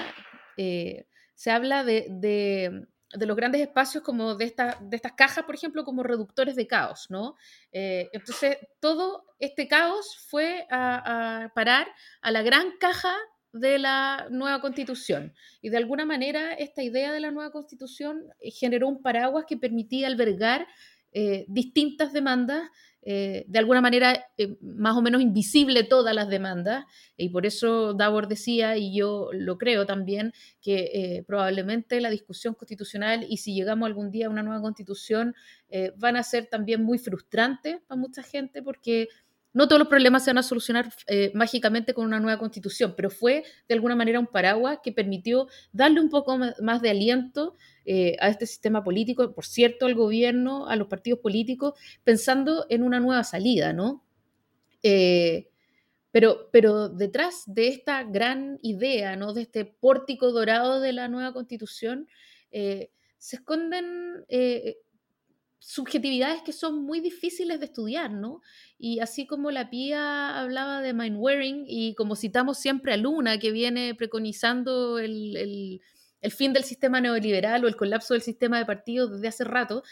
se 0.57 1.51
habla 1.51 1.85
de, 1.85 2.07
de 2.09 2.87
los 3.13 3.37
grandes 3.37 3.61
espacios 3.61 4.03
como 4.03 4.35
de, 4.35 4.45
esta, 4.45 4.79
de 4.81 4.97
estas 4.97 5.13
cajas, 5.13 5.45
por 5.45 5.55
ejemplo, 5.55 5.85
como 5.85 6.03
reductores 6.03 6.57
de 6.57 6.67
caos, 6.67 7.07
¿no? 7.09 7.37
Eh, 7.73 8.09
entonces, 8.13 8.59
todo 8.81 9.25
este 9.39 9.69
caos 9.69 10.17
fue 10.29 10.67
a, 10.71 11.51
parar 11.55 11.87
a 12.21 12.31
la 12.31 12.43
gran 12.43 12.73
caja 12.79 13.15
de 13.53 13.79
la 13.79 14.27
nueva 14.31 14.61
constitución. 14.61 15.35
Y 15.63 15.71
de 15.71 15.77
alguna 15.79 16.05
manera, 16.05 16.53
esta 16.53 16.83
idea 16.83 17.13
de 17.13 17.21
la 17.21 17.31
nueva 17.31 17.53
constitución 17.53 18.25
generó 18.41 18.89
un 18.89 19.03
paraguas 19.03 19.47
que 19.49 19.57
permitía 19.57 20.09
albergar 20.09 20.67
eh, 21.13 21.47
distintas 21.49 22.13
demandas 22.13 22.69
eh, 23.09 23.45
de 23.47 23.61
alguna 23.61 23.81
manera 23.81 24.27
eh, 24.37 24.57
más 24.61 24.97
o 24.97 25.01
menos 25.01 25.23
invisible 25.23 25.85
todas 25.85 26.13
las 26.13 26.29
demandas, 26.29 26.87
y 27.17 27.29
por 27.29 27.47
eso 27.47 27.95
Davor 27.95 28.27
decía, 28.27 28.77
y 28.77 28.97
yo 28.99 29.31
lo 29.33 29.59
creo 29.59 29.87
también, 29.87 30.33
que 30.61 30.91
eh, 30.93 31.25
probablemente 31.25 32.01
la 32.01 32.11
discusión 32.11 32.55
constitucional 32.55 33.25
y 33.29 33.37
si 33.37 33.55
llegamos 33.55 33.87
algún 33.87 34.11
día 34.11 34.27
a 34.27 34.31
una 34.31 34.43
nueva 34.43 34.61
constitución 34.61 35.35
van 35.97 36.17
a 36.17 36.23
ser 36.23 36.47
también 36.47 36.83
muy 36.85 36.99
frustrantes 36.99 37.79
para 37.87 38.01
mucha 38.01 38.23
gente 38.23 38.63
porque 38.63 39.09
no 39.57 39.69
todos 39.69 39.79
los 39.79 39.89
problemas 39.89 40.25
se 40.25 40.31
van 40.31 40.39
a 40.39 40.43
solucionar 40.43 40.93
mágicamente 41.33 41.95
con 41.95 42.07
una 42.07 42.21
nueva 42.21 42.39
constitución, 42.39 42.95
pero 42.97 43.11
fue 43.11 43.43
de 43.69 43.75
alguna 43.75 43.97
manera 43.97 44.21
un 44.21 44.27
paraguas 44.27 44.81
que 44.83 44.93
permitió 44.93 45.49
darle 45.73 46.01
un 46.01 46.11
poco 46.11 46.39
más 46.61 46.83
de 46.83 46.91
aliento 46.91 47.57
eh, 47.89 48.17
a 48.19 48.29
este 48.29 48.47
sistema 48.47 48.83
político, 48.83 49.33
por 49.33 49.47
cierto, 49.47 49.87
al 49.87 49.95
gobierno, 49.95 50.67
a 50.67 50.75
los 50.75 50.89
partidos 50.89 51.21
políticos, 51.21 51.79
pensando 52.03 52.67
en 52.69 52.83
una 52.83 52.99
nueva 52.99 53.23
salida, 53.23 53.73
¿no? 53.73 54.05
Eh, 54.83 55.49
pero, 56.11 56.49
pero 56.51 56.89
detrás 56.89 57.45
de 57.47 57.69
esta 57.69 58.03
gran 58.03 58.59
idea, 58.61 59.15
¿no? 59.15 59.33
De 59.33 59.43
este 59.43 59.65
pórtico 59.65 60.33
dorado 60.33 60.81
de 60.81 60.93
la 60.93 61.07
nueva 61.07 61.33
constitución, 61.33 62.09
eh, 62.51 62.91
se 63.19 63.37
esconden 63.37 64.25
subjetividades 65.59 66.43
que 66.43 66.53
son 66.53 66.85
muy 66.85 67.01
difíciles 67.01 67.59
de 67.59 67.67
estudiar, 67.67 68.13
¿no? 68.13 68.43
Y 68.79 69.01
así 69.01 69.27
como 69.27 69.51
la 69.51 69.71
Pía 69.71 70.39
hablaba 70.39 70.81
de 70.83 70.93
mind 70.93 71.17
wearing 71.19 71.65
y 71.67 71.95
como 71.95 72.17
citamos 72.17 72.59
siempre 72.59 72.93
a 72.93 72.97
Luna, 72.97 73.39
que 73.39 73.51
viene 73.53 73.95
preconizando 73.95 74.99
el, 74.99 75.81
el 76.27 76.33
fin 76.33 76.53
del 76.53 76.65
sistema 76.65 77.01
neoliberal 77.01 77.65
o 77.65 77.69
el 77.69 77.77
colapso 77.77 78.15
del 78.15 78.23
sistema 78.23 78.59
de 78.59 78.67
partidos 78.67 79.13
desde 79.13 79.29
hace 79.29 79.45
rato, 79.45 79.83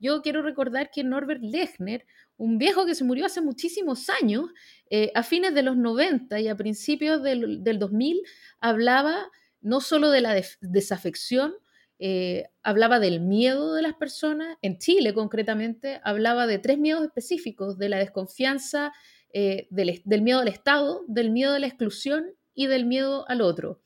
yo 0.00 0.22
quiero 0.22 0.42
recordar 0.42 0.90
que 0.90 1.04
Norbert 1.04 1.42
Lechner, 1.42 2.04
un 2.36 2.58
viejo 2.58 2.84
que 2.84 2.94
se 2.96 3.04
murió 3.04 3.26
hace 3.26 3.40
muchísimos 3.40 4.08
años, 4.10 4.50
eh, 4.90 5.12
a 5.14 5.22
fines 5.22 5.54
de 5.54 5.62
los 5.62 5.76
90 5.76 6.40
y 6.40 6.48
a 6.48 6.56
principios 6.56 7.22
del, 7.22 7.62
2000, 7.62 8.22
hablaba 8.60 9.30
no 9.60 9.80
solo 9.80 10.10
de 10.10 10.20
la 10.20 10.34
desafección, 10.60 11.54
eh, 11.98 12.48
hablaba 12.62 12.98
del 12.98 13.20
miedo 13.20 13.74
de 13.74 13.82
las 13.82 13.94
personas, 13.94 14.56
en 14.62 14.78
Chile 14.78 15.14
concretamente, 15.14 16.00
hablaba 16.02 16.46
de 16.46 16.58
tres 16.58 16.78
miedos 16.78 17.04
específicos, 17.04 17.78
de 17.78 17.88
la 17.88 17.98
desconfianza, 17.98 18.92
eh, 19.32 19.66
del, 19.70 20.02
del, 20.04 20.22
miedo 20.22 20.40
al 20.40 20.48
Estado, 20.48 21.04
del 21.08 21.30
miedo 21.30 21.54
a 21.54 21.58
la 21.58 21.66
exclusión 21.66 22.34
y 22.54 22.66
del 22.66 22.84
miedo 22.86 23.28
al 23.28 23.40
otro. 23.40 23.80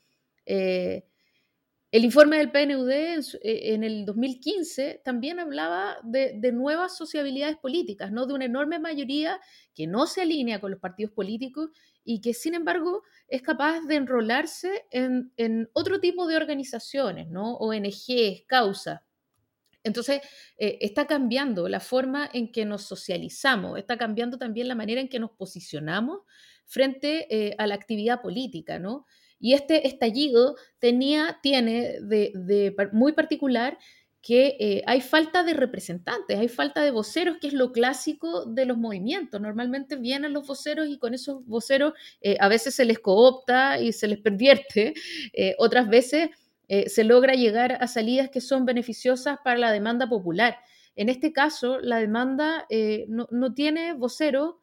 Eh, 0.45 1.05
el 1.91 2.05
informe 2.05 2.37
del 2.37 2.51
PNUD 2.51 2.91
en, 3.41 3.83
el 3.83 4.05
2015 4.05 5.01
también 5.03 5.39
hablaba 5.39 5.97
de, 6.03 6.33
de, 6.37 6.51
nuevas 6.51 6.95
sociabilidades 6.95 7.57
políticas, 7.57 8.11
¿no? 8.11 8.27
de 8.27 8.35
una 8.35 8.45
enorme 8.45 8.77
mayoría 8.77 9.39
que 9.73 9.87
no 9.87 10.05
se 10.05 10.21
alinea 10.21 10.61
con 10.61 10.69
los 10.69 10.79
partidos 10.79 11.13
políticos 11.13 11.71
y 12.09 12.21
que 12.21 12.33
sin 12.33 12.55
embargo 12.55 13.03
es 13.27 13.43
capaz 13.43 13.81
de 13.81 13.93
enrolarse 13.93 14.87
en, 14.89 15.31
en 15.37 15.69
otro 15.73 15.99
tipo 15.99 16.25
de 16.25 16.37
organizaciones, 16.37 17.27
¿no? 17.29 17.53
ONGs, 17.57 18.45
causas. 18.47 19.01
Entonces, 19.83 20.21
eh, 20.57 20.79
está 20.81 21.05
cambiando 21.05 21.69
la 21.69 21.79
forma 21.79 22.27
en 22.33 22.51
que 22.51 22.65
nos 22.65 22.81
socializamos, 22.81 23.77
está 23.77 23.95
cambiando 23.99 24.39
también 24.39 24.67
la 24.67 24.73
manera 24.73 24.99
en 25.01 25.07
que 25.07 25.19
nos 25.19 25.29
posicionamos 25.29 26.21
frente 26.65 27.27
eh, 27.29 27.53
a 27.59 27.67
la 27.67 27.75
actividad 27.75 28.23
política, 28.23 28.79
¿no? 28.79 29.05
Y 29.39 29.53
este 29.53 29.87
estallido 29.87 30.55
tenía, 30.79 31.37
tiene 31.43 32.01
de, 32.01 32.31
de 32.33 32.75
muy 32.91 33.13
particular 33.13 33.77
que 34.21 34.57
eh, 34.59 34.83
hay 34.85 35.01
falta 35.01 35.43
de 35.43 35.53
representantes, 35.53 36.37
hay 36.37 36.49
falta 36.49 36.81
de 36.81 36.91
voceros, 36.91 37.37
que 37.39 37.47
es 37.47 37.53
lo 37.53 37.71
clásico 37.71 38.45
de 38.45 38.65
los 38.65 38.77
movimientos. 38.77 39.39
Normalmente 39.39 39.95
vienen 39.95 40.33
los 40.33 40.45
voceros 40.45 40.87
y 40.87 40.97
con 40.97 41.13
esos 41.13 41.45
voceros 41.45 41.93
eh, 42.21 42.35
a 42.39 42.49
veces 42.49 42.75
se 42.75 42.85
les 42.85 42.99
coopta 42.99 43.79
y 43.79 43.93
se 43.93 44.07
les 44.07 44.19
pervierte, 44.19 44.93
eh, 45.33 45.55
otras 45.57 45.89
veces 45.89 46.29
se 46.85 47.03
logra 47.03 47.33
llegar 47.33 47.79
a 47.81 47.87
salidas 47.87 48.29
que 48.29 48.41
son 48.41 48.63
beneficiosas 48.63 49.39
para 49.43 49.57
la 49.57 49.71
demanda 49.71 50.07
popular. 50.07 50.57
En 50.95 51.09
este 51.09 51.33
caso, 51.33 51.79
la 51.79 51.97
demanda 51.97 52.67
no, 53.07 53.27
no, 53.31 53.55
tiene 53.55 53.93
voceros, 53.93 54.53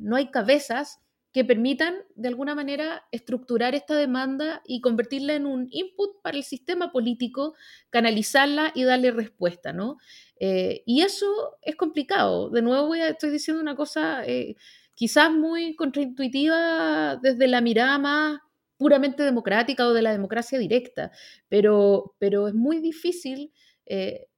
no 0.00 0.16
hay 0.16 0.32
cabezas, 0.32 0.98
que 1.32 1.44
permitan 1.44 1.94
de 2.14 2.28
alguna 2.28 2.54
manera 2.54 3.04
estructurar 3.12 3.74
esta 3.74 3.94
demanda 3.94 4.62
y 4.66 4.80
convertirla 4.80 5.34
en 5.34 5.46
un 5.46 5.68
input 5.70 6.20
para 6.22 6.36
el 6.36 6.44
sistema 6.44 6.90
político, 6.90 7.54
canalizarla 7.90 8.72
y 8.74 8.84
darle 8.84 9.10
respuesta, 9.10 9.72
¿no? 9.72 9.98
Eh, 10.40 10.82
y 10.86 11.02
eso 11.02 11.26
es 11.62 11.76
complicado. 11.76 12.50
De 12.50 12.62
nuevo 12.62 12.86
voy 12.88 13.00
a, 13.00 13.08
estoy 13.10 13.30
diciendo 13.30 13.62
una 13.62 13.76
cosa 13.76 14.24
eh, 14.24 14.56
quizás 14.94 15.30
muy 15.30 15.76
contraintuitiva 15.76 17.16
desde 17.16 17.46
la 17.46 17.60
mirada 17.60 17.98
más 17.98 18.40
puramente 18.78 19.22
democrática 19.22 19.86
o 19.86 19.92
de 19.92 20.02
la 20.02 20.12
democracia 20.12 20.58
directa, 20.58 21.10
pero, 21.48 22.14
pero 22.18 22.48
es 22.48 22.54
muy 22.54 22.78
difícil 22.78 23.52
eh, 23.86 24.28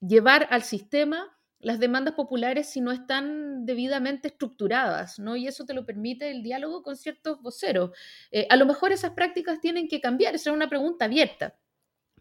llevar 0.00 0.46
al 0.50 0.62
sistema 0.62 1.36
las 1.60 1.78
demandas 1.78 2.14
populares 2.14 2.68
si 2.68 2.80
no 2.80 2.92
están 2.92 3.66
debidamente 3.66 4.28
estructuradas, 4.28 5.18
¿no? 5.18 5.36
Y 5.36 5.46
eso 5.46 5.66
te 5.66 5.74
lo 5.74 5.84
permite 5.86 6.30
el 6.30 6.42
diálogo 6.42 6.82
con 6.82 6.96
ciertos 6.96 7.40
voceros. 7.42 7.90
Eh, 8.32 8.46
a 8.50 8.56
lo 8.56 8.66
mejor 8.66 8.92
esas 8.92 9.12
prácticas 9.12 9.60
tienen 9.60 9.88
que 9.88 10.00
cambiar, 10.00 10.34
esa 10.34 10.50
es 10.50 10.56
una 10.56 10.68
pregunta 10.70 11.04
abierta. 11.04 11.56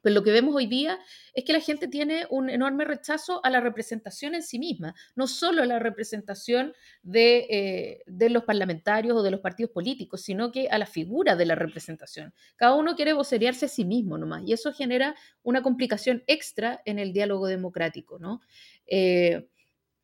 Pero 0.02 0.16
lo 0.16 0.24
que 0.24 0.32
vemos 0.32 0.56
hoy 0.56 0.66
día 0.68 1.00
es 1.34 1.44
que 1.44 1.54
la 1.54 1.60
gente 1.60 1.88
tiene 1.88 2.26
un 2.30 2.50
enorme 2.50 2.86
rechazo 2.86 3.42
a 3.44 3.50
la 3.50 3.60
representación 3.60 4.36
en 4.36 4.44
sí 4.44 4.60
misma, 4.60 4.96
no 5.16 5.28
solo 5.28 5.64
a 5.64 5.66
la 5.66 5.80
representación 5.80 6.74
de, 7.04 7.48
eh, 7.50 8.04
de, 8.06 8.30
los 8.30 8.44
parlamentarios 8.44 9.18
o 9.18 9.24
de 9.24 9.32
los 9.32 9.40
partidos 9.40 9.72
políticos, 9.72 10.22
sino 10.22 10.52
que 10.52 10.70
a 10.70 10.78
la 10.78 10.86
figura 10.86 11.36
de 11.36 11.46
la 11.46 11.56
representación. 11.56 12.34
Cada 12.56 12.76
uno 12.76 12.96
quiere 12.96 13.14
vocerearse 13.14 13.66
a 13.66 13.70
sí 13.70 13.86
mismo 13.86 14.18
nomás, 14.18 14.44
y 14.46 14.54
eso 14.54 14.74
genera 14.74 15.16
una 15.44 15.62
complicación 15.62 16.24
extra 16.28 16.82
en 16.86 17.00
el 17.00 17.14
diálogo 17.14 17.48
democrático. 17.48 18.20
¿no? 18.20 18.42
Eh, 18.88 19.48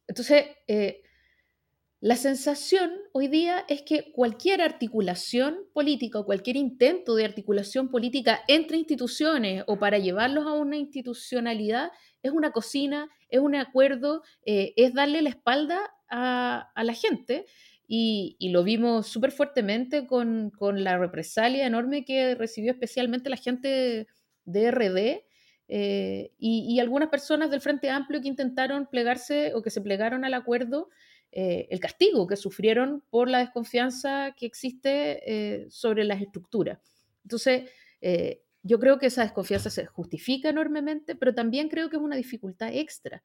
entonces, 0.08 0.46
eh, 0.68 1.02
la 2.06 2.18
sensación 2.18 2.92
hoy 3.14 3.28
día 3.28 3.66
es 3.68 3.82
que 3.82 4.12
cualquier 4.12 4.62
articulación 4.62 5.58
política 5.74 6.20
o 6.20 6.26
cualquier 6.28 6.56
intento 6.56 7.16
de 7.16 7.26
articulación 7.26 7.90
política 7.90 8.42
entre 8.48 8.78
instituciones 8.78 9.64
o 9.66 9.80
para 9.80 9.98
llevarlos 9.98 10.46
a 10.46 10.54
una 10.54 10.78
institucionalidad 10.78 11.90
es 12.22 12.32
una 12.32 12.52
cocina, 12.52 13.10
es 13.28 13.40
un 13.40 13.56
acuerdo, 13.56 14.22
eh, 14.46 14.74
es 14.76 14.94
darle 14.94 15.24
la 15.24 15.30
espalda 15.30 15.80
a, 16.08 16.72
la 16.76 16.94
gente. 16.94 17.48
Y, 17.88 18.38
lo 18.52 18.64
vimos 18.64 19.08
súper 19.08 19.32
fuertemente 19.32 20.06
con, 20.06 20.52
la 20.76 21.00
represalia 21.00 21.66
enorme 21.66 22.06
que 22.06 22.36
recibió 22.36 22.72
especialmente 22.72 23.32
la 23.32 23.38
gente 23.38 24.06
de 24.44 24.72
RD, 24.72 25.26
eh, 25.68 26.34
y, 26.38 26.80
algunas 26.80 27.10
personas 27.10 27.50
del 27.50 27.62
Frente 27.62 27.90
Amplio 27.90 28.22
que 28.22 28.28
intentaron 28.28 28.86
plegarse 28.86 29.56
o 29.56 29.64
que 29.64 29.72
se 29.72 29.82
plegaron 29.82 30.24
al 30.24 30.36
acuerdo, 30.36 30.90
eh, 31.36 31.68
el 31.70 31.80
castigo 31.80 32.26
que 32.26 32.36
sufrieron 32.36 33.04
por 33.12 33.30
la 33.30 33.40
desconfianza 33.40 34.34
que 34.36 34.48
existe 34.48 35.20
eh, 35.26 35.70
sobre 35.70 36.04
las 36.04 36.20
estructuras. 36.22 36.80
Entonces, 37.24 37.70
yo 38.62 38.80
creo 38.80 39.00
que 39.00 39.08
esa 39.08 39.24
desconfianza 39.24 39.70
se 39.70 39.86
justifica 39.86 40.50
enormemente, 40.50 41.16
pero 41.16 41.34
también 41.34 41.70
creo 41.70 41.90
que 41.90 41.98
es 41.98 42.02
una 42.02 42.16
dificultad 42.16 42.70
extra. 42.72 43.24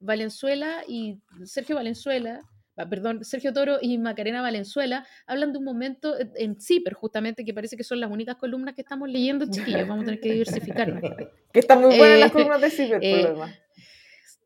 Valenzuela 0.00 0.84
y 0.86 1.18
Sergio 1.44 1.76
Valenzuela 1.76 2.42
Ah, 2.80 2.88
perdón, 2.88 3.24
Sergio 3.24 3.52
Toro 3.52 3.78
y 3.80 3.98
Macarena 3.98 4.40
Valenzuela 4.40 5.06
hablan 5.26 5.52
de 5.52 5.58
un 5.58 5.64
momento 5.64 6.14
en 6.34 6.58
CIPER, 6.58 6.94
justamente, 6.94 7.44
que 7.44 7.52
parece 7.52 7.76
que 7.76 7.84
son 7.84 8.00
las 8.00 8.10
únicas 8.10 8.36
columnas 8.36 8.74
que 8.74 8.80
estamos 8.80 9.06
leyendo, 9.08 9.44
chiquillos, 9.50 9.86
vamos 9.86 10.04
a 10.04 10.06
tener 10.06 10.20
que 10.20 10.32
diversificarnos. 10.32 11.02
que 11.52 11.60
están 11.60 11.82
muy 11.82 11.98
buenas 11.98 12.20
las 12.20 12.30
eh, 12.30 12.32
columnas 12.32 12.60
de 12.62 12.70
CIPER, 12.70 13.00
por 13.00 13.02
lo 13.02 13.16
eh, 13.16 13.32
demás. 13.32 13.58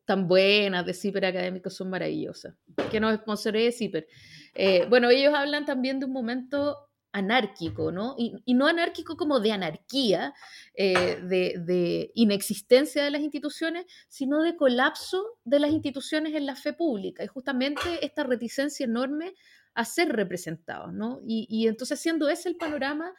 Tan 0.05 0.27
buenas 0.27 0.85
de 0.85 0.93
CIPER 0.93 1.25
académicos, 1.25 1.75
son 1.75 1.89
maravillosas. 1.89 2.55
Que 2.91 2.99
nos 2.99 3.15
sponsoree 3.15 3.71
CIPER. 3.71 4.07
Eh, 4.53 4.85
bueno, 4.89 5.09
ellos 5.09 5.33
hablan 5.33 5.65
también 5.65 5.99
de 5.99 6.05
un 6.05 6.13
momento 6.13 6.85
anárquico, 7.15 7.93
¿no? 7.93 8.13
Y, 8.17 8.53
no 8.53 8.67
anárquico 8.67 9.15
como 9.15 9.39
de 9.39 9.53
anarquía, 9.53 10.33
eh, 10.73 11.17
de, 11.23 12.11
inexistencia 12.13 13.05
de 13.05 13.09
las 13.09 13.21
instituciones, 13.21 13.85
sino 14.09 14.41
de 14.41 14.57
colapso 14.57 15.23
de 15.45 15.59
las 15.59 15.71
instituciones 15.71 16.35
en 16.35 16.45
la 16.45 16.57
fe 16.57 16.73
pública. 16.73 17.23
Y 17.23 17.27
justamente 17.27 18.05
esta 18.05 18.23
reticencia 18.23 18.83
enorme 18.83 19.33
a 19.75 19.85
ser 19.85 20.09
representados, 20.09 20.93
¿no? 20.93 21.21
Y, 21.25 21.67
entonces, 21.67 22.01
siendo 22.01 22.27
ese 22.27 22.49
el 22.49 22.57
panorama, 22.57 23.13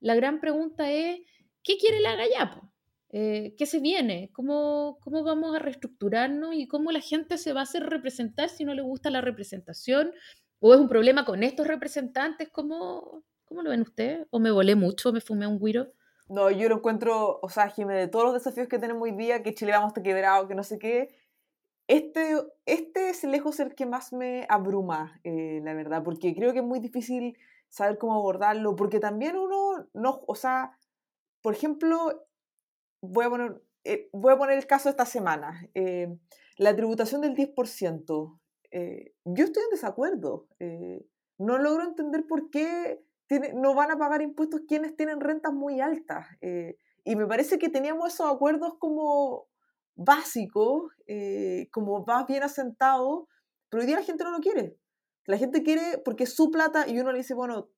la 0.00 0.14
gran 0.14 0.40
pregunta 0.40 0.90
es, 0.90 1.20
¿qué 1.62 1.78
quiere 1.78 2.00
la 2.00 2.16
Gallapo? 2.16 2.70
Eh, 3.10 3.54
¿Qué 3.56 3.66
se 3.66 3.80
viene? 3.80 4.30
¿Cómo, 4.32 4.98
¿Cómo 5.00 5.22
vamos 5.22 5.54
a 5.54 5.58
reestructurarnos 5.58 6.54
y 6.54 6.68
cómo 6.68 6.92
la 6.92 7.00
gente 7.00 7.38
se 7.38 7.52
va 7.52 7.60
a 7.60 7.62
hacer 7.62 7.84
representar 7.84 8.48
si 8.50 8.64
no 8.64 8.74
le 8.74 8.82
gusta 8.82 9.10
la 9.10 9.20
representación? 9.20 10.12
¿O 10.60 10.74
es 10.74 10.80
un 10.80 10.88
problema 10.88 11.24
con 11.24 11.42
estos 11.42 11.66
representantes? 11.66 12.50
¿Cómo, 12.50 13.24
¿Cómo 13.44 13.62
lo 13.62 13.70
ven 13.70 13.82
ustedes? 13.82 14.26
¿O 14.30 14.40
me 14.40 14.50
volé 14.50 14.74
mucho, 14.74 15.12
me 15.12 15.20
fumé 15.20 15.46
un 15.46 15.58
guiro? 15.58 15.92
No, 16.28 16.50
yo 16.50 16.68
lo 16.68 16.76
encuentro, 16.76 17.38
o 17.40 17.48
sea, 17.48 17.70
Jimé, 17.70 17.94
de 17.94 18.08
todos 18.08 18.26
los 18.26 18.34
desafíos 18.34 18.68
que 18.68 18.78
tenemos 18.78 19.02
hoy 19.02 19.12
día, 19.12 19.42
que 19.42 19.54
Chile 19.54 19.72
vamos 19.72 19.94
a 19.96 20.02
quebrado, 20.02 20.46
que 20.46 20.54
no 20.54 20.62
sé 20.62 20.78
qué, 20.78 21.08
este, 21.86 22.36
este 22.66 23.08
es 23.08 23.24
lejos 23.24 23.60
el 23.60 23.74
que 23.74 23.86
más 23.86 24.12
me 24.12 24.44
abruma, 24.50 25.18
eh, 25.24 25.60
la 25.64 25.72
verdad, 25.72 26.02
porque 26.04 26.34
creo 26.34 26.52
que 26.52 26.58
es 26.58 26.64
muy 26.64 26.80
difícil 26.80 27.38
saber 27.70 27.96
cómo 27.96 28.14
abordarlo, 28.14 28.76
porque 28.76 29.00
también 29.00 29.38
uno, 29.38 29.88
no, 29.94 30.20
o 30.26 30.34
sea, 30.34 30.78
por 31.40 31.54
ejemplo, 31.54 32.27
voy 33.00 33.26
a 33.26 33.30
poner, 33.30 33.62
eh, 33.84 34.08
voy 34.12 34.32
a 34.32 34.38
poner 34.38 34.58
el 34.58 34.66
caso 34.66 34.88
de 34.88 34.92
esta 34.92 35.06
semana, 35.06 35.68
eh, 35.74 36.16
la 36.56 36.74
tributación 36.74 37.20
del 37.20 37.34
10%. 37.34 38.40
yo 39.24 39.44
estoy 39.44 39.62
en 39.62 39.70
desacuerdo, 39.70 40.48
no 41.38 41.58
logro 41.58 41.84
entender 41.84 42.26
por 42.26 42.50
qué 42.50 43.02
no 43.54 43.74
van 43.74 43.90
a 43.90 43.98
pagar 43.98 44.22
impuestos 44.22 44.62
quienes 44.66 44.96
tienen 44.96 45.20
rentas 45.20 45.52
muy 45.52 45.80
altas. 45.80 46.26
Eh, 46.40 46.76
y 47.04 47.16
me 47.16 47.26
parece 47.26 47.58
que 47.58 47.68
teníamos 47.68 48.14
esos 48.14 48.30
acuerdos 48.30 48.74
como 48.78 49.48
básicos, 49.94 50.92
eh, 51.06 51.68
como 51.72 52.04
más 52.06 52.26
bien 52.26 52.42
asentados, 52.42 53.24
pero 53.68 53.82
hoy 53.82 53.86
día 53.86 53.96
la 53.96 54.04
gente 54.04 54.24
no 54.24 54.30
lo 54.30 54.40
quiere. 54.40 54.76
La 55.26 55.36
gente 55.36 55.62
quiere 55.62 55.98
porque 55.98 56.26
su 56.26 56.50
plata, 56.50 56.88
y 56.88 56.98
uno 56.98 57.12
le 57.12 57.18
dice, 57.18 57.34
bueno, 57.34 57.68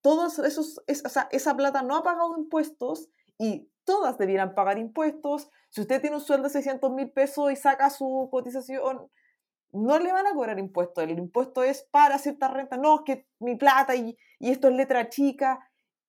todos 0.00 0.38
esos, 0.40 0.82
esa 0.86 1.56
plata 1.56 1.82
no 1.82 1.96
ha 1.96 2.02
pagado 2.02 2.36
impuestos 2.36 3.10
y 3.38 3.68
todas 3.90 4.18
debieran 4.18 4.54
pagar 4.54 4.78
impuestos. 4.78 5.50
Si 5.68 5.80
usted 5.80 6.00
tiene 6.00 6.14
un 6.14 6.22
sueldo 6.22 6.44
de 6.44 6.50
600 6.50 6.92
mil 6.92 7.10
pesos 7.10 7.50
y 7.50 7.56
saca 7.56 7.90
su 7.90 8.28
cotización, 8.30 9.10
no 9.72 9.98
le 9.98 10.12
van 10.12 10.28
a 10.28 10.32
cobrar 10.32 10.60
impuestos. 10.60 11.02
El 11.02 11.18
impuesto 11.18 11.64
es 11.64 11.88
para 11.90 12.16
cierta 12.18 12.46
renta. 12.46 12.76
No, 12.76 12.98
es 12.98 13.00
que 13.04 13.26
mi 13.40 13.56
plata 13.56 13.96
y, 13.96 14.16
esto 14.38 14.68
es 14.68 14.76
letra 14.76 15.08
chica. 15.08 15.58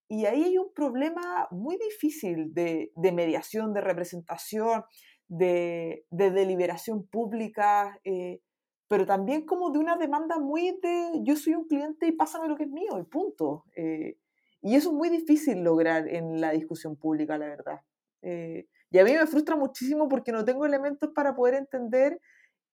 Y 0.07 0.25
ahí 0.27 0.43
hay 0.43 0.57
un 0.59 0.71
problema 0.75 1.47
muy 1.49 1.75
difícil 1.77 2.53
de, 2.53 2.91
mediación, 2.95 3.73
de 3.73 3.81
representación, 3.81 4.83
de, 5.27 6.05
deliberación 6.11 7.07
pública, 7.07 7.99
eh, 8.03 8.41
pero 8.87 9.07
también 9.07 9.43
como 9.47 9.71
de 9.71 9.79
una 9.79 9.97
demanda 9.97 10.37
muy 10.37 10.77
de 10.83 11.21
yo 11.23 11.35
soy 11.35 11.55
un 11.55 11.65
cliente 11.65 12.05
y 12.05 12.11
pásame 12.11 12.47
lo 12.47 12.55
que 12.55 12.65
es 12.65 12.69
mío 12.69 12.99
y 12.99 13.05
punto. 13.05 13.63
Eh, 13.75 14.17
y 14.61 14.75
eso 14.75 14.89
es 14.89 14.95
muy 14.95 15.09
difícil 15.09 15.63
lograr 15.63 16.07
en 16.07 16.39
la 16.39 16.51
discusión 16.51 16.95
pública, 16.95 17.37
la 17.37 17.47
verdad. 17.47 17.81
Eh, 18.21 18.67
y 18.89 18.99
a 18.99 19.03
mí 19.03 19.13
me 19.13 19.25
frustra 19.25 19.55
muchísimo 19.55 20.07
porque 20.07 20.31
no 20.31 20.45
tengo 20.45 20.65
elementos 20.65 21.09
para 21.13 21.35
poder 21.35 21.55
entender 21.55 22.19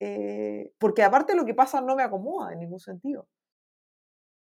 eh, 0.01 0.73
porque 0.79 1.03
aparte 1.03 1.35
lo 1.35 1.45
que 1.45 1.55
pasa 1.55 1.81
no 1.81 1.97
me 1.97 2.03
acomoda 2.03 2.53
en 2.53 2.61
ningún 2.61 2.79
sentido. 2.79 3.29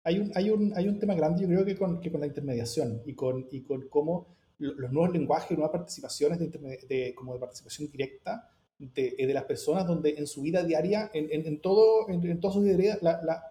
Hay 0.02 0.18
un, 0.18 0.32
hay 0.34 0.50
un, 0.50 0.76
hay 0.76 0.88
un 0.88 0.98
tema 0.98 1.14
grande, 1.14 1.42
yo 1.42 1.48
creo 1.48 1.64
que 1.64 1.76
con, 1.76 2.00
que 2.00 2.10
con 2.10 2.20
la 2.20 2.26
intermediación 2.26 3.02
y 3.06 3.14
con, 3.14 3.46
y 3.50 3.62
con 3.62 3.88
cómo 3.88 4.36
los 4.58 4.92
nuevos 4.92 5.12
lenguajes, 5.12 5.56
nuevas 5.56 5.72
participaciones 5.72 6.38
de, 6.38 6.48
de, 6.88 7.14
como 7.14 7.32
de 7.34 7.40
participación 7.40 7.90
directa 7.90 8.50
de, 8.78 9.14
de, 9.16 9.34
las 9.34 9.44
personas, 9.44 9.86
donde 9.86 10.10
en 10.10 10.26
su 10.26 10.42
vida 10.42 10.62
diaria, 10.62 11.10
en, 11.14 11.32
en, 11.32 11.46
en 11.46 11.60
todo, 11.60 12.08
en, 12.08 12.22
en 12.24 12.40
toda 12.40 12.54
su 12.54 12.60
vida, 12.60 12.98
la, 13.00 13.22
la, 13.22 13.42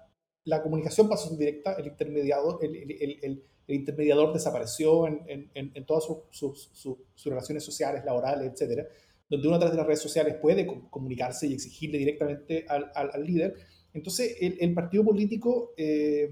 la, 0.44 0.62
comunicación 0.62 1.10
pasó 1.10 1.32
en 1.32 1.40
directa, 1.40 1.74
el 1.74 1.88
intermediador, 1.88 2.60
el, 2.62 2.76
el, 2.76 3.20
el, 3.22 3.44
el 3.68 3.76
intermediador 3.76 4.34
desapareció 4.34 5.08
en, 5.08 5.86
todas 5.86 6.06
sus, 6.06 6.18
sus, 6.32 6.98
sus, 7.14 7.26
relaciones 7.26 7.64
sociales, 7.64 8.04
laborales, 8.06 8.52
etcétera, 8.52 8.86
donde 9.30 9.48
uno 9.48 9.56
a 9.56 9.60
través 9.60 9.74
de 9.74 9.78
las 9.78 9.88
redes 9.88 10.02
sociales 10.02 10.36
puede 10.42 10.68
comunicarse 10.90 11.48
y 11.48 11.54
exigirle 11.54 11.98
directamente 11.98 12.66
al, 12.68 12.92
al, 12.94 13.12
al 13.14 13.26
líder 13.26 13.56
entonces, 13.94 14.36
el, 14.42 14.74
partido 14.74 15.06
político 15.06 15.74
eh, 15.78 16.30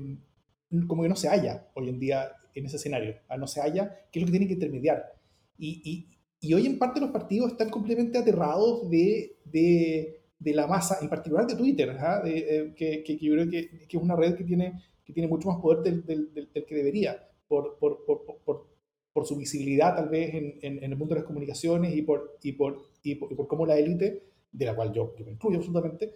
como 0.88 1.04
que 1.04 1.10
no 1.10 1.16
se 1.16 1.30
halla 1.30 1.68
hoy 1.76 1.90
en 1.90 2.00
día 2.00 2.32
en 2.56 2.66
ese 2.66 2.78
escenario, 2.78 3.16
ah, 3.30 3.38
no 3.38 3.48
se 3.48 3.62
halla, 3.62 4.08
qué 4.12 4.20
es 4.20 4.22
lo 4.22 4.26
que 4.26 4.32
tiene 4.32 4.48
que 4.48 4.56
intermediar. 4.56 5.14
Y, 5.58 6.08
y, 6.42 6.54
hoy 6.54 6.66
en 6.66 6.80
parte 6.80 7.00
los 7.00 7.12
partidos 7.12 7.52
están 7.52 7.70
completamente 7.70 8.18
aterrados 8.18 8.90
de, 8.90 9.38
de, 9.46 10.24
de 10.40 10.54
la 10.54 10.66
masa, 10.66 10.98
en 11.02 11.08
particular 11.08 11.46
de 11.46 11.56
Twitter, 11.56 11.92
¿ah? 12.00 12.24
eh, 12.26 12.74
que, 12.76 13.04
que, 13.04 13.18
yo 13.18 13.34
creo 13.34 13.50
que, 13.50 13.70
que, 13.88 13.98
es 13.98 14.04
una 14.04 14.16
red 14.16 14.36
que 14.36 14.44
tiene, 14.44 14.82
que 15.06 15.14
tiene 15.14 15.28
mucho 15.28 15.48
más 15.50 15.60
poder 15.60 15.84
del, 15.84 16.06
del, 16.06 16.34
del, 16.34 16.66
que 16.66 16.76
debería, 16.76 17.28
por, 17.48 17.78
por, 17.78 18.06
por, 18.06 18.68
por, 19.14 19.26
su 19.26 19.36
visibilidad 19.36 19.96
tal 19.96 20.10
vez 20.10 20.34
en, 20.34 20.58
en, 20.62 20.84
en, 20.84 20.92
el 20.92 20.98
mundo 20.98 21.14
de 21.14 21.22
las 21.22 21.28
comunicaciones 21.28 21.96
y 21.96 22.02
por, 22.02 22.38
y 22.42 22.54
por, 22.54 22.82
y 23.04 23.16
por, 23.16 23.48
cómo 23.48 23.66
la 23.66 23.78
élite, 23.78 24.24
de 24.52 24.66
la 24.66 24.76
cual 24.76 24.94
yo, 24.94 25.14
yo 25.18 25.26
me 25.26 25.32
incluyo 25.32 25.58
absolutamente, 25.58 26.12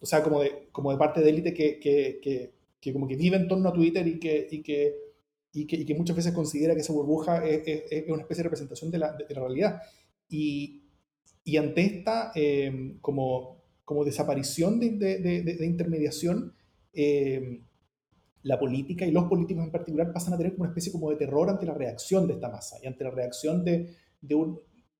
o 0.00 0.06
sea, 0.06 0.22
como 0.22 0.42
de, 0.42 0.68
como 0.72 0.92
de 0.92 0.98
parte 0.98 1.20
de 1.20 1.30
élite 1.30 1.54
que, 1.54 1.78
que, 1.78 2.52
que, 2.80 2.92
como 2.92 3.08
que 3.08 3.16
vive 3.16 3.36
en 3.36 3.48
torno 3.48 3.68
a 3.68 3.72
Twitter 3.72 4.06
y 4.06 4.18
que, 4.18 4.46
y 4.50 4.62
que, 4.62 4.94
y 5.52 5.66
que, 5.66 5.76
y 5.76 5.84
que 5.84 5.94
muchas 5.94 6.16
veces 6.16 6.32
considera 6.32 6.74
que 6.74 6.80
esa 6.80 6.92
burbuja 6.92 7.44
es, 7.46 7.62
es, 7.90 8.08
una 8.08 8.22
especie 8.22 8.42
de 8.42 8.48
representación 8.48 8.90
de 8.90 8.98
la, 8.98 9.12
de, 9.12 9.34
la 9.34 9.40
realidad. 9.40 9.82
Y, 10.28 10.84
y, 11.44 11.56
ante 11.56 11.82
esta 11.82 12.32
em, 12.34 12.98
como, 13.00 13.62
como 13.84 14.04
desaparición 14.04 14.78
de, 14.78 14.90
de, 14.90 15.42
de 15.42 15.66
intermediación, 15.66 16.54
eh, 16.92 17.62
la 18.42 18.58
política 18.58 19.06
y 19.06 19.10
los 19.10 19.24
políticos 19.24 19.64
en 19.64 19.70
particular 19.70 20.12
pasan 20.12 20.34
a 20.34 20.36
tener 20.36 20.52
como 20.52 20.62
una 20.62 20.70
especie 20.70 20.92
como 20.92 21.10
de 21.10 21.16
terror 21.16 21.50
ante 21.50 21.66
la 21.66 21.74
reacción 21.74 22.26
de 22.26 22.34
esta 22.34 22.48
masa 22.48 22.76
y 22.82 22.86
ante 22.86 23.04
la 23.04 23.10
reacción 23.10 23.64
de, 23.64 23.94
de, 24.20 24.34
un, 24.34 24.58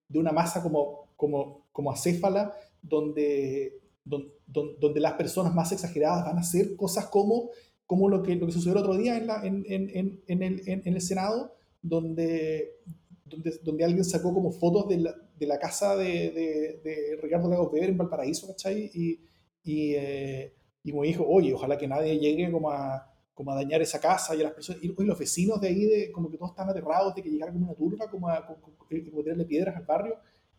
de 0.09 0.19
una 0.19 0.33
masa 0.33 0.63
como, 0.63 1.11
como, 1.17 1.69
como 1.73 1.91
acéfala 1.91 2.55
donde, 2.83 3.81
donde, 4.05 5.01
las 5.01 5.15
personas 5.15 5.55
más 5.55 5.73
exageradas 5.73 6.25
van 6.25 6.37
a 6.37 6.41
hacer 6.41 6.77
cosas 6.77 7.07
como, 7.07 7.51
como 7.87 8.09
lo, 8.09 8.23
que, 8.23 8.37
lo 8.37 8.47
que 8.47 8.53
sucedió 8.53 8.73
el 8.73 8.85
otro 8.85 8.97
día 8.97 9.17
en, 9.17 9.27
la, 9.27 9.45
en, 9.45 9.65
en, 9.67 10.23
en, 10.27 10.43
el, 10.43 10.63
en 10.67 10.95
el, 10.95 11.01
Senado, 11.01 11.55
donde, 11.83 12.77
donde, 13.25 13.59
donde, 13.63 13.85
alguien 13.85 14.05
sacó 14.05 14.35
como 14.35 14.53
fotos 14.53 14.89
de 14.89 14.99
la, 14.99 15.15
de 15.39 15.47
la 15.47 15.59
casa 15.59 15.97
de, 15.97 16.31
de, 16.31 16.81
de, 16.83 17.19
Ricardo 17.23 17.49
Lagos 17.49 17.73
Weber 17.73 17.91
en 17.91 17.99
Valparaíso, 17.99 18.47
¿cachai? 18.49 18.91
Y, 18.93 19.21
y, 19.63 19.95
eh, 19.95 20.55
y 20.83 20.93
me 20.93 21.07
dijo, 21.07 21.25
oye, 21.27 21.53
ojalá 21.55 21.77
que 21.77 21.87
nadie 21.87 22.19
llegue 22.19 22.51
como 22.51 22.71
a, 22.71 23.07
como 23.35 23.53
a 23.53 23.55
dañar 23.57 23.83
esa 23.83 24.01
casa 24.01 24.35
y 24.35 24.41
a 24.41 24.45
las 24.45 24.53
personas, 24.53 24.83
y, 24.83 24.89
los 24.89 25.19
vecinos 25.19 25.61
de 25.61 25.69
ahí, 25.69 25.85
de, 25.85 26.13
como 26.13 26.31
que 26.31 26.37
todos 26.37 26.53
están 26.53 26.69
aterrados 26.69 27.15
de 27.15 27.23
que 27.23 27.31
llegara 27.31 27.53
como 27.53 27.67
una 27.67 27.75
turba, 27.75 28.11
como 28.11 28.29
a 28.29 28.47
como, 28.47 28.77
como 28.77 29.23
tirarle 29.23 29.45
piedras 29.45 29.77
al 29.77 29.85
barrio. 29.85 30.17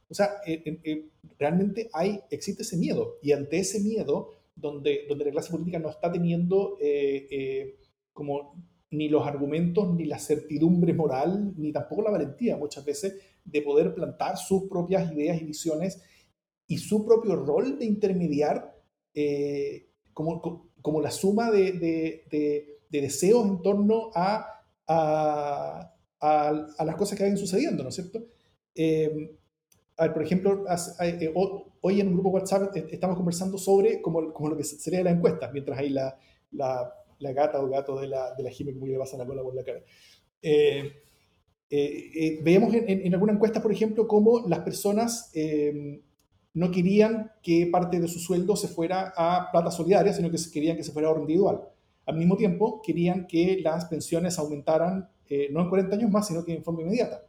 O 0.10 0.14
sea, 0.14 0.42
eh, 0.46 0.80
eh, 0.84 1.10
realmente 1.40 1.90
hay, 1.94 2.20
existe 2.30 2.64
ese 2.64 2.78
miedo 2.78 3.18
y 3.22 3.32
ante 3.32 3.60
ese 3.60 3.80
miedo, 3.80 4.34
donde, 4.56 5.06
donde 5.08 5.26
la 5.26 5.32
clase 5.32 5.52
política 5.52 5.80
no 5.80 5.90
está 5.90 6.12
teniendo 6.12 6.78
eh, 6.82 7.78
como 8.14 8.56
ni 8.92 9.08
los 9.08 9.26
argumentos, 9.26 9.94
ni 9.94 10.06
la 10.06 10.20
certidumbre 10.20 10.94
moral, 10.94 11.54
ni 11.58 11.72
tampoco 11.72 12.02
la 12.02 12.12
valentía 12.12 12.58
muchas 12.58 12.84
veces 12.84 13.16
de 13.46 13.62
poder 13.62 13.94
plantar 13.94 14.38
sus 14.38 14.64
propias 14.64 15.12
ideas 15.14 15.42
y 15.42 15.46
visiones 15.46 16.02
y 16.68 16.78
su 16.78 17.06
propio 17.06 17.38
rol 17.38 17.80
de 17.80 17.86
intermediar 17.86 18.76
como, 20.14 20.70
como 20.82 21.02
la 21.02 21.12
suma 21.12 21.52
de, 21.52 21.74
de, 21.74 22.26
de, 22.90 23.02
deseos 23.02 23.46
en 23.48 23.62
torno 23.62 24.12
a, 24.14 24.64
a, 24.88 25.94
a, 26.20 26.86
las 26.86 26.96
cosas 26.96 27.18
que 27.18 27.24
vayan 27.24 27.38
sucediendo, 27.38 27.84
¿no 27.84 27.90
es 27.90 27.96
cierto? 27.96 28.26
a 30.02 30.06
ver, 30.06 30.14
por 30.14 30.24
ejemplo, 30.24 30.66
eh, 31.00 31.32
hoy 31.82 32.02
en 32.02 32.08
un 32.08 32.14
grupo 32.14 32.30
WhatsApp 32.30 32.76
eh, 32.76 32.88
estamos 32.90 33.16
conversando 33.16 33.60
sobre 33.60 34.02
como, 34.02 34.34
como 34.34 34.50
lo 34.50 34.58
que 34.58 34.64
sería 34.64 35.04
la 35.04 35.12
encuesta, 35.12 35.52
mientras 35.52 35.78
hay 35.78 35.90
la, 35.90 36.18
la, 36.54 36.92
la, 37.20 37.34
gata 37.34 37.62
o 37.62 37.70
gato 37.70 38.00
de 38.00 38.08
la, 38.08 38.34
de 38.34 38.42
la 38.42 38.50
Jime 38.50 38.74
que 38.74 38.86
le 38.88 38.98
pasa 38.98 39.16
la 39.18 39.28
cola 39.28 39.44
por 39.44 39.54
la 39.54 39.64
cara. 39.64 39.82
Eh, 40.42 40.92
veíamos 42.42 42.74
en, 42.74 43.06
en, 43.06 43.14
alguna 43.14 43.34
encuesta, 43.34 43.62
por 43.62 43.72
ejemplo, 43.72 44.08
cómo 44.08 44.48
las 44.48 44.62
personas 44.62 45.32
no 46.54 46.72
querían 46.72 47.32
que 47.42 47.68
parte 47.68 48.00
de 48.00 48.08
su 48.08 48.20
sueldo 48.20 48.56
se 48.56 48.68
fuera 48.68 49.14
a 49.16 49.50
plata 49.52 49.72
solidaria, 49.72 50.14
sino 50.14 50.30
que 50.30 50.38
querían 50.52 50.78
que 50.78 50.84
se 50.84 50.92
fuera 50.92 51.08
a 51.08 51.12
ahorro 51.12 51.22
individual. 51.22 51.62
Al 52.06 52.18
mismo 52.18 52.36
tiempo, 52.36 52.82
querían 52.82 53.26
que 53.28 53.62
las 53.62 53.86
pensiones 53.86 54.38
aumentaran 54.38 55.10
no 55.52 55.62
en 55.62 55.70
40 55.70 55.96
años 55.96 56.12
más, 56.12 56.28
sino 56.28 56.44
que 56.44 56.54
en 56.54 56.64
forma 56.64 56.82
inmediata. 56.82 57.26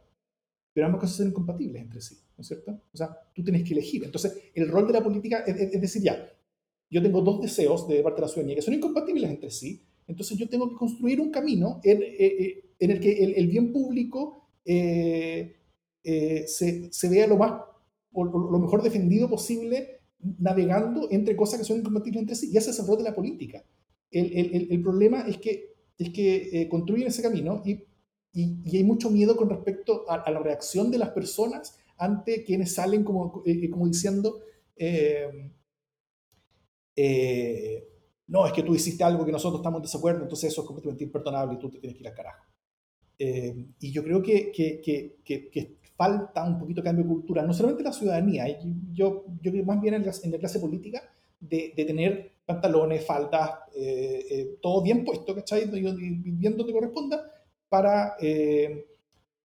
Pero 0.73 0.87
ambas 0.87 1.01
cosas 1.01 1.17
son 1.17 1.27
incompatibles 1.27 1.81
entre 1.81 2.01
sí. 2.01 2.17
¿no 2.37 2.41
es 2.41 2.47
cierto? 2.47 2.71
O 2.91 2.97
sea, 2.97 3.17
tú 3.33 3.43
tienes 3.43 3.63
que 3.63 3.73
elegir. 3.73 4.03
Entonces, 4.03 4.37
el 4.53 4.67
rol 4.67 4.87
de 4.87 4.93
la 4.93 5.03
política 5.03 5.43
es, 5.45 5.79
decir, 5.79 6.01
ya, 6.01 6.29
yo 6.89 7.01
tengo 7.01 7.21
dos 7.21 7.41
deseos 7.41 7.87
de 7.87 8.01
parte 8.01 8.17
de 8.17 8.21
la 8.21 8.27
ciudadanía 8.27 8.55
que 8.55 8.61
son 8.61 8.73
incompatibles 8.73 9.29
entre 9.29 9.49
sí, 9.51 9.81
entonces 10.07 10.37
yo 10.37 10.49
tengo 10.49 10.69
que 10.69 10.75
construir 10.75 11.21
un 11.21 11.31
camino 11.31 11.79
en, 11.83 12.01
eh, 12.01 12.15
eh, 12.19 12.65
el 12.79 12.99
que 12.99 13.23
el, 13.23 13.47
bien 13.47 13.71
público 13.71 14.49
eh, 14.65 15.55
se, 16.03 16.91
se, 16.91 17.09
vea 17.09 17.25
lo 17.25 17.37
más 17.37 17.61
o 18.13 18.23
lo 18.25 18.59
mejor 18.59 18.83
defendido 18.83 19.29
posible 19.29 19.99
navegando 20.39 21.07
entre 21.11 21.35
cosas 21.35 21.59
que 21.59 21.65
son 21.65 21.79
incompatibles 21.79 22.21
entre 22.21 22.35
sí. 22.35 22.49
Y 22.51 22.57
ese 22.57 22.71
es 22.71 22.79
el 22.79 22.87
rol 22.87 22.97
de 22.97 23.03
la 23.03 23.15
política. 23.15 23.63
El, 24.09 24.31
el, 24.33 24.67
el 24.71 24.81
problema 24.81 25.21
es 25.21 25.37
que, 25.37 25.73
es 25.97 26.09
que 26.11 26.67
construyen 26.69 27.07
ese 27.07 27.21
camino 27.21 27.61
y, 27.65 27.83
y, 28.33 28.59
y, 28.63 28.77
hay 28.77 28.83
mucho 28.83 29.09
miedo 29.09 29.35
con 29.35 29.49
respecto 29.49 30.05
a, 30.09 30.15
a, 30.15 30.31
la 30.31 30.39
reacción 30.39 30.91
de 30.91 30.97
las 30.97 31.09
personas 31.09 31.77
ante 31.97 32.43
quienes 32.43 32.73
salen 32.73 33.03
como, 33.03 33.43
eh, 33.45 33.69
como 33.69 33.87
diciendo, 33.87 34.41
eh, 34.75 35.51
eh, 36.95 37.87
no, 38.27 38.45
es 38.45 38.53
que 38.53 38.63
tú 38.63 38.75
hiciste 38.75 39.03
algo 39.03 39.25
que 39.25 39.31
nosotros 39.31 39.59
estamos 39.59 39.79
en 39.79 39.83
desacuerdo, 39.83 40.23
entonces 40.23 40.51
eso 40.51 40.61
es 40.61 40.67
completamente 40.67 41.03
imperdonable 41.03 41.55
y 41.55 41.59
tú 41.59 41.69
te 41.69 41.79
tienes 41.79 41.95
que 41.95 42.03
ir 42.03 42.07
al 42.07 42.15
carajo. 42.15 42.45
y 43.17 43.91
yo 43.91 44.03
creo 44.03 44.21
que, 44.21 44.51
que, 44.51 44.81
que, 44.81 45.21
que, 45.23 45.77
falta 45.95 46.43
un 46.43 46.59
poquito 46.59 46.81
de 46.81 46.85
cambio 46.85 47.03
de 47.03 47.09
cultura, 47.09 47.43
no 47.43 47.53
solamente 47.53 47.81
en 47.81 47.87
la 47.87 47.93
ciudadanía, 47.93 48.45
yo, 48.91 49.25
yo 49.41 49.51
creo 49.51 49.65
más 49.65 49.81
bien 49.81 49.93
en 49.95 50.05
la, 50.05 50.11
en 50.23 50.31
la 50.31 50.37
clase 50.37 50.59
política, 50.59 51.01
de, 51.39 51.73
de, 51.75 51.85
tener 51.85 52.31
pantalones, 52.45 53.05
faldas, 53.05 53.51
todo 54.61 54.81
bien 54.81 55.03
puesto, 55.03 55.35
¿cachai? 55.35 55.69
Bien 55.69 56.55
donde 56.57 56.73
corresponda, 56.73 57.21
para 57.67 58.15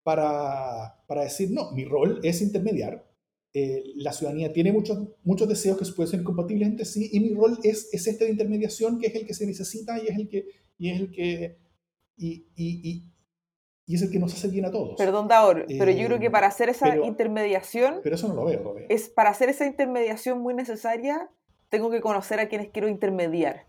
para, 0.07 1.03
para 1.05 1.23
decir, 1.23 1.51
no, 1.51 1.73
mi 1.73 1.83
rol 1.83 2.21
es 2.23 2.41
intermediar. 2.41 3.05
Eh, 3.53 3.83
la 3.95 4.13
ciudadanía 4.13 4.53
tiene 4.53 4.71
muchos, 4.71 4.97
muchos 5.25 5.49
deseos 5.49 5.77
que 5.77 5.83
pueden 5.93 6.09
ser 6.09 6.21
incompatibles 6.21 6.65
entre 6.65 6.85
sí 6.85 7.09
y 7.11 7.19
mi 7.19 7.33
rol 7.33 7.59
es, 7.61 7.89
es 7.91 8.07
este 8.07 8.23
de 8.23 8.31
intermediación 8.31 8.99
que 8.99 9.07
es 9.07 9.15
el 9.15 9.27
que 9.27 9.33
se 9.33 9.45
necesita 9.45 10.01
y 10.01 10.07
es 10.07 10.15
el 10.17 10.29
que... 10.29 10.45
Y 10.77 10.91
es 10.91 11.01
el 11.01 11.11
que 11.11 11.57
y, 12.15 12.45
y, 12.55 13.03
y, 13.87 13.95
es 13.95 14.01
el 14.03 14.11
que 14.11 14.19
nos 14.19 14.33
hace 14.33 14.49
bien 14.49 14.65
a 14.65 14.71
todos. 14.71 14.97
Perdón, 14.97 15.27
Daor, 15.27 15.65
pero 15.67 15.89
yo 15.89 16.05
creo 16.07 16.19
que 16.19 16.27
eh, 16.27 16.31
para 16.31 16.47
hacer 16.47 16.69
esa 16.69 16.95
intermediación... 16.97 18.01
Pero 18.03 18.15
eso 18.15 18.27
no 18.27 18.35
lo 18.35 18.45
veo 18.45 18.61
todavía. 18.61 18.85
Es, 18.89 19.09
para 19.09 19.29
hacer 19.29 19.49
esa 19.49 19.65
intermediación 19.65 20.39
muy 20.39 20.53
necesaria, 20.53 21.29
tengo 21.69 21.89
que 21.89 22.01
conocer 22.01 22.39
a 22.39 22.49
quienes 22.49 22.69
quiero 22.69 22.87
intermediar. 22.87 23.65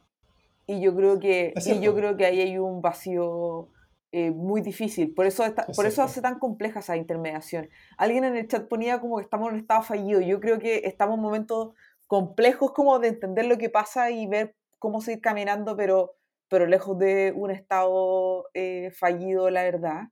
Y 0.67 0.81
yo 0.81 0.95
creo 0.95 1.19
que, 1.19 1.55
y 1.65 1.81
yo 1.81 1.95
creo 1.95 2.17
que 2.17 2.27
ahí 2.27 2.41
hay 2.41 2.59
un 2.59 2.83
vacío 2.83 3.71
eh, 4.11 4.31
muy 4.31 4.61
difícil. 4.61 5.15
Por 5.15 5.27
eso, 5.27 5.45
por 5.77 5.87
eso 5.87 6.03
hace 6.03 6.21
tan 6.21 6.39
compleja 6.39 6.81
esa 6.81 6.97
intermediación. 6.97 7.69
Alguien 7.97 8.25
en 8.25 8.37
el 8.37 8.49
chat 8.49 8.67
ponía 8.69 9.01
como 9.01 9.17
que 9.17 9.23
estamos 9.23 9.49
en 9.49 9.55
un 9.55 9.61
estado 9.61 9.83
fallido. 9.83 10.21
Yo 10.21 10.41
creo 10.41 10.59
que 10.59 10.83
estamos 10.85 11.17
en 11.17 11.23
momentos 11.23 11.75
complejos 12.07 12.73
como 12.73 12.99
de 12.99 13.09
entender 13.09 13.47
lo 13.47 13.59
que 13.59 13.71
pasa 13.71 14.11
y 14.11 14.27
ver 14.27 14.57
cómo 14.79 15.01
seguir 15.01 15.21
caminando, 15.21 15.77
pero, 15.77 16.15
pero 16.49 16.67
lejos 16.67 16.99
de 16.99 17.33
un 17.35 17.51
estado 17.51 18.49
eh, 18.55 18.91
fallido, 18.93 19.51
la 19.51 19.63
verdad. 19.63 20.03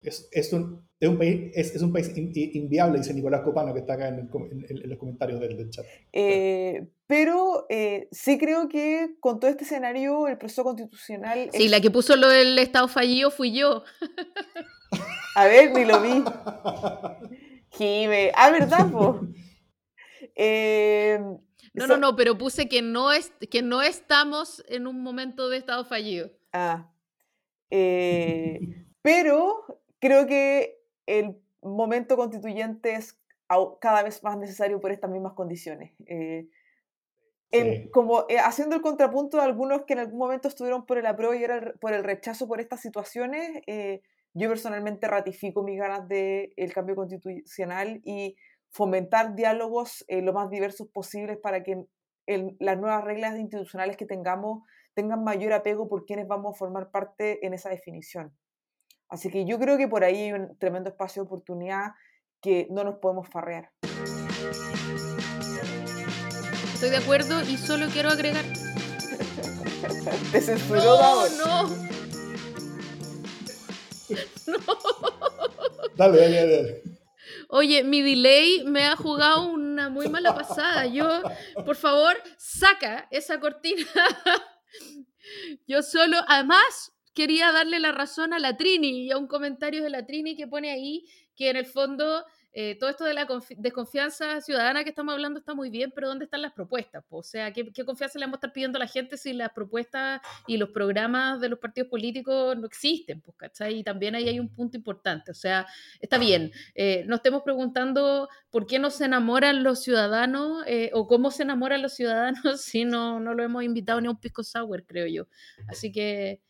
Es, 0.00 0.28
es, 0.32 0.52
un, 0.52 0.86
es, 1.00 1.08
un, 1.08 1.16
país, 1.16 1.50
es, 1.54 1.74
es 1.74 1.82
un 1.82 1.92
país 1.92 2.12
inviable, 2.14 2.98
dice 2.98 3.14
Nicolás 3.14 3.40
Copano, 3.42 3.72
que 3.72 3.80
está 3.80 3.94
acá 3.94 4.08
en, 4.08 4.18
en, 4.18 4.90
los 4.90 4.98
comentarios 4.98 5.40
del, 5.40 5.56
del 5.56 5.70
chat. 5.70 5.86
Eh, 6.12 6.86
pero 7.06 7.64
eh, 7.70 8.08
sí 8.12 8.36
creo 8.36 8.68
que 8.68 9.16
con 9.20 9.40
todo 9.40 9.50
este 9.50 9.64
escenario, 9.64 10.28
el 10.28 10.36
proceso 10.36 10.62
constitucional. 10.62 11.48
Sí, 11.52 11.68
la 11.68 11.80
que 11.80 11.90
puso 11.90 12.16
lo 12.16 12.28
del 12.28 12.58
Estado 12.58 12.86
fallido 12.88 13.30
fui 13.30 13.52
yo. 13.52 13.82
A 15.36 15.46
ver, 15.46 15.72
ni 15.72 15.84
lo 15.84 16.00
vi. 16.00 16.22
Jime. 17.70 18.30
Ah, 18.34 18.50
¿verdad, 18.50 18.90
po? 18.90 19.20
Eh, 20.36 21.20
No, 21.74 21.88
no, 21.88 21.96
no, 21.96 22.14
pero 22.14 22.38
puse 22.38 22.68
que 22.68 22.82
no, 22.82 23.12
es, 23.12 23.32
que 23.50 23.60
no 23.60 23.82
estamos 23.82 24.64
en 24.68 24.86
un 24.86 25.02
momento 25.02 25.48
de 25.48 25.58
estado 25.58 25.84
fallido. 25.84 26.30
Ah. 26.52 26.92
Eh, 27.70 28.60
pero 29.02 29.82
creo 29.98 30.26
que 30.26 30.80
el 31.06 31.36
momento 31.62 32.16
constituyente 32.16 32.94
es 32.94 33.18
cada 33.80 34.02
vez 34.02 34.22
más 34.22 34.38
necesario 34.38 34.80
por 34.80 34.92
estas 34.92 35.10
mismas 35.10 35.32
condiciones. 35.32 35.92
Eh, 36.06 36.48
como 37.92 38.26
eh, 38.28 38.38
haciendo 38.38 38.74
el 38.74 38.82
contrapunto 38.82 39.36
de 39.36 39.44
algunos 39.44 39.82
que 39.82 39.92
en 39.92 40.00
algún 40.00 40.18
momento 40.18 40.48
estuvieron 40.48 40.86
por 40.86 40.98
el 40.98 41.06
apruebo 41.06 41.34
y 41.34 41.44
era 41.44 41.72
por 41.80 41.92
el 41.92 42.02
rechazo 42.02 42.48
por 42.48 42.60
estas 42.60 42.80
situaciones, 42.80 43.62
yo 44.32 44.48
personalmente 44.48 45.06
ratifico 45.06 45.62
mis 45.62 45.78
ganas 45.78 46.08
del 46.08 46.52
el 46.56 46.72
cambio 46.72 46.96
constitucional 46.96 48.00
y 48.04 48.36
fomentar 48.74 49.34
diálogos 49.36 50.04
lo 50.08 50.32
más 50.32 50.50
diversos 50.50 50.88
posibles 50.88 51.38
para 51.38 51.62
que 51.62 51.84
las 52.26 52.78
nuevas 52.78 53.04
reglas 53.04 53.38
institucionales 53.38 53.96
que 53.96 54.04
tengamos 54.04 54.62
tengan 54.94 55.22
mayor 55.22 55.52
apego 55.52 55.88
por 55.88 56.04
quienes 56.04 56.26
vamos 56.26 56.54
a 56.54 56.58
formar 56.58 56.90
parte 56.90 57.46
en 57.46 57.54
esa 57.54 57.70
definición. 57.70 58.36
Así 59.08 59.30
que 59.30 59.44
yo 59.46 59.58
creo 59.60 59.78
que 59.78 59.86
por 59.86 60.02
ahí 60.02 60.24
hay 60.24 60.32
un 60.32 60.58
tremendo 60.58 60.90
espacio 60.90 61.22
de 61.22 61.26
oportunidad 61.26 61.92
que 62.40 62.66
no 62.70 62.82
nos 62.82 62.96
podemos 62.96 63.28
farrear. 63.28 63.70
Estoy 66.74 66.90
de 66.90 66.96
acuerdo 66.96 67.42
y 67.42 67.56
solo 67.56 67.86
quiero 67.92 68.08
agregar. 68.10 68.44
Te 70.32 70.40
censuró 70.40 70.82
no, 70.82 71.28
no. 71.28 71.68
no. 74.48 74.64
Dale, 75.96 76.18
dale, 76.18 76.56
dale. 76.56 76.93
Oye, 77.48 77.84
mi 77.84 78.02
delay 78.02 78.64
me 78.64 78.84
ha 78.84 78.96
jugado 78.96 79.46
una 79.46 79.88
muy 79.88 80.08
mala 80.08 80.34
pasada. 80.34 80.86
Yo, 80.86 81.22
por 81.64 81.76
favor, 81.76 82.16
saca 82.36 83.08
esa 83.10 83.40
cortina. 83.40 83.84
Yo 85.66 85.82
solo, 85.82 86.18
además, 86.28 86.92
quería 87.14 87.52
darle 87.52 87.78
la 87.80 87.92
razón 87.92 88.32
a 88.32 88.38
la 88.38 88.56
Trini 88.56 89.06
y 89.06 89.10
a 89.10 89.18
un 89.18 89.26
comentario 89.26 89.82
de 89.82 89.90
la 89.90 90.04
Trini 90.04 90.36
que 90.36 90.46
pone 90.46 90.70
ahí 90.70 91.06
que 91.36 91.50
en 91.50 91.56
el 91.56 91.66
fondo 91.66 92.24
eh, 92.56 92.76
todo 92.78 92.88
esto 92.88 93.04
de 93.04 93.14
la 93.14 93.26
desconfianza 93.56 94.40
ciudadana 94.40 94.84
que 94.84 94.90
estamos 94.90 95.12
hablando 95.12 95.40
está 95.40 95.54
muy 95.54 95.70
bien, 95.70 95.90
pero 95.92 96.06
¿dónde 96.06 96.26
están 96.26 96.40
las 96.40 96.52
propuestas? 96.52 97.04
O 97.10 97.24
sea, 97.24 97.52
¿qué, 97.52 97.64
confianza 97.84 98.16
le 98.16 98.26
vamos 98.26 98.34
a 98.34 98.38
estar 98.38 98.52
pidiendo 98.52 98.76
a 98.76 98.80
la 98.80 98.86
gente 98.86 99.16
si 99.16 99.32
las 99.32 99.50
propuestas 99.50 100.20
y 100.46 100.56
los 100.56 100.70
programas 100.70 101.40
de 101.40 101.48
los 101.48 101.58
partidos 101.58 101.90
políticos 101.90 102.56
no 102.56 102.64
existen? 102.66 103.20
Pues, 103.22 103.36
¿cachai? 103.36 103.80
Y 103.80 103.82
también 103.82 104.14
ahí 104.14 104.28
hay 104.28 104.38
un 104.38 104.48
punto 104.48 104.76
importante. 104.76 105.32
O 105.32 105.34
sea, 105.34 105.66
está 105.98 106.16
bien, 106.16 106.52
eh, 106.76 107.02
no 107.08 107.16
estemos 107.16 107.42
preguntando 107.42 108.28
por 108.50 108.66
qué 108.66 108.78
no 108.78 108.90
se 108.90 109.06
enamoran 109.06 109.64
los 109.64 109.82
ciudadanos 109.82 110.62
eh, 110.68 110.90
o 110.92 111.08
cómo 111.08 111.32
se 111.32 111.42
enamoran 111.42 111.82
los 111.82 111.94
ciudadanos 111.94 112.60
si 112.62 112.84
no, 112.84 113.18
no 113.18 113.34
lo 113.34 113.42
hemos 113.42 113.64
invitado 113.64 114.00
ni 114.00 114.06
a 114.06 114.10
un 114.10 114.20
pisco 114.20 114.44
sour, 114.44 114.86
creo 114.86 115.08
yo. 115.08 115.26
Así 115.66 115.90
que, 115.90 116.40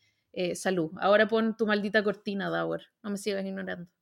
salud. 0.53 0.91
Ahora 0.99 1.27
pon 1.27 1.55
tu 1.57 1.65
maldita 1.65 2.03
cortina, 2.03 2.49
Dauer. 2.51 2.81
No 3.01 3.09
me 3.09 3.17
sigas 3.17 3.43
ignorando. 3.43 3.94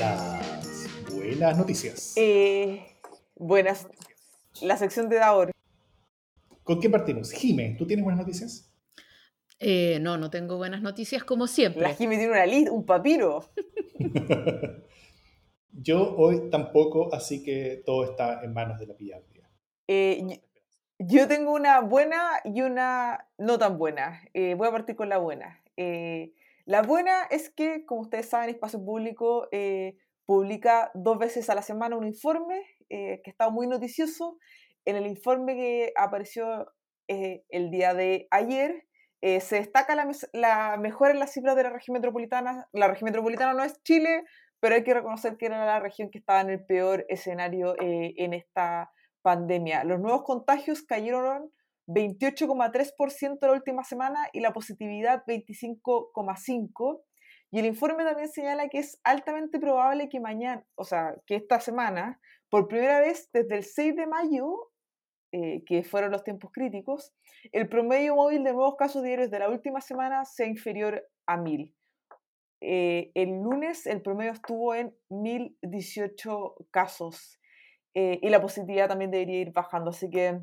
Las 0.00 0.88
buenas 1.14 1.58
noticias. 1.58 2.14
Eh, 2.16 2.86
buenas. 3.36 3.86
La 4.62 4.78
sección 4.78 5.10
de 5.10 5.16
Davor. 5.16 5.50
¿Con 6.62 6.80
qué 6.80 6.88
partimos? 6.88 7.30
Jime, 7.32 7.74
¿tú 7.76 7.86
tienes 7.86 8.02
buenas 8.02 8.24
noticias? 8.24 8.72
Eh, 9.58 9.98
no, 10.00 10.16
no 10.16 10.30
tengo 10.30 10.56
buenas 10.56 10.80
noticias 10.80 11.22
como 11.22 11.46
siempre. 11.46 11.82
La 11.82 11.92
Jime 11.92 12.16
tiene 12.16 12.32
una 12.32 12.46
lista, 12.46 12.72
un 12.72 12.86
papiro. 12.86 13.44
yo 15.70 16.16
hoy 16.16 16.48
tampoco, 16.48 17.14
así 17.14 17.42
que 17.42 17.82
todo 17.84 18.04
está 18.04 18.42
en 18.42 18.54
manos 18.54 18.78
de 18.78 18.86
la 18.86 18.96
pillardía. 18.96 19.50
Eh, 19.86 20.40
yo 20.98 21.28
tengo 21.28 21.52
una 21.52 21.80
buena 21.80 22.40
y 22.46 22.62
una 22.62 23.28
no 23.36 23.58
tan 23.58 23.76
buena. 23.76 24.22
voy 24.32 24.66
a 24.66 24.72
partir 24.72 24.96
con 24.96 25.10
la 25.10 25.18
buena. 25.18 25.62
La 26.64 26.82
buena 26.82 27.24
es 27.30 27.50
que, 27.50 27.84
como 27.86 28.02
ustedes 28.02 28.28
saben, 28.28 28.50
Espacio 28.50 28.84
Público 28.84 29.48
eh, 29.52 29.96
publica 30.26 30.90
dos 30.94 31.18
veces 31.18 31.50
a 31.50 31.54
la 31.54 31.62
semana 31.62 31.96
un 31.96 32.06
informe 32.06 32.62
eh, 32.88 33.20
que 33.24 33.30
está 33.30 33.50
muy 33.50 33.66
noticioso. 33.66 34.38
En 34.84 34.96
el 34.96 35.06
informe 35.06 35.54
que 35.54 35.92
apareció 35.96 36.72
eh, 37.08 37.44
el 37.48 37.70
día 37.70 37.94
de 37.94 38.28
ayer, 38.30 38.86
se 39.22 39.56
destaca 39.56 39.94
la, 39.94 40.10
la, 40.32 40.78
mejora 40.78 41.10
en 41.10 41.18
las 41.18 41.34
cifras 41.34 41.54
de 41.54 41.64
la 41.64 41.68
región 41.68 41.92
metropolitana. 41.92 42.68
La 42.72 42.88
región 42.88 43.04
metropolitana 43.04 43.52
no 43.52 43.62
es 43.62 43.82
Chile, 43.82 44.24
pero 44.60 44.76
hay 44.76 44.82
que 44.82 44.94
reconocer 44.94 45.36
que 45.36 45.44
era 45.44 45.66
la 45.66 45.78
región 45.78 46.08
que 46.10 46.16
estaba 46.16 46.40
en 46.40 46.48
el 46.48 46.64
peor 46.64 47.04
escenario 47.10 47.74
en 47.78 48.32
esta 48.32 48.90
pandemia. 49.20 49.84
Los 49.84 50.00
nuevos 50.00 50.22
contagios 50.22 50.80
cayeron 50.80 51.52
28,3% 51.90 53.38
la 53.42 53.52
última 53.52 53.84
semana 53.84 54.28
y 54.32 54.40
la 54.40 54.52
positividad 54.52 55.24
25,5%. 55.26 57.02
Y 57.52 57.58
el 57.58 57.66
informe 57.66 58.04
también 58.04 58.28
señala 58.28 58.68
que 58.68 58.78
es 58.78 59.00
altamente 59.02 59.58
probable 59.58 60.08
que 60.08 60.20
mañana, 60.20 60.64
o 60.76 60.84
sea, 60.84 61.16
que 61.26 61.34
esta 61.34 61.58
semana, 61.58 62.20
por 62.48 62.68
primera 62.68 63.00
vez 63.00 63.28
desde 63.32 63.56
el 63.56 63.64
6 63.64 63.96
de 63.96 64.06
mayo, 64.06 64.70
eh, 65.32 65.64
que 65.64 65.82
fueron 65.82 66.12
los 66.12 66.22
tiempos 66.22 66.52
críticos, 66.52 67.12
el 67.52 67.68
promedio 67.68 68.14
móvil 68.14 68.44
de 68.44 68.52
nuevos 68.52 68.76
casos 68.76 69.02
diarios 69.02 69.30
de 69.30 69.40
la 69.40 69.48
última 69.48 69.80
semana 69.80 70.24
sea 70.24 70.46
inferior 70.46 71.04
a 71.26 71.36
1000. 71.36 71.74
Eh, 72.62 73.10
el 73.14 73.40
lunes 73.40 73.86
el 73.86 74.02
promedio 74.02 74.32
estuvo 74.32 74.74
en 74.74 74.94
1018 75.08 76.56
casos 76.70 77.40
eh, 77.94 78.18
y 78.20 78.28
la 78.28 78.42
positividad 78.42 78.88
también 78.88 79.10
debería 79.10 79.40
ir 79.40 79.52
bajando, 79.52 79.90
así 79.90 80.10
que 80.10 80.40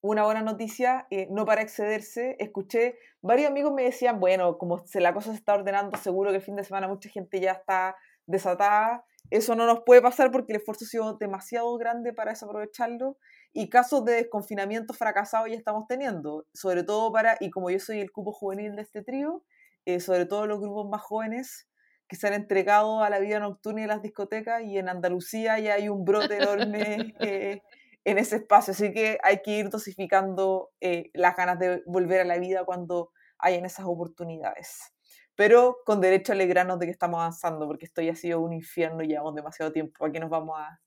una 0.00 0.24
buena 0.24 0.42
noticia, 0.42 1.06
eh, 1.10 1.28
no 1.30 1.44
para 1.44 1.62
excederse. 1.62 2.36
Escuché, 2.38 2.98
varios 3.22 3.50
amigos 3.50 3.72
me 3.72 3.82
decían, 3.82 4.20
bueno, 4.20 4.58
como 4.58 4.78
se, 4.86 5.00
la 5.00 5.12
cosa 5.12 5.30
se 5.30 5.38
está 5.38 5.54
ordenando, 5.54 5.96
seguro 5.98 6.30
que 6.30 6.36
el 6.36 6.42
fin 6.42 6.56
de 6.56 6.64
semana 6.64 6.88
mucha 6.88 7.08
gente 7.08 7.40
ya 7.40 7.52
está 7.52 7.96
desatada. 8.26 9.04
Eso 9.30 9.56
no 9.56 9.66
nos 9.66 9.80
puede 9.84 10.02
pasar 10.02 10.30
porque 10.30 10.52
el 10.52 10.60
esfuerzo 10.60 10.84
ha 10.84 10.88
sido 10.88 11.16
demasiado 11.16 11.76
grande 11.76 12.12
para 12.12 12.30
desaprovecharlo. 12.30 13.18
Y 13.52 13.68
casos 13.68 14.04
de 14.04 14.12
desconfinamiento 14.14 14.92
fracasado 14.94 15.46
ya 15.46 15.56
estamos 15.56 15.86
teniendo, 15.88 16.46
sobre 16.52 16.84
todo 16.84 17.10
para, 17.10 17.36
y 17.40 17.50
como 17.50 17.70
yo 17.70 17.80
soy 17.80 18.00
el 18.00 18.12
cupo 18.12 18.32
juvenil 18.32 18.76
de 18.76 18.82
este 18.82 19.02
trío, 19.02 19.42
eh, 19.86 19.98
sobre 20.00 20.26
todo 20.26 20.46
los 20.46 20.60
grupos 20.60 20.88
más 20.90 21.00
jóvenes 21.00 21.66
que 22.08 22.16
se 22.16 22.28
han 22.28 22.34
entregado 22.34 23.02
a 23.02 23.10
la 23.10 23.18
vida 23.18 23.40
nocturna 23.40 23.82
y 23.82 23.86
las 23.86 24.02
discotecas, 24.02 24.62
y 24.62 24.78
en 24.78 24.88
Andalucía 24.88 25.58
ya 25.58 25.74
hay 25.74 25.88
un 25.88 26.04
brote 26.04 26.36
enorme 26.42 27.14
eh, 27.20 27.62
en 28.06 28.18
ese 28.18 28.36
espacio. 28.36 28.70
Así 28.70 28.92
que 28.92 29.18
hay 29.22 29.42
que 29.42 29.50
ir 29.50 29.68
dosificando 29.68 30.70
eh, 30.80 31.10
las 31.12 31.36
ganas 31.36 31.58
de 31.58 31.82
volver 31.86 32.20
a 32.20 32.24
la 32.24 32.38
vida 32.38 32.64
cuando 32.64 33.10
hayan 33.38 33.66
esas 33.66 33.84
oportunidades. 33.84 34.94
Pero 35.34 35.78
con 35.84 36.00
derecho 36.00 36.32
a 36.32 36.36
alegrarnos 36.36 36.78
de 36.78 36.86
que 36.86 36.92
estamos 36.92 37.18
avanzando, 37.18 37.66
porque 37.66 37.84
esto 37.84 38.00
ya 38.00 38.12
ha 38.12 38.16
sido 38.16 38.40
un 38.40 38.52
infierno 38.52 39.02
y 39.02 39.08
llevamos 39.08 39.34
demasiado 39.34 39.72
tiempo. 39.72 40.06
Aquí 40.06 40.20
nos 40.20 40.30
vamos 40.30 40.56
a 40.56 40.80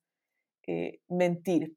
eh, 0.65 1.01
mentir? 1.09 1.75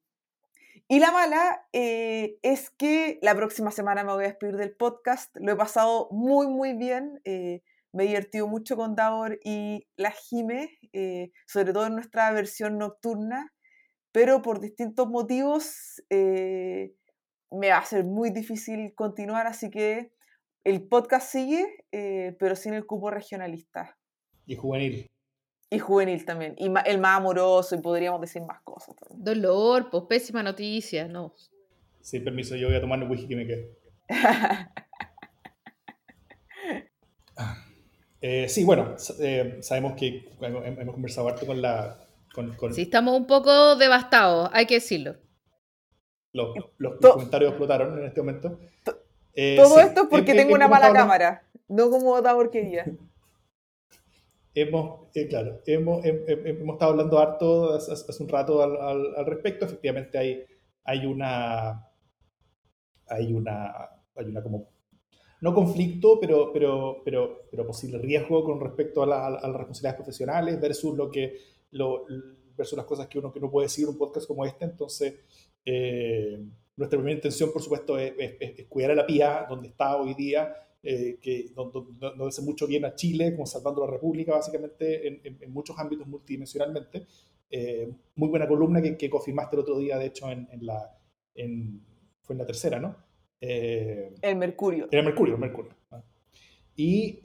Y 0.86 1.01
la 1.01 1.11
mala 1.11 1.66
eh, 1.72 2.38
es 2.43 2.70
que 2.70 3.18
la 3.20 3.34
próxima 3.34 3.72
semana 3.72 4.05
me 4.05 4.12
voy 4.12 4.24
a 4.24 4.28
despedir 4.28 4.57
del 4.57 4.76
podcast. 4.76 5.36
Lo 5.40 5.53
he 5.53 5.57
pasado 5.57 6.09
muy, 6.12 6.47
muy 6.47 6.74
bien. 6.74 7.20
me 7.24 8.05
he 8.05 8.07
divertido 8.07 8.47
mucho 8.47 8.76
con 8.76 8.95
Davor 8.95 9.40
y 9.43 9.88
la 9.97 10.12
Jime, 10.12 10.78
sobre 11.47 11.72
todo 11.72 11.86
en 11.86 11.95
nuestra 11.95 12.30
versión 12.30 12.78
nocturna 12.78 13.53
pero 14.13 14.43
por 14.43 14.61
distintos 14.61 15.09
motivos 15.09 16.03
eh, 16.11 16.95
me 17.51 17.71
va 17.71 17.79
a 17.79 17.85
ser 17.85 18.05
muy 18.05 18.31
difícil 18.31 18.95
continuar, 18.95 19.47
así 19.47 19.71
que 19.71 20.13
el 20.65 20.87
podcast 20.87 21.33
sigue, 21.33 21.85
eh, 21.91 22.37
pero 22.39 22.55
sin 22.55 22.75
el 22.75 22.87
cupo 22.87 23.11
regionalista. 23.11 23.99
Y 24.47 24.55
juvenil. 24.55 25.11
Y 25.71 25.79
juvenil 25.79 26.25
también, 26.27 26.55
y 26.59 26.71
el 26.85 26.99
más 26.99 27.19
amoroso, 27.19 27.75
y 27.75 27.81
podríamos 27.81 28.21
decir 28.21 28.43
más 28.43 28.61
cosas 28.63 28.95
también. 28.97 29.25
Dolor, 29.25 29.89
pues 29.91 30.05
pésima 30.09 30.43
noticia, 30.43 31.09
no. 31.09 31.35
Sin 32.03 32.23
permiso, 32.23 32.57
yo 32.57 32.69
voy 32.69 32.77
a 32.77 32.81
tomar 32.81 33.03
el 33.03 33.11
whisky 33.11 33.29
que 33.29 33.37
me 33.37 33.47
quede. 33.47 33.79
Eh, 38.25 38.49
sí, 38.49 38.63
bueno, 38.63 38.95
sabemos 38.99 39.95
que 39.95 40.31
hemos 40.41 40.95
conversado 40.95 41.27
harto 41.27 41.45
con 41.45 41.61
la, 41.61 42.01
Sí, 42.72 42.83
estamos 42.83 43.14
un 43.14 43.26
poco 43.26 43.76
devastados, 43.76 44.49
hay 44.53 44.66
que 44.66 44.74
decirlo. 44.74 45.16
Los, 46.33 46.55
comentarios 47.01 47.51
explotaron 47.51 47.99
en 47.99 48.07
este 48.07 48.22
momento. 48.22 48.59
Eh, 49.35 49.57
todo 49.57 49.78
esto 49.80 50.09
porque 50.09 50.35
tengo 50.35 50.55
una 50.55 50.68
mala 50.68 50.93
cámara, 50.93 51.45
no 51.68 51.91
como 51.91 52.12
otra 52.12 52.35
porquería. 52.35 52.85
hemos, 54.55 55.09
eh, 55.14 55.28
claro, 55.28 55.61
hemos, 55.66 56.05
hemos, 56.05 56.74
estado 56.74 56.93
hablando 56.93 57.18
harto 57.18 57.74
hace, 57.74 58.22
un 58.22 58.28
rato 58.28 58.62
al, 58.62 59.14
al, 59.16 59.26
respecto. 59.26 59.66
Efectivamente 59.66 60.18
hay, 60.18 60.45
hay 60.85 61.07
una 61.07 61.89
hay 63.09 63.33
una 63.33 63.91
hay 64.16 64.26
una 64.26 64.43
como 64.43 64.70
no 65.41 65.53
conflicto, 65.53 66.20
pero, 66.20 66.53
pero, 66.53 67.03
pero, 67.05 67.49
pero 67.51 67.66
posible 67.66 67.99
riesgo 67.99 68.45
con 68.45 68.61
respecto 68.61 69.03
a, 69.03 69.07
la, 69.07 69.26
a 69.26 69.30
las 69.30 69.57
responsabilidades 69.57 69.97
profesionales 69.97 70.61
versus 70.61 70.97
lo 70.97 71.11
que 71.11 71.37
lo, 71.73 72.07
versus 72.57 72.77
las 72.77 72.87
cosas 72.87 73.09
que 73.09 73.18
uno 73.18 73.33
que 73.33 73.41
no 73.41 73.51
puede 73.51 73.66
decir 73.66 73.85
en 73.85 73.91
un 73.91 73.99
podcast 73.99 74.27
como 74.27 74.45
este. 74.45 74.64
Entonces, 74.64 75.14
eh, 75.64 76.43
nuestra 76.77 76.99
primera 76.99 77.16
intención, 77.16 77.53
por 77.53 77.62
supuesto, 77.62 77.99
es, 77.99 78.12
cuidar 78.68 78.93
a 78.93 78.95
la 78.95 79.07
PIA, 79.07 79.47
donde 79.49 79.68
está 79.68 79.97
hoy 79.97 80.14
día, 80.14 80.55
eh, 80.83 81.18
que 81.20 81.51
donde, 81.55 81.81
hace 82.27 82.43
mucho 82.43 82.66
bien 82.66 82.85
a 82.85 82.95
Chile, 82.95 83.33
como 83.33 83.47
salvando 83.47 83.85
la 83.85 83.93
República, 83.93 84.33
básicamente, 84.33 85.07
en, 85.07 85.53
muchos 85.53 85.79
ámbitos 85.79 86.07
multidimensionalmente. 86.07 87.07
Eh, 87.51 87.93
muy 88.16 88.29
buena 88.29 88.49
columna 88.49 88.81
que, 88.81 88.97
que, 88.97 89.11
confirmaste 89.11 89.57
el 89.57 89.62
otro 89.62 89.79
día, 89.79 89.99
de 89.99 90.07
hecho, 90.07 90.31
en, 90.31 90.49
la, 90.61 90.99
fue 91.35 92.35
en 92.35 92.39
la 92.39 92.47
tercera, 92.47 92.81
¿no? 92.81 92.97
Eh, 93.41 94.14
el 94.23 94.37
Mercurio. 94.37 94.89
el 94.91 95.05
Mercurio, 95.05 95.35
el 95.35 95.41
Mercurio. 95.41 95.77
Y, 96.75 97.20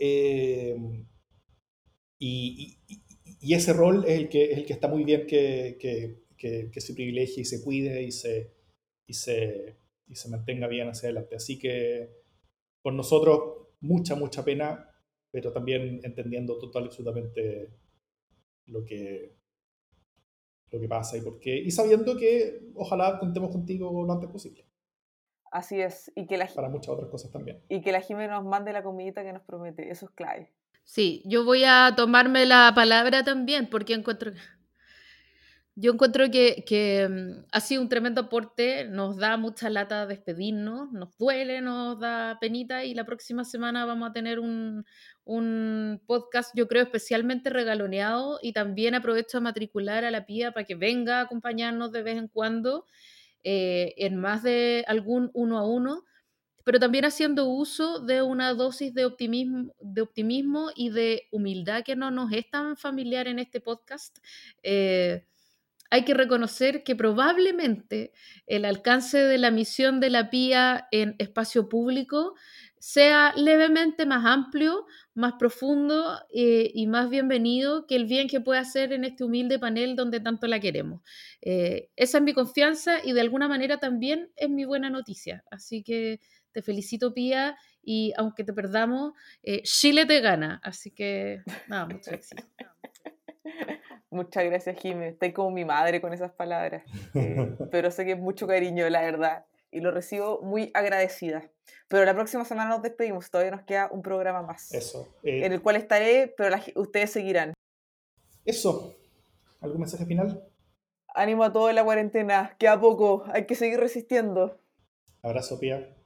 y, 2.20 2.80
y, 2.88 3.07
ese 3.42 3.74
rol 3.74 4.06
es 4.06 4.20
el 4.20 4.30
que, 4.30 4.52
es 4.52 4.58
el 4.58 4.66
que 4.66 4.74
está 4.74 4.88
muy 4.88 5.04
bien 5.04 5.28
que, 5.28 5.78
que, 5.80 6.72
que 6.72 6.82
se 6.82 6.94
privilegie 6.94 7.42
y 7.42 7.46
se 7.46 7.64
cuide 7.64 8.04
y 8.04 8.12
se, 8.12 8.54
y 9.08 9.14
se, 9.14 9.78
y 10.08 10.16
se 10.16 10.30
mantenga 10.30 10.68
bien 10.68 10.90
hacia 10.90 11.08
adelante. 11.08 11.36
Así 11.36 11.58
que 11.58 12.10
por 12.82 12.94
nosotros 12.94 13.68
mucha, 13.80 14.16
mucha 14.16 14.44
pena, 14.44 14.90
pero 15.32 15.52
también 15.52 16.00
entendiendo 16.04 16.58
total 16.58 16.84
y 16.84 16.88
absolutamente 16.88 17.70
lo 18.66 18.84
que, 18.84 19.36
lo 20.72 20.80
que 20.80 20.88
pasa 20.88 21.18
y 21.18 21.22
por 21.22 21.40
qué, 21.40 21.58
y 21.58 21.72
sabiendo 21.72 22.18
que 22.18 22.72
ojalá 22.76 23.20
contemos 23.20 23.52
contigo 23.52 24.06
lo 24.06 24.12
antes 24.12 24.30
posible. 24.30 24.66
Así 25.50 25.80
es, 25.80 26.12
y 26.16 26.28
que 26.28 26.38
la 26.38 26.48
para 26.48 26.70
muchas 26.70 26.90
otras 26.90 27.10
cosas 27.10 27.32
también. 27.32 27.64
Y 27.70 27.82
que 27.82 27.94
la 27.94 28.02
Jimena 28.02 28.36
nos 28.36 28.46
mande 28.46 28.74
la 28.74 28.84
comidita 28.84 29.24
que 29.24 29.32
nos 29.32 29.44
promete, 29.44 29.90
eso 29.90 30.06
es 30.06 30.12
clave. 30.12 30.54
Sí, 30.88 31.22
yo 31.26 31.44
voy 31.44 31.66
a 31.66 31.94
tomarme 31.98 32.46
la 32.46 32.72
palabra 32.74 33.22
también, 33.24 33.68
porque 33.70 33.94
encuentro 33.94 34.32
yo 35.76 35.92
encuentro 35.94 36.26
que, 36.32 37.08
mm, 37.08 37.46
ha 37.52 37.60
sido 37.60 37.82
un 37.84 37.90
tremendo 37.90 38.22
aporte, 38.22 38.86
nos 38.86 39.18
da 39.18 39.38
mucha 39.38 39.70
lata 39.70 40.08
despedirnos, 40.08 40.92
nos 40.94 41.16
duele, 41.18 41.62
nos 41.62 42.00
da 42.00 42.40
penita 42.42 42.84
y 42.86 42.96
la 42.96 43.06
próxima 43.06 43.44
semana 43.44 43.86
vamos 43.86 44.10
a 44.10 44.14
tener 44.14 44.40
un, 44.40 44.86
podcast, 46.08 46.52
yo 46.56 46.68
creo, 46.68 46.84
especialmente 46.84 47.50
regaloneado 47.50 48.40
y 48.42 48.54
también 48.54 48.96
aprovecho 48.96 49.38
a 49.40 49.42
matricular 49.42 50.06
a 50.06 50.10
la 50.12 50.26
PIA 50.26 50.54
para 50.54 50.66
que 50.66 50.76
venga 50.76 51.20
a 51.20 51.24
acompañarnos 51.24 51.92
de 51.92 52.02
vez 52.02 52.18
en 52.18 52.30
cuando 52.30 52.86
eh, 53.44 53.94
en 53.98 54.16
más 54.16 54.42
de 54.44 54.86
algún 54.88 55.30
uno 55.34 55.58
a 55.60 55.68
uno, 55.68 56.06
pero 56.68 56.82
también 56.82 57.06
haciendo 57.06 57.46
uso 57.46 58.00
de 58.00 58.22
una 58.22 58.54
dosis 58.54 58.94
de 58.94 59.06
optimismo, 59.06 60.70
y 60.76 60.90
de 60.90 61.24
humildad 61.32 61.82
que 61.86 61.96
no 61.96 62.12
nos 62.12 62.30
es 62.34 62.50
tan 62.52 62.76
familiar 62.76 63.30
en 63.30 63.40
este 63.40 63.62
podcast. 63.62 64.18
Eh, 64.64 65.24
hay 65.90 66.04
que 66.04 66.14
reconocer 66.14 66.84
que 66.84 66.94
probablemente 66.94 68.12
el 68.48 68.66
alcance 68.66 69.18
de 69.18 69.38
la 69.38 69.50
misión 69.50 70.02
de 70.02 70.10
la 70.10 70.30
PIA 70.30 70.90
en 70.92 71.16
espacio 71.20 71.70
público 71.70 72.36
sea 72.80 73.34
levemente 73.38 74.06
más 74.06 74.26
amplio, 74.26 74.88
más 75.14 75.36
profundo 75.40 76.20
eh, 76.34 76.70
y 76.74 76.86
más 76.88 77.10
bienvenido 77.10 77.88
que 77.88 77.96
el 77.96 78.06
bien 78.06 78.28
que 78.28 78.42
puede 78.42 78.60
hacer 78.60 78.92
en 78.92 79.06
este 79.06 79.24
humilde 79.24 79.58
panel 79.58 79.96
donde 79.96 80.20
tanto 80.20 80.48
la 80.48 80.60
queremos. 80.60 81.02
Eh, 81.42 81.90
esa 81.96 82.18
es 82.18 82.24
mi 82.26 82.34
confianza 82.34 83.00
y 83.04 83.14
de 83.14 83.22
alguna 83.22 83.48
manera 83.48 83.78
también 83.78 84.32
es 84.36 84.50
mi 84.50 84.66
buena 84.66 84.90
noticia. 84.90 85.46
Así 85.50 85.82
que 85.82 86.20
te 86.52 86.62
felicito, 86.62 87.14
Pía, 87.14 87.58
y 87.82 88.14
aunque 88.18 88.44
te 88.44 88.54
perdamos, 88.54 89.14
eh, 89.44 89.62
Chile 89.64 90.06
te 90.06 90.20
gana. 90.20 90.60
Así 90.64 90.92
que, 90.92 91.42
nada, 91.68 91.86
mucho 91.86 92.12
éxito. 92.12 92.44
Muchas 94.10 94.46
gracias, 94.46 94.78
Jimé. 94.80 95.10
Estoy 95.10 95.34
como 95.34 95.52
mi 95.52 95.66
madre 95.66 96.02
con 96.02 96.14
esas 96.14 96.32
palabras. 96.32 96.84
Eh, 97.16 97.56
pero 97.72 97.90
sé 97.90 98.06
que 98.06 98.12
es 98.12 98.20
mucho 98.20 98.46
cariño, 98.46 98.88
la 98.90 99.02
verdad. 99.02 99.46
Y 99.72 99.80
lo 99.82 99.92
recibo 99.92 100.42
muy 100.42 100.72
agradecida. 100.74 101.50
Pero 101.88 102.06
la 102.06 102.14
próxima 102.14 102.46
semana 102.46 102.70
nos 102.70 102.82
despedimos. 102.82 103.32
Todavía 103.32 103.52
nos 103.52 103.64
queda 103.64 103.90
un 103.92 104.02
programa 104.02 104.42
más. 104.42 104.74
Eso. 104.74 105.08
Eh, 105.24 105.46
en 105.46 105.52
el 105.52 105.62
cual 105.62 105.78
estaré, 105.78 106.34
pero 106.38 106.56
ustedes 106.76 107.12
seguirán. 107.12 107.54
Eso. 108.46 108.96
¿Algún 109.62 109.82
mensaje 109.82 110.06
final? 110.06 110.44
Ánimo 111.16 111.44
a 111.44 111.52
todo 111.52 111.70
en 111.70 111.76
la 111.76 111.84
cuarentena. 111.84 112.56
Queda 112.60 112.80
poco. 112.80 113.24
Hay 113.34 113.46
que 113.46 113.56
seguir 113.56 113.80
resistiendo. 113.80 114.60
Abrazo, 115.24 115.60
Pia. 115.60 115.97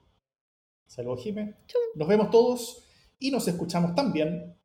Saludos, 0.91 1.23
Jimé. 1.23 1.55
Nos 1.95 2.05
vemos 2.05 2.29
todos 2.31 2.83
y 3.17 3.31
nos 3.31 3.47
escuchamos 3.47 3.95
también 3.95 4.57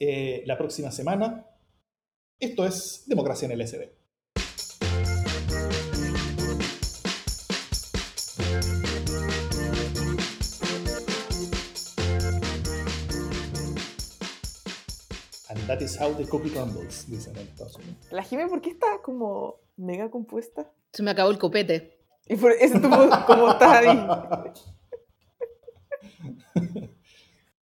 eh, 0.00 0.42
la 0.44 0.58
próxima 0.58 0.90
semana 0.90 1.46
esto 2.40 2.66
es 2.66 3.04
Democracia 3.06 3.46
en 3.46 3.52
el 3.52 3.68
SD. 3.68 3.92
And 15.50 15.66
that 15.68 15.80
is 15.80 15.96
how 16.00 16.12
the 16.16 16.26
cookie 16.26 16.50
crumbles, 16.50 17.08
dicen 17.08 17.36
en 17.36 17.46
Estados 17.46 17.76
Unidos. 17.76 18.08
La 18.10 18.24
Jime, 18.24 18.48
¿por 18.48 18.60
qué 18.60 18.70
está 18.70 19.00
como 19.04 19.60
mega 19.76 20.10
compuesta? 20.10 20.68
Se 20.92 21.04
me 21.04 21.12
acabó 21.12 21.30
el 21.30 21.38
copete. 21.38 22.00
Y 22.26 22.34
por 22.34 22.50
eso 22.50 22.80
tú 22.80 22.90
como 23.28 23.52
estás 23.52 23.86
ahí. 23.86 24.60